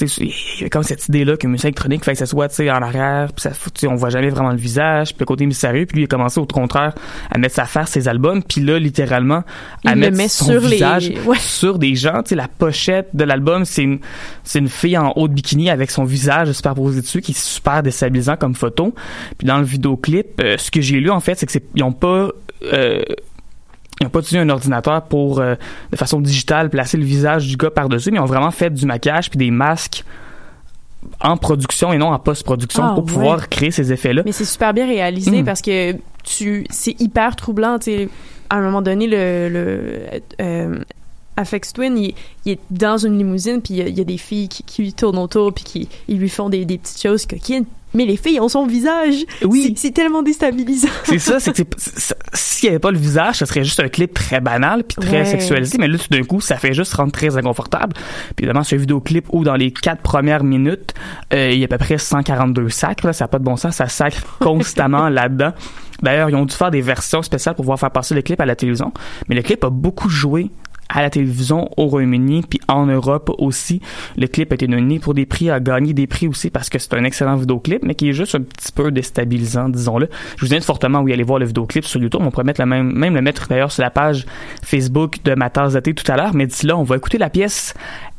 il 0.01 0.31
y 0.61 0.63
a 0.65 0.69
comme 0.69 0.83
cette 0.83 1.07
idée-là 1.07 1.37
que 1.37 1.47
musique 1.47 1.65
électronique 1.65 2.03
fait 2.03 2.11
que 2.13 2.17
ça 2.17 2.25
soit, 2.25 2.59
en 2.59 2.81
arrière, 2.81 3.31
puis 3.33 3.41
ça, 3.41 3.51
on 3.89 3.95
voit 3.95 4.09
jamais 4.09 4.29
vraiment 4.29 4.51
le 4.51 4.57
visage, 4.57 5.09
puis 5.09 5.17
le 5.21 5.25
côté 5.25 5.45
mystérieux, 5.45 5.85
puis 5.85 5.95
lui, 5.97 6.01
il 6.03 6.05
a 6.05 6.07
commencé 6.07 6.39
au 6.39 6.45
contraire 6.45 6.93
à 7.31 7.37
mettre 7.37 7.55
sa 7.55 7.65
face, 7.65 7.91
ses 7.91 8.07
albums, 8.07 8.43
puis 8.43 8.61
là, 8.61 8.77
littéralement, 8.79 9.43
à 9.85 9.93
Il 9.93 9.99
mettre 9.99 10.17
met 10.17 10.27
son 10.27 10.45
sur 10.45 10.61
les- 10.61 10.67
visage 10.75 11.11
ouais. 11.25 11.37
sur 11.39 11.79
des 11.79 11.95
gens, 11.95 12.21
tu 12.23 12.29
sais, 12.29 12.35
la 12.35 12.47
pochette 12.47 13.09
de 13.13 13.23
l'album, 13.23 13.65
c'est 13.65 13.83
une, 13.83 13.99
c'est 14.43 14.59
une 14.59 14.69
fille 14.69 14.97
en 14.97 15.13
haut 15.15 15.27
de 15.27 15.33
bikini 15.33 15.69
avec 15.69 15.91
son 15.91 16.03
visage 16.03 16.51
superposé 16.51 17.01
dessus, 17.01 17.21
qui 17.21 17.31
est 17.31 17.37
super 17.37 17.81
déstabilisant 17.83 18.35
comme 18.35 18.55
photo. 18.55 18.93
Puis 19.37 19.47
dans 19.47 19.57
le 19.59 19.65
vidéoclip, 19.65 20.41
euh, 20.41 20.57
ce 20.57 20.71
que 20.71 20.81
j'ai 20.81 20.99
lu, 20.99 21.09
en 21.09 21.19
fait, 21.19 21.35
c'est 21.35 21.45
que 21.45 21.51
c'est, 21.51 21.63
ils 21.75 21.83
ont 21.83 21.91
pas, 21.93 22.29
euh, 22.73 23.01
ils 24.01 24.03
n'ont 24.03 24.09
pas 24.09 24.19
utilisé 24.19 24.39
un 24.39 24.49
ordinateur 24.49 25.01
pour, 25.03 25.39
euh, 25.39 25.55
de 25.91 25.95
façon 25.97 26.19
digitale, 26.19 26.69
placer 26.69 26.97
le 26.97 27.05
visage 27.05 27.47
du 27.47 27.55
gars 27.57 27.69
par-dessus, 27.71 28.11
mais 28.11 28.17
ils 28.17 28.21
ont 28.21 28.25
vraiment 28.25 28.51
fait 28.51 28.69
du 28.69 28.85
maquillage 28.85 29.29
puis 29.29 29.37
des 29.37 29.51
masques 29.51 30.03
en 31.21 31.37
production 31.37 31.93
et 31.93 31.97
non 31.97 32.07
en 32.07 32.19
post-production 32.19 32.83
Ah, 32.83 32.93
pour 32.95 33.05
ouais. 33.05 33.11
pouvoir 33.13 33.47
créer 33.49 33.71
ces 33.71 33.93
effets-là. 33.93 34.23
Mais 34.25 34.31
c'est 34.31 34.43
super 34.45 34.73
bien 34.73 34.87
réalisé 34.87 35.41
Mm. 35.41 35.45
parce 35.45 35.61
que 35.61 35.93
tu, 36.23 36.65
c'est 36.69 36.99
hyper 36.99 37.35
troublant. 37.35 37.77
tu 37.79 37.91
sais. 37.91 38.09
À 38.49 38.55
un 38.57 38.61
moment 38.61 38.81
donné, 38.81 39.07
le, 39.07 39.49
le 39.49 39.99
euh, 40.41 40.77
Afex 41.37 41.73
Twin, 41.73 41.97
il, 41.97 42.13
il 42.45 42.53
est 42.53 42.59
dans 42.71 42.97
une 42.97 43.17
limousine, 43.17 43.61
puis 43.61 43.73
il 43.75 43.77
y 43.77 43.81
a, 43.81 43.87
il 43.87 43.97
y 43.97 44.01
a 44.01 44.05
des 44.05 44.17
filles 44.17 44.47
qui, 44.49 44.63
qui 44.63 44.81
lui 44.83 44.93
tournent 44.93 45.17
autour, 45.17 45.53
puis 45.53 45.63
qui 45.63 45.89
ils 46.07 46.17
lui 46.19 46.29
font 46.29 46.49
des, 46.49 46.65
des 46.65 46.77
petites 46.77 47.01
choses 47.01 47.25
coquines. 47.25 47.65
Mais 47.93 48.05
les 48.05 48.17
filles 48.17 48.41
ont 48.41 48.49
son 48.49 48.65
visage. 48.67 49.23
Oui. 49.45 49.73
C'est- 49.77 49.91
tellement 49.91 50.21
déstabilisant. 50.21 50.89
C'est 51.05 51.17
ça, 51.19 51.39
c'est 51.39 51.53
que 51.53 51.61
s'il 52.33 52.67
n'y 52.67 52.71
avait 52.75 52.79
pas 52.79 52.91
le 52.91 52.97
visage, 52.97 53.35
ce 53.37 53.45
serait 53.45 53.63
juste 53.63 53.79
un 53.79 53.87
clip 53.87 54.13
très 54.13 54.41
banal 54.41 54.83
puis 54.83 54.97
très 54.99 55.19
Ouais. 55.19 55.25
sexualisé, 55.25 55.77
mais 55.77 55.87
là 55.87 55.97
tout 55.97 56.09
d'un 56.09 56.23
coup, 56.23 56.41
ça 56.41 56.57
fait 56.57 56.73
juste 56.73 56.93
rendre 56.93 57.13
très 57.13 57.37
inconfortable. 57.37 57.93
Puis 58.35 58.43
évidemment, 58.45 58.65
un 58.69 58.75
vidéoclip 58.75 59.27
où 59.31 59.45
dans 59.45 59.55
les 59.55 59.71
quatre 59.71 60.01
premières 60.01 60.43
minutes, 60.43 60.93
euh, 61.33 61.51
il 61.53 61.59
y 61.59 61.63
a 61.63 61.65
à 61.65 61.67
peu 61.69 61.77
près 61.77 61.97
142 61.97 62.67
sacres, 62.67 63.05
là, 63.07 63.13
ça 63.13 63.23
n'a 63.25 63.27
pas 63.29 63.39
de 63.39 63.45
bon 63.45 63.55
sens, 63.55 63.75
ça 63.77 63.87
sacre 63.87 64.21
constamment 64.39 65.07
là-dedans. 65.07 65.53
D'ailleurs, 66.01 66.29
ils 66.29 66.35
ont 66.35 66.43
dû 66.45 66.53
faire 66.53 66.71
des 66.71 66.81
versions 66.81 67.21
spéciales 67.21 67.55
pour 67.55 67.63
pouvoir 67.63 67.79
faire 67.79 67.91
passer 67.91 68.13
le 68.13 68.21
clip 68.21 68.41
à 68.41 68.45
la 68.45 68.57
télévision, 68.57 68.91
mais 69.29 69.35
le 69.35 69.41
clip 69.41 69.63
a 69.63 69.69
beaucoup 69.69 70.09
joué 70.09 70.51
à 70.89 71.01
la 71.01 71.09
télévision 71.09 71.69
au 71.77 71.87
Royaume-Uni 71.87 72.43
puis 72.49 72.59
en 72.67 72.85
Europe 72.85 73.31
aussi. 73.37 73.81
Le 74.17 74.27
clip 74.27 74.51
a 74.51 74.55
été 74.55 74.67
nominé 74.67 74.99
pour 74.99 75.13
des 75.13 75.25
prix, 75.25 75.49
a 75.49 75.59
gagné 75.59 75.93
des 75.93 76.07
prix 76.07 76.27
aussi 76.27 76.49
parce 76.49 76.69
que 76.69 76.79
c'est 76.79 76.93
un 76.93 77.03
excellent 77.03 77.35
vidéoclip, 77.35 77.83
mais 77.83 77.95
qui 77.95 78.09
est 78.09 78.13
juste 78.13 78.35
un 78.35 78.41
petit 78.41 78.71
peu 78.71 78.91
déstabilisant, 78.91 79.69
disons-le. 79.69 80.09
Je 80.37 80.45
vous 80.45 80.53
invite 80.53 80.65
fortement 80.65 80.99
à 80.99 81.09
y 81.09 81.13
aller 81.13 81.23
voir 81.23 81.39
le 81.39 81.45
vidéoclip 81.45 81.85
sur 81.85 82.01
YouTube. 82.01 82.21
On 82.23 82.31
pourrait 82.31 82.45
mettre 82.45 82.61
le 82.61 82.67
même, 82.67 83.15
le 83.15 83.21
mettre 83.21 83.47
d'ailleurs 83.47 83.71
sur 83.71 83.83
la 83.83 83.89
page 83.89 84.25
Facebook 84.63 85.17
de 85.23 85.35
ma 85.35 85.49
tasse 85.49 85.75
tout 85.83 86.11
à 86.11 86.17
l'heure, 86.17 86.33
mais 86.33 86.47
d'ici 86.47 86.65
là, 86.65 86.77
on 86.77 86.83
va 86.83 86.95
écouter 86.95 87.17
la 87.17 87.29
pièce 87.29 87.73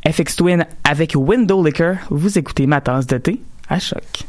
FX 0.06 0.36
Twin 0.36 0.66
avec 0.84 1.14
Window 1.16 1.64
Liquor. 1.64 1.96
Vous 2.10 2.38
écoutez 2.38 2.66
ma 2.66 2.80
tasse 2.80 3.06
thé 3.06 3.40
à 3.68 3.78
choc. 3.78 4.26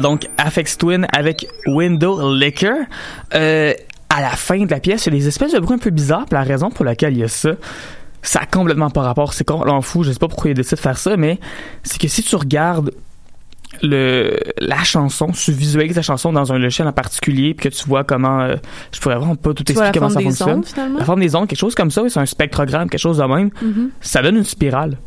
Donc 0.00 0.28
Afex 0.38 0.78
Twin 0.78 1.06
avec 1.12 1.46
Window 1.66 2.34
Liquor. 2.34 2.70
Euh, 3.34 3.72
à 4.08 4.20
la 4.20 4.30
fin 4.30 4.64
de 4.64 4.70
la 4.70 4.80
pièce, 4.80 5.06
il 5.06 5.12
y 5.14 5.16
a 5.16 5.18
des 5.20 5.28
espèces 5.28 5.52
de 5.52 5.58
bruits 5.60 5.76
un 5.76 5.78
peu 5.78 5.90
bizarres. 5.90 6.24
puis 6.26 6.34
La 6.34 6.42
raison 6.42 6.70
pour 6.70 6.84
laquelle 6.84 7.12
il 7.12 7.20
y 7.20 7.22
a 7.24 7.28
ça, 7.28 7.50
ça 8.22 8.40
a 8.40 8.46
complètement 8.46 8.90
pas 8.90 9.02
rapport. 9.02 9.32
C'est 9.34 9.44
complètement 9.44 9.80
fou. 9.82 10.02
Je 10.02 10.10
sais 10.12 10.18
pas 10.18 10.26
pourquoi 10.28 10.50
il 10.50 10.54
décide 10.54 10.76
de 10.78 10.80
faire 10.82 10.98
ça, 10.98 11.16
mais 11.16 11.38
c'est 11.84 12.00
que 12.00 12.08
si 12.08 12.22
tu 12.22 12.34
regardes 12.36 12.90
le 13.82 14.36
la 14.58 14.82
chanson, 14.82 15.28
tu 15.28 15.52
visualises 15.52 15.94
la 15.94 16.02
chanson 16.02 16.32
dans 16.32 16.52
un 16.52 16.58
logiciel 16.58 16.88
en 16.88 16.92
particulier, 16.92 17.54
puis 17.54 17.70
que 17.70 17.74
tu 17.74 17.86
vois 17.86 18.02
comment, 18.02 18.40
euh, 18.40 18.56
je 18.92 19.00
pourrais 19.00 19.14
vraiment 19.16 19.36
pas 19.36 19.54
tout 19.54 19.62
Tu 19.62 19.72
expliquer 19.72 20.00
comment 20.00 20.10
ça 20.10 20.20
forme 20.20 20.24
des 20.32 20.36
fonctionne. 20.36 20.88
ondes? 20.88 20.98
La 20.98 21.04
forme 21.04 21.20
des 21.20 21.36
ondes, 21.36 21.46
quelque 21.48 21.58
chose 21.58 21.76
comme 21.76 21.90
ça, 21.92 22.02
c'est 22.08 22.18
un 22.18 22.26
spectrogramme, 22.26 22.90
quelque 22.90 23.00
chose 23.00 23.18
de 23.18 23.24
même. 23.24 23.50
Mhm. 23.62 23.90
Ça 24.00 24.22
donne 24.22 24.36
une 24.36 24.44
spirale. 24.44 24.98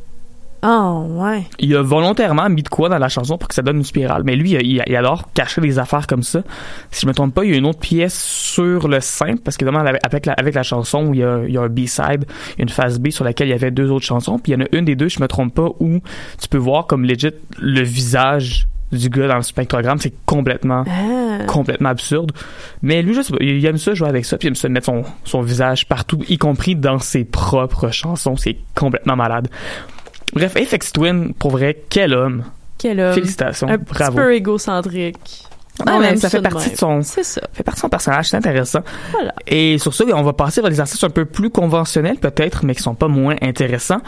Ah, 0.65 0.93
ouais. 1.09 1.43
Il 1.59 1.75
a 1.75 1.81
volontairement 1.81 2.49
mis 2.49 2.63
de 2.63 2.69
quoi 2.69 2.87
dans 2.87 2.97
la 2.97 3.09
chanson 3.09 3.37
pour 3.37 3.49
que 3.49 3.53
ça 3.53 3.61
donne 3.61 3.77
une 3.77 3.83
spirale. 3.83 4.23
Mais 4.23 4.35
lui, 4.37 4.51
il, 4.51 4.81
il 4.87 4.95
adore 4.95 5.31
cacher 5.33 5.59
des 5.59 5.77
affaires 5.77 6.07
comme 6.07 6.23
ça. 6.23 6.41
Si 6.89 7.01
je 7.01 7.07
me 7.07 7.13
trompe 7.13 7.33
pas, 7.33 7.43
il 7.43 7.51
y 7.51 7.53
a 7.53 7.57
une 7.57 7.65
autre 7.65 7.79
pièce 7.79 8.17
sur 8.17 8.87
le 8.87 9.01
simple, 9.01 9.39
parce 9.43 9.57
que 9.57 9.65
évidemment, 9.65 9.85
avec 10.03 10.25
la, 10.25 10.33
avec 10.33 10.55
la 10.55 10.63
chanson, 10.63 11.07
où 11.07 11.13
il 11.13 11.19
y 11.19 11.23
a, 11.23 11.41
il 11.45 11.53
y 11.53 11.57
a 11.57 11.61
un 11.61 11.67
B-side, 11.67 12.25
une 12.57 12.69
phase 12.69 12.97
B 12.99 13.09
sur 13.09 13.25
laquelle 13.25 13.49
il 13.49 13.51
y 13.51 13.55
avait 13.55 13.71
deux 13.71 13.91
autres 13.91 14.05
chansons. 14.05 14.39
Puis 14.39 14.53
il 14.53 14.59
y 14.59 14.61
en 14.61 14.65
a 14.65 14.67
une 14.71 14.85
des 14.85 14.95
deux, 14.95 15.09
je 15.09 15.19
me 15.19 15.27
trompe 15.27 15.53
pas, 15.53 15.67
où 15.81 15.99
tu 16.41 16.47
peux 16.49 16.57
voir 16.57 16.87
comme 16.87 17.03
legit 17.03 17.31
le 17.59 17.81
visage 17.81 18.67
du 18.93 19.09
gars 19.09 19.27
dans 19.27 19.35
le 19.37 19.41
spectrogramme. 19.41 19.97
C'est 19.99 20.13
complètement 20.25 20.85
Ah. 20.87 21.43
complètement 21.47 21.89
absurde. 21.89 22.31
Mais 22.81 23.01
lui, 23.01 23.17
il 23.41 23.65
aime 23.65 23.77
ça 23.77 23.93
jouer 23.95 24.07
avec 24.07 24.23
ça, 24.23 24.37
puis 24.37 24.47
il 24.47 24.49
aime 24.49 24.55
ça 24.55 24.69
mettre 24.69 24.85
son, 24.85 25.03
son 25.25 25.41
visage 25.41 25.87
partout, 25.87 26.19
y 26.29 26.37
compris 26.37 26.75
dans 26.75 26.99
ses 26.99 27.25
propres 27.25 27.89
chansons. 27.91 28.37
C'est 28.37 28.57
complètement 28.75 29.15
malade. 29.15 29.49
Bref, 30.33 30.55
Aphex 30.55 30.91
Twin, 30.93 31.33
pour 31.33 31.51
vrai, 31.51 31.77
quel 31.89 32.13
homme. 32.13 32.43
Quel 32.77 32.99
homme. 32.99 33.13
Félicitations, 33.13 33.67
Un 33.67 33.77
bravo. 33.77 34.11
petit 34.11 34.15
peu 34.17 34.35
égocentrique. 34.35 35.43
Ah, 35.87 35.93
On 35.95 35.99
mais 36.01 36.15
ça 36.17 36.29
fait 36.29 36.39
partie 36.41 36.69
de 36.69 36.77
son, 36.77 37.01
C'est 37.01 37.23
ça. 37.23 37.41
fait 37.51 37.63
partie 37.63 37.79
de 37.79 37.81
son 37.81 37.89
personnage, 37.89 38.29
c'est 38.29 38.37
intéressant. 38.37 38.81
Voilà. 39.11 39.33
Et 39.47 39.79
sur 39.79 39.91
ça, 39.91 40.03
on 40.13 40.21
va 40.21 40.33
passer 40.33 40.61
vers 40.61 40.69
des 40.69 40.79
artistes 40.79 41.03
un 41.03 41.09
peu 41.09 41.25
plus 41.25 41.49
conventionnels 41.49 42.17
peut-être, 42.17 42.63
mais 42.63 42.75
qui 42.75 42.83
sont 42.83 42.93
pas 42.93 43.07
moins 43.07 43.35
intéressants. 43.41 44.01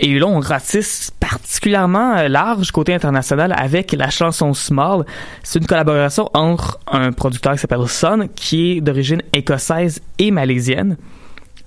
Et 0.00 0.18
là, 0.18 0.26
on 0.26 0.40
ratisse 0.40 1.12
particulièrement 1.20 2.16
euh, 2.16 2.28
large 2.28 2.72
côté 2.72 2.92
international 2.92 3.54
avec 3.56 3.92
la 3.92 4.10
chanson 4.10 4.52
Small. 4.52 5.04
C'est 5.44 5.60
une 5.60 5.66
collaboration 5.66 6.28
entre 6.34 6.80
un 6.90 7.12
producteur 7.12 7.52
qui 7.52 7.58
s'appelle 7.58 7.86
Son, 7.86 8.28
qui 8.34 8.72
est 8.72 8.80
d'origine 8.80 9.22
écossaise 9.32 10.00
et 10.18 10.32
malaisienne 10.32 10.96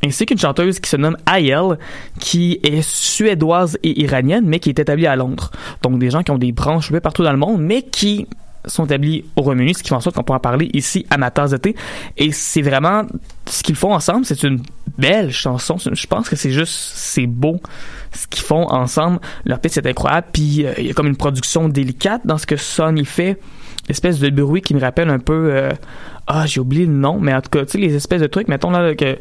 ainsi 0.04 0.26
qu'une 0.26 0.38
chanteuse 0.38 0.80
qui 0.80 0.90
se 0.90 0.98
nomme 0.98 1.18
Ayel, 1.32 1.78
qui 2.20 2.60
est 2.64 2.82
suédoise 2.82 3.78
et 3.84 4.02
iranienne, 4.02 4.46
mais 4.46 4.60
qui 4.60 4.70
est 4.70 4.80
établie 4.80 5.08
à 5.08 5.16
Londres. 5.16 5.52
Donc 5.82 6.00
des 6.00 6.10
gens 6.10 6.24
qui 6.24 6.32
ont 6.32 6.38
des 6.38 6.52
branches 6.52 6.90
un 6.92 6.94
peu 6.94 7.00
partout 7.00 7.24
dans 7.24 7.32
le 7.32 7.38
monde, 7.38 7.62
mais 7.62 7.82
qui 7.82 8.28
sont 8.68 8.86
établis 8.86 9.26
au 9.36 9.42
Royaume-Uni, 9.42 9.74
ce 9.76 9.84
qui 9.84 9.90
fait 9.90 9.96
en 9.96 10.02
sorte 10.02 10.16
qu'on 10.16 10.24
peut 10.24 10.34
en 10.34 10.40
parler 10.40 10.70
ici 10.74 11.06
à 11.10 11.18
Matas 11.18 11.50
d'été. 11.50 11.76
Et 12.18 12.32
c'est 12.32 12.62
vraiment 12.62 13.04
ce 13.48 13.64
qu'ils 13.64 13.76
font 13.76 13.94
ensemble, 13.94 14.26
c'est 14.26 14.44
une 14.44 14.62
belle 14.98 15.32
chanson. 15.32 15.78
Je 15.78 16.08
pense 16.08 16.30
que 16.30 16.36
c'est 16.36 16.52
juste, 16.52 16.74
c'est 16.74 17.28
beau 17.28 17.62
ce 18.12 18.28
qu'ils 18.28 18.44
font 18.44 18.68
ensemble. 18.72 19.20
Leur 19.46 19.60
piste 19.60 19.78
est 19.78 19.88
incroyable, 19.88 20.28
puis 20.32 20.66
euh, 20.66 20.74
il 20.78 20.88
y 20.88 20.90
a 20.90 20.94
comme 20.94 21.08
une 21.08 21.18
production 21.18 21.70
délicate 21.70 22.22
dans 22.26 22.38
ce 22.38 22.46
que 22.46 22.56
Son 22.56 22.96
y 22.96 23.06
fait. 23.06 23.40
Espèce 23.88 24.20
de 24.20 24.30
bruit 24.30 24.62
qui 24.62 24.74
me 24.74 24.80
rappelle 24.80 25.10
un 25.10 25.20
peu, 25.20 25.50
euh, 25.52 25.72
ah 26.26 26.48
j'ai 26.48 26.60
oublié 26.60 26.88
le 26.88 26.94
nom, 26.94 27.20
mais 27.20 27.36
en 27.36 27.42
tout 27.42 27.52
cas, 27.52 27.66
tu 27.66 27.74
sais 27.74 27.78
les 27.78 27.94
espèces 27.94 28.22
de 28.22 28.28
trucs, 28.28 28.48
mettons 28.48 28.72
là 28.72 28.96
que 28.96 29.20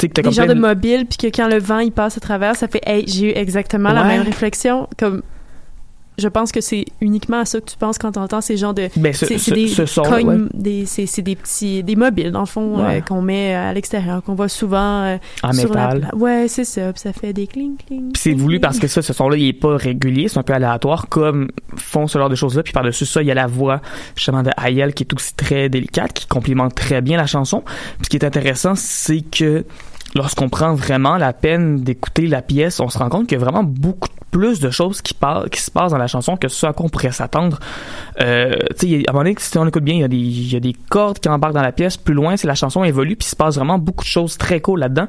tu 0.00 0.06
sais 0.06 0.08
que 0.08 0.14
t'as 0.14 0.22
Des 0.22 0.28
comme 0.34 0.44
plein 0.46 0.54
de 0.54 0.58
mobiles, 0.60 1.06
puis 1.06 1.18
que 1.30 1.36
quand 1.36 1.48
le 1.48 1.58
vent 1.58 1.78
il 1.80 1.92
passe 1.92 2.16
à 2.16 2.20
travers, 2.20 2.56
ça 2.56 2.68
fait 2.68 2.82
hey, 2.86 3.04
j'ai 3.06 3.28
eu 3.30 3.32
exactement 3.38 3.92
la 3.92 4.04
même 4.04 4.22
réflexion. 4.22 4.88
Comme 4.98 5.22
je 6.18 6.28
pense 6.28 6.52
que 6.52 6.60
c'est 6.60 6.84
uniquement 7.00 7.38
à 7.40 7.44
ça 7.46 7.60
que 7.60 7.64
tu 7.70 7.78
penses 7.78 7.96
quand 7.96 8.12
t'entends 8.12 8.42
ces 8.42 8.58
genres 8.58 8.74
de. 8.74 8.88
Ben, 8.96 9.10
ce- 9.14 9.24
c'est 9.24 9.38
ce- 9.38 9.44
c'est 9.46 9.54
des 9.54 9.68
ce 9.68 9.86
son, 9.86 10.02
cognes- 10.02 10.26
ouais. 10.28 10.48
des 10.52 10.84
c'est 10.84 11.22
des 11.22 11.34
petits 11.34 11.82
des 11.82 11.96
mobiles 11.96 12.30
dans 12.30 12.40
le 12.40 12.46
fond 12.46 12.76
Ouais. 12.84 12.98
euh, 12.98 13.00
qu'on 13.00 13.22
met 13.22 13.54
à 13.54 13.72
l'extérieur, 13.72 14.22
qu'on 14.22 14.34
voit 14.34 14.50
souvent 14.50 15.04
euh, 15.04 15.16
En 15.42 15.52
sur 15.54 15.72
la 15.72 15.94
métal. 15.94 16.00
pla- 16.10 16.16
Ouais, 16.18 16.44
c'est 16.46 16.64
ça. 16.64 16.92
Puis 16.92 17.00
ça 17.00 17.14
fait 17.14 17.32
des 17.32 17.46
cling 17.46 17.76
cling. 17.78 18.12
Puis 18.12 18.20
c'est 18.22 18.34
voulu 18.34 18.60
parce 18.60 18.78
que 18.78 18.86
ça, 18.86 19.00
ce 19.00 19.14
son-là, 19.14 19.38
il 19.38 19.48
est 19.48 19.52
pas 19.54 19.76
régulier, 19.78 20.28
c'est 20.28 20.38
un 20.38 20.42
peu 20.42 20.52
aléatoire, 20.52 21.08
comme 21.08 21.48
font 21.76 22.06
ce 22.06 22.18
genre 22.18 22.28
de 22.28 22.34
choses-là. 22.34 22.62
Puis 22.64 22.74
par-dessus 22.74 23.06
ça, 23.06 23.22
il 23.22 23.28
y 23.28 23.30
a 23.30 23.34
la 23.34 23.46
voix, 23.46 23.80
justement, 24.14 24.42
de 24.42 24.50
Ayel, 24.62 24.92
qui 24.92 25.04
est 25.04 25.14
aussi 25.14 25.32
très 25.34 25.70
délicate, 25.70 26.12
qui 26.12 26.26
complimente 26.26 26.74
très 26.74 27.00
bien 27.00 27.16
la 27.16 27.26
chanson. 27.26 27.62
Puis 27.62 28.04
ce 28.04 28.08
qui 28.10 28.16
est 28.18 28.24
intéressant, 28.26 28.74
c'est 28.74 29.22
que 29.22 29.64
lorsqu'on 30.14 30.48
prend 30.48 30.74
vraiment 30.74 31.16
la 31.16 31.32
peine 31.32 31.82
d'écouter 31.82 32.26
la 32.26 32.42
pièce, 32.42 32.80
on 32.80 32.88
se 32.88 32.98
rend 32.98 33.08
compte 33.08 33.26
qu'il 33.26 33.38
y 33.38 33.40
a 33.40 33.44
vraiment 33.44 33.64
beaucoup 33.64 34.08
plus 34.30 34.60
de 34.60 34.70
choses 34.70 35.02
qui, 35.02 35.14
se 35.14 35.70
passent 35.70 35.92
dans 35.92 35.98
la 35.98 36.06
chanson 36.06 36.36
que 36.36 36.48
ce 36.48 36.66
à 36.66 36.72
quoi 36.72 36.86
on 36.86 36.88
pourrait 36.88 37.12
s'attendre. 37.12 37.58
Euh, 38.20 38.52
à 38.52 38.84
un 38.84 39.12
moment 39.12 39.24
donné, 39.24 39.34
si 39.38 39.58
on 39.58 39.66
écoute 39.66 39.82
bien, 39.82 39.94
il 39.94 40.00
y, 40.00 40.04
a 40.04 40.08
des, 40.08 40.16
y 40.16 40.56
a 40.56 40.60
des 40.60 40.74
cordes 40.88 41.18
qui 41.18 41.28
embarquent 41.28 41.54
dans 41.54 41.62
la 41.62 41.72
pièce. 41.72 41.96
Plus 41.96 42.14
loin, 42.14 42.36
c'est 42.36 42.46
la 42.46 42.54
chanson 42.54 42.84
évolue, 42.84 43.16
puis 43.16 43.26
il 43.26 43.30
se 43.30 43.36
passe 43.36 43.56
vraiment 43.56 43.78
beaucoup 43.78 44.04
de 44.04 44.08
choses 44.10 44.38
très 44.38 44.60
cool 44.60 44.80
là-dedans, 44.80 45.08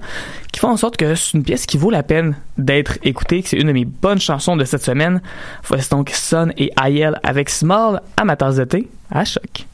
qui 0.51 0.59
font 0.59 0.69
en 0.69 0.77
sorte 0.77 0.97
que 0.97 1.15
c'est 1.15 1.37
une 1.37 1.43
pièce 1.43 1.65
qui 1.65 1.77
vaut 1.77 1.91
la 1.91 2.03
peine 2.03 2.35
d'être 2.57 2.97
écoutée. 3.03 3.43
que 3.43 3.49
C'est 3.49 3.57
une 3.57 3.67
de 3.67 3.73
mes 3.73 3.85
bonnes 3.85 4.19
chansons 4.19 4.55
de 4.55 4.65
cette 4.65 4.83
semaine. 4.83 5.21
Voici 5.65 5.89
donc 5.89 6.09
Son 6.09 6.51
et 6.57 6.71
Ayel 6.81 7.19
avec 7.23 7.49
Small 7.49 8.01
à 8.17 8.25
ma 8.25 8.35
de 8.35 8.63
thé 8.63 8.89
à 9.11 9.23
choc. 9.23 9.67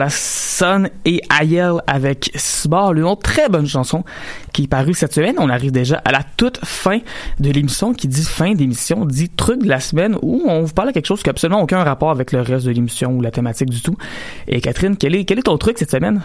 Voilà 0.00 0.08
Son 0.08 0.88
et 1.04 1.20
Ayel 1.28 1.82
avec 1.86 2.30
Sbar, 2.34 2.94
une 2.94 3.04
autre 3.04 3.20
très 3.20 3.50
bonne 3.50 3.66
chanson 3.66 4.02
qui 4.54 4.62
est 4.62 4.66
parue 4.66 4.94
cette 4.94 5.12
semaine. 5.12 5.34
On 5.36 5.50
arrive 5.50 5.72
déjà 5.72 5.96
à 6.06 6.10
la 6.10 6.22
toute 6.22 6.58
fin 6.64 7.00
de 7.38 7.50
l'émission 7.50 7.92
qui 7.92 8.08
dit 8.08 8.24
fin 8.24 8.54
d'émission, 8.54 9.04
dit 9.04 9.28
truc 9.28 9.62
de 9.62 9.68
la 9.68 9.78
semaine 9.78 10.16
où 10.22 10.42
on 10.46 10.62
vous 10.62 10.72
parle 10.72 10.88
de 10.88 10.94
quelque 10.94 11.04
chose 11.04 11.20
qui 11.20 11.28
n'a 11.28 11.32
absolument 11.32 11.60
aucun 11.60 11.84
rapport 11.84 12.10
avec 12.10 12.32
le 12.32 12.40
reste 12.40 12.64
de 12.64 12.70
l'émission 12.70 13.12
ou 13.12 13.20
la 13.20 13.30
thématique 13.30 13.68
du 13.68 13.82
tout. 13.82 13.96
Et 14.48 14.62
Catherine, 14.62 14.96
est, 15.02 15.24
quel 15.26 15.38
est 15.38 15.42
ton 15.42 15.58
truc 15.58 15.76
cette 15.76 15.90
semaine? 15.90 16.22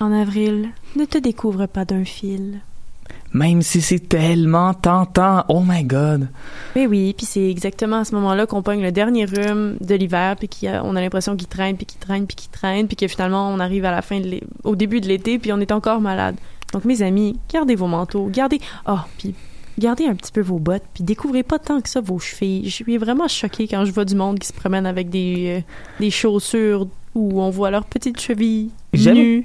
En 0.00 0.12
avril, 0.12 0.70
ne 0.96 1.04
te 1.04 1.18
découvre 1.18 1.66
pas 1.66 1.84
d'un 1.84 2.04
fil. 2.04 2.60
Même 3.34 3.62
si 3.62 3.80
c'est 3.80 4.08
tellement 4.08 4.74
tentant, 4.74 5.44
oh 5.48 5.62
my 5.66 5.84
god. 5.84 6.28
Oui, 6.76 6.86
oui, 6.86 7.14
puis 7.16 7.24
c'est 7.24 7.48
exactement 7.50 8.00
à 8.00 8.04
ce 8.04 8.14
moment-là 8.14 8.46
qu'on 8.46 8.62
pogne 8.62 8.82
le 8.82 8.92
dernier 8.92 9.24
rhume 9.24 9.76
de 9.80 9.94
l'hiver, 9.94 10.36
puis 10.36 10.48
qu'on 10.48 10.96
a 10.96 11.00
l'impression 11.00 11.36
qu'il 11.36 11.48
traîne, 11.48 11.76
puis 11.76 11.86
qu'il 11.86 11.98
traîne, 11.98 12.26
puis 12.26 12.36
qu'il 12.36 12.50
traîne, 12.50 12.86
puis 12.86 12.96
que 12.96 13.08
finalement 13.08 13.48
on 13.50 13.58
arrive 13.58 13.86
à 13.86 13.90
la 13.90 14.02
fin, 14.02 14.20
de 14.20 14.40
au 14.64 14.76
début 14.76 15.00
de 15.00 15.08
l'été, 15.08 15.38
puis 15.38 15.52
on 15.52 15.60
est 15.60 15.72
encore 15.72 16.00
malade. 16.00 16.36
Donc 16.72 16.84
mes 16.84 17.02
amis, 17.02 17.38
gardez 17.50 17.74
vos 17.74 17.86
manteaux, 17.86 18.28
gardez, 18.30 18.60
oh, 18.86 18.98
puis 19.16 19.34
gardez 19.78 20.06
un 20.06 20.14
petit 20.14 20.32
peu 20.32 20.42
vos 20.42 20.58
bottes, 20.58 20.84
puis 20.92 21.02
découvrez 21.02 21.42
pas 21.42 21.58
tant 21.58 21.80
que 21.80 21.88
ça 21.88 22.02
vos 22.02 22.18
chevilles. 22.18 22.68
Je 22.68 22.74
suis 22.74 22.98
vraiment 22.98 23.28
choquée 23.28 23.66
quand 23.66 23.86
je 23.86 23.92
vois 23.92 24.04
du 24.04 24.14
monde 24.14 24.38
qui 24.38 24.48
se 24.48 24.52
promène 24.52 24.84
avec 24.84 25.08
des, 25.08 25.58
euh, 25.58 25.72
des 26.00 26.10
chaussures 26.10 26.86
où 27.14 27.40
on 27.42 27.48
voit 27.48 27.70
leurs 27.70 27.86
petites 27.86 28.20
chevilles 28.20 28.70
J'aime, 28.94 29.44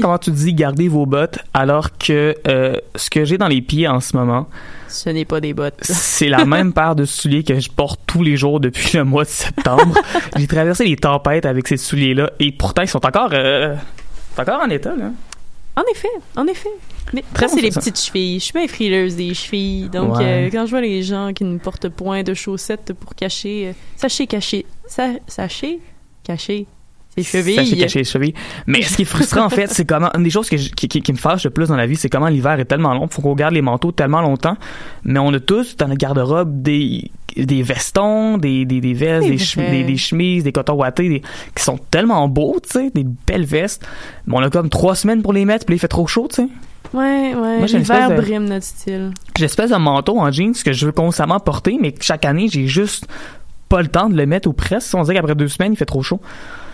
comment 0.00 0.18
tu 0.18 0.30
dis 0.30 0.54
garder 0.54 0.88
vos 0.88 1.04
bottes 1.06 1.38
alors 1.52 1.96
que 1.98 2.34
euh, 2.46 2.76
ce 2.94 3.10
que 3.10 3.24
j'ai 3.24 3.38
dans 3.38 3.48
les 3.48 3.60
pieds 3.60 3.88
en 3.88 4.00
ce 4.00 4.16
moment, 4.16 4.48
Ce 4.88 5.10
n'est 5.10 5.24
pas 5.24 5.40
des 5.40 5.52
bottes. 5.52 5.78
c'est 5.82 6.28
la 6.28 6.44
même 6.44 6.72
paire 6.74 6.94
de 6.94 7.04
souliers 7.04 7.42
que 7.42 7.58
je 7.58 7.70
porte 7.70 8.00
tous 8.06 8.22
les 8.22 8.36
jours 8.36 8.60
depuis 8.60 8.96
le 8.98 9.04
mois 9.04 9.24
de 9.24 9.28
septembre. 9.30 9.94
j'ai 10.36 10.46
traversé 10.46 10.84
les 10.84 10.96
tempêtes 10.96 11.44
avec 11.46 11.66
ces 11.66 11.76
souliers-là 11.76 12.30
et 12.38 12.52
pourtant 12.52 12.82
ils 12.82 12.88
sont 12.88 13.04
encore, 13.04 13.30
euh, 13.32 13.74
encore 14.38 14.60
en 14.60 14.70
état 14.70 14.94
là. 14.94 15.10
En 15.76 15.82
effet, 15.90 16.08
en 16.36 16.46
effet. 16.46 16.68
Mais 17.12 17.24
moi, 17.36 17.48
c'est 17.48 17.60
les 17.60 17.72
ça. 17.72 17.80
petites 17.80 17.98
chevilles. 18.00 18.38
Je 18.38 18.44
suis 18.44 18.52
bien 18.52 18.68
frileuse 18.68 19.16
des 19.16 19.34
chevilles. 19.34 19.88
Donc, 19.88 20.18
Ouais. 20.18 20.46
euh, 20.46 20.50
quand 20.52 20.66
je 20.66 20.70
vois 20.70 20.80
les 20.80 21.02
gens 21.02 21.32
qui 21.34 21.42
ne 21.42 21.58
portent 21.58 21.88
point 21.88 22.22
de 22.22 22.32
chaussettes 22.32 22.92
pour 22.92 23.16
cacher... 23.16 23.74
sachez 23.96 24.28
cacher... 24.28 24.66
Sa, 24.86 25.08
sachez 25.26 25.80
cacher 26.22 26.66
ses 27.22 27.38
chevilles. 27.38 27.54
Sachez 27.56 27.76
cacher 27.76 27.98
les 28.00 28.04
chevilles. 28.04 28.34
Mais 28.66 28.82
ce 28.82 28.96
qui 28.96 29.02
est 29.02 29.06
frustrant, 29.06 29.44
en 29.44 29.50
fait, 29.50 29.70
c'est 29.70 29.84
comment, 29.86 30.10
une 30.16 30.22
des 30.24 30.30
choses 30.30 30.48
que 30.48 30.56
je- 30.56 30.70
qui, 30.70 30.88
qui, 30.88 31.00
qui 31.00 31.12
me 31.12 31.18
fâche 31.18 31.44
le 31.44 31.50
plus 31.50 31.68
dans 31.68 31.76
la 31.76 31.86
vie, 31.86 31.96
c'est 31.96 32.08
comment 32.08 32.28
l'hiver 32.28 32.58
est 32.60 32.64
tellement 32.64 32.92
long. 32.94 33.06
Faut 33.08 33.22
qu'on 33.22 33.34
garde 33.34 33.54
les 33.54 33.62
manteaux 33.62 33.92
tellement 33.92 34.20
longtemps. 34.20 34.56
Mais 35.04 35.18
on 35.18 35.32
a 35.32 35.40
tous 35.40 35.76
dans 35.76 35.86
notre 35.88 35.98
garde-robe 35.98 36.62
des, 36.62 37.10
des 37.36 37.62
vestons, 37.62 38.38
des, 38.38 38.64
des, 38.64 38.80
des 38.80 38.94
vestes, 38.94 39.28
des, 39.28 39.38
chemises, 39.96 40.44
des 40.44 40.52
cotons 40.52 40.80
des, 40.96 41.20
qui 41.54 41.62
sont 41.62 41.78
tellement 41.90 42.26
beaux, 42.28 42.56
tu 42.62 42.78
sais, 42.78 42.90
des 42.94 43.04
belles 43.26 43.44
vestes. 43.44 43.86
Mais 44.26 44.34
on 44.36 44.40
a 44.42 44.50
comme 44.50 44.68
trois 44.68 44.94
semaines 44.94 45.22
pour 45.22 45.32
les 45.32 45.44
mettre, 45.44 45.66
puis 45.66 45.76
il 45.76 45.78
fait 45.78 45.88
trop 45.88 46.06
chaud, 46.06 46.28
tu 46.28 46.36
sais. 46.36 46.48
Ouais, 46.92 47.34
ouais. 47.34 47.66
L'hiver 47.66 48.10
de- 48.10 48.16
brime 48.16 48.44
notre 48.44 48.64
style. 48.66 49.10
J'ai 49.36 49.42
une 49.42 49.46
espèce 49.46 49.70
de 49.70 49.76
manteau 49.76 50.18
en 50.20 50.30
jeans 50.30 50.52
que 50.54 50.72
je 50.72 50.86
veux 50.86 50.92
constamment 50.92 51.40
porter, 51.40 51.76
mais 51.80 51.90
que 51.92 52.04
chaque 52.04 52.24
année, 52.24 52.48
j'ai 52.48 52.66
juste 52.68 53.06
pas 53.68 53.82
le 53.82 53.88
temps 53.88 54.08
de 54.08 54.14
le 54.16 54.26
mettre 54.26 54.48
ou 54.48 54.52
presque. 54.52 54.94
On 54.94 55.02
dirait 55.02 55.16
qu'après 55.16 55.34
deux 55.34 55.48
semaines, 55.48 55.72
il 55.72 55.76
fait 55.76 55.86
trop 55.86 56.02
chaud. 56.02 56.20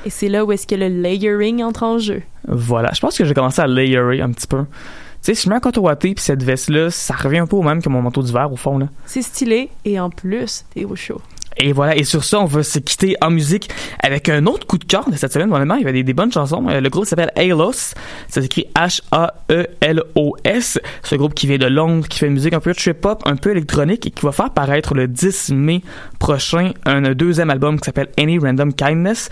Et 0.05 0.11
c'est 0.11 0.28
là 0.28 0.44
où 0.44 0.53
est-ce 0.53 0.66
que 0.66 0.74
le 0.74 0.88
layering 0.88 1.62
entre 1.62 1.82
en 1.82 1.98
jeu. 1.98 2.22
Voilà. 2.48 2.90
Je 2.94 3.01
pense 3.01 3.18
que 3.18 3.24
j'ai 3.24 3.34
commencé 3.34 3.61
à 3.61 3.66
layerer 3.66 4.20
un 4.20 4.30
petit 4.30 4.46
peu. 4.46 4.62
Tu 4.62 4.66
sais, 5.22 5.34
si 5.34 5.44
je 5.44 5.51
mets 5.51 5.57
un 5.57 5.61
coton 5.61 5.82
watté 5.82 6.14
puis 6.14 6.24
cette 6.24 6.42
veste-là, 6.42 6.90
ça 6.90 7.14
revient 7.14 7.40
un 7.40 7.46
peu 7.46 7.57
au 7.57 7.62
même 7.62 7.82
que 7.82 7.88
mon 7.90 8.01
manteau 8.01 8.22
d'hiver, 8.22 8.51
au 8.51 8.57
fond, 8.57 8.78
là. 8.78 8.88
C'est 9.05 9.22
stylé 9.22 9.68
et 9.84 10.01
en 10.01 10.09
plus, 10.09 10.64
t'es 10.74 10.84
au 10.86 10.96
chaud. 10.96 11.20
Et 11.59 11.72
voilà. 11.72 11.94
Et 11.96 12.05
sur 12.05 12.24
ça, 12.24 12.40
on 12.40 12.46
va 12.46 12.62
se 12.62 12.78
quitter 12.78 13.16
en 13.20 13.30
musique 13.30 13.68
avec 14.03 14.30
un 14.30 14.46
autre 14.46 14.66
coup 14.66 14.78
de 14.78 14.84
cœur 14.84 15.11
de 15.11 15.16
cette 15.16 15.32
semaine. 15.32 15.53
Honnêtement, 15.53 15.74
il 15.74 15.82
y 15.82 15.84
avait 15.84 15.92
des, 15.92 16.05
des 16.05 16.14
bonnes 16.14 16.32
chansons. 16.32 16.66
Euh, 16.70 16.80
Le 16.80 16.88
groupe 16.88 17.05
s'appelle 17.05 17.32
Halos. 17.36 17.92
Ça 18.28 18.40
s'écrit 18.40 18.64
H-A-E-L-O-S. 18.74 20.78
Un 21.11 21.16
groupe 21.16 21.34
qui 21.34 21.46
vient 21.46 21.59
de 21.59 21.66
Londres, 21.66 22.09
qui 22.09 22.18
fait 22.18 22.28
une 22.28 22.32
musique 22.34 22.55
un 22.55 22.61
peu 22.61 22.72
trip-hop, 22.74 23.22
un 23.26 23.36
peu 23.36 23.51
électronique 23.51 24.07
et 24.07 24.11
qui 24.11 24.24
va 24.24 24.32
faire 24.32 24.51
paraître 24.51 24.94
le 24.94 25.07
10 25.09 25.51
mai 25.53 25.82
prochain 26.18 26.72
un 26.86 27.03
deuxième 27.12 27.51
album 27.51 27.78
qui 27.78 27.84
s'appelle 27.86 28.09
Any 28.16 28.38
Random 28.38 28.72
Kindness. 28.72 29.28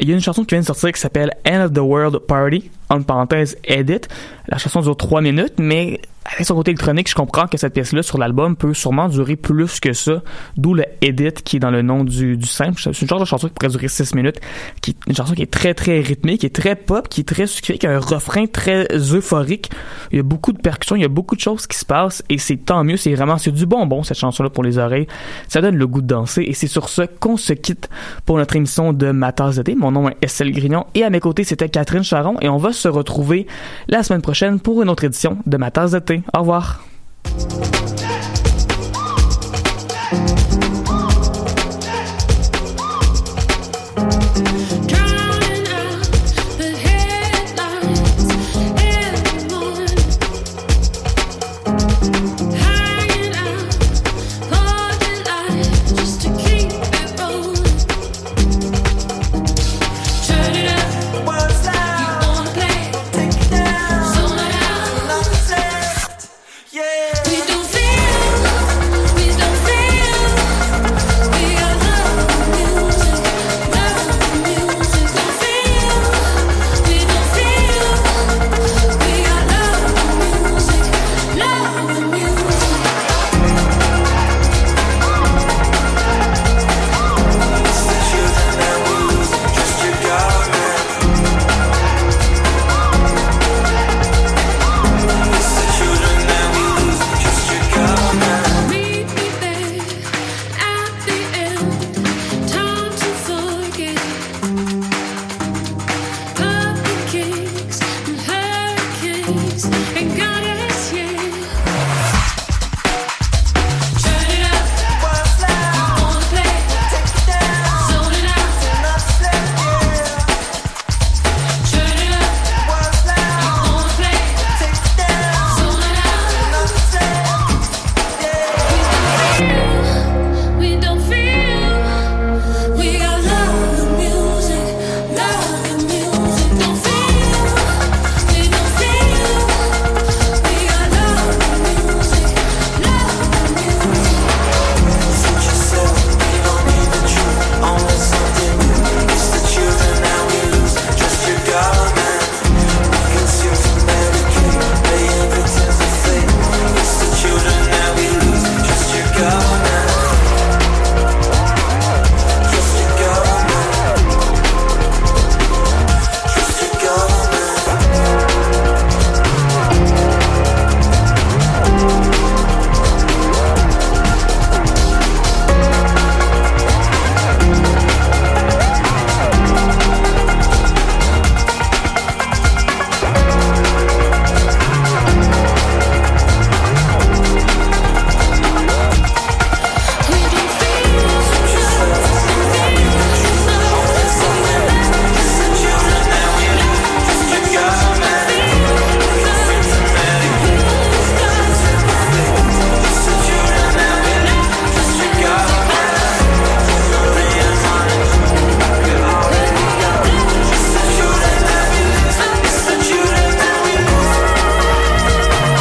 Il 0.00 0.08
y 0.08 0.12
a 0.12 0.14
une 0.14 0.20
chanson 0.20 0.44
qui 0.44 0.54
vient 0.54 0.60
de 0.60 0.66
sortir 0.66 0.92
qui 0.92 1.00
s'appelle 1.00 1.32
End 1.46 1.64
of 1.64 1.72
the 1.72 1.78
World 1.78 2.18
Party, 2.20 2.70
entre 2.88 3.06
parenthèses, 3.06 3.56
Edit. 3.64 4.08
La 4.48 4.58
chanson 4.58 4.80
dure 4.80 4.96
3 4.96 5.20
minutes, 5.20 5.54
mais 5.58 6.00
avec 6.24 6.46
son 6.46 6.54
côté 6.54 6.70
électronique, 6.70 7.10
je 7.10 7.14
comprends 7.14 7.46
que 7.46 7.58
cette 7.58 7.74
pièce-là 7.74 8.02
sur 8.02 8.16
l'album 8.16 8.54
peut 8.54 8.74
sûrement 8.74 9.08
durer 9.08 9.34
plus 9.34 9.80
que 9.80 9.92
ça, 9.92 10.22
d'où 10.56 10.72
le 10.72 10.84
Edit 11.00 11.32
qui 11.44 11.56
est 11.56 11.58
dans 11.58 11.70
le 11.70 11.82
nom 11.82 12.04
du, 12.04 12.36
du 12.36 12.46
simple. 12.46 12.80
C'est 12.80 13.02
une 13.02 13.08
genre 13.08 13.18
de 13.18 13.24
chanson 13.24 13.48
qui 13.48 13.54
pourrait 13.54 13.72
durer 13.72 13.88
6 13.88 14.14
minutes, 14.14 14.40
qui 14.80 14.92
est 14.92 14.96
une 15.08 15.16
chanson 15.16 15.34
qui 15.34 15.42
est 15.42 15.50
très 15.50 15.74
très 15.74 16.00
rythmique, 16.00 16.40
qui 16.40 16.46
est 16.46 16.54
très 16.54 16.76
pop, 16.76 17.08
qui 17.08 17.22
est 17.22 17.28
très 17.28 17.46
sucrée, 17.46 17.76
qui 17.76 17.86
a 17.86 17.96
un 17.96 17.98
refrain 17.98 18.46
très 18.46 18.86
euphorique. 18.92 19.70
Il 20.12 20.16
y 20.16 20.20
a 20.20 20.22
beaucoup 20.22 20.52
de 20.52 20.60
percussions, 20.60 20.94
il 20.94 21.02
y 21.02 21.04
a 21.04 21.08
beaucoup 21.08 21.34
de 21.34 21.40
choses 21.40 21.66
qui 21.66 21.76
se 21.76 21.84
passent 21.84 22.22
et 22.28 22.38
c'est 22.38 22.56
tant 22.56 22.84
mieux, 22.84 22.96
c'est 22.96 23.14
vraiment 23.14 23.38
c'est 23.38 23.52
du 23.52 23.66
bonbon 23.66 24.04
cette 24.04 24.18
chanson-là 24.18 24.50
pour 24.50 24.62
les 24.62 24.78
oreilles. 24.78 25.08
Ça 25.48 25.60
donne 25.60 25.76
le 25.76 25.86
goût 25.88 26.02
de 26.02 26.06
danser 26.06 26.42
et 26.42 26.54
c'est 26.54 26.68
sur 26.68 26.88
ce 26.88 27.02
qu'on 27.02 27.36
se 27.36 27.52
quitte 27.52 27.90
pour 28.26 28.36
notre 28.36 28.54
émission 28.54 28.92
de 28.92 29.10
Ma 29.10 29.32
tasse 29.32 29.56
de. 29.56 29.72
Mon 29.74 29.90
nom 29.90 30.08
est 30.08 30.16
Estelle 30.22 30.52
Grignon 30.52 30.86
et 30.94 31.02
à 31.02 31.10
mes 31.10 31.20
côtés 31.20 31.44
c'était 31.44 31.68
Catherine 31.68 32.04
Charon 32.04 32.36
et 32.40 32.48
on 32.48 32.58
va 32.58 32.72
se 32.72 32.88
retrouver 32.88 33.46
la 33.88 34.02
semaine 34.02 34.22
prochaine 34.22 34.60
pour 34.60 34.82
une 34.82 34.88
autre 34.88 35.04
édition 35.04 35.38
de 35.46 35.56
Ma 35.56 35.70
tasse 35.70 35.90
de. 35.90 36.11
Au 36.34 36.40
revoir. 36.40 36.80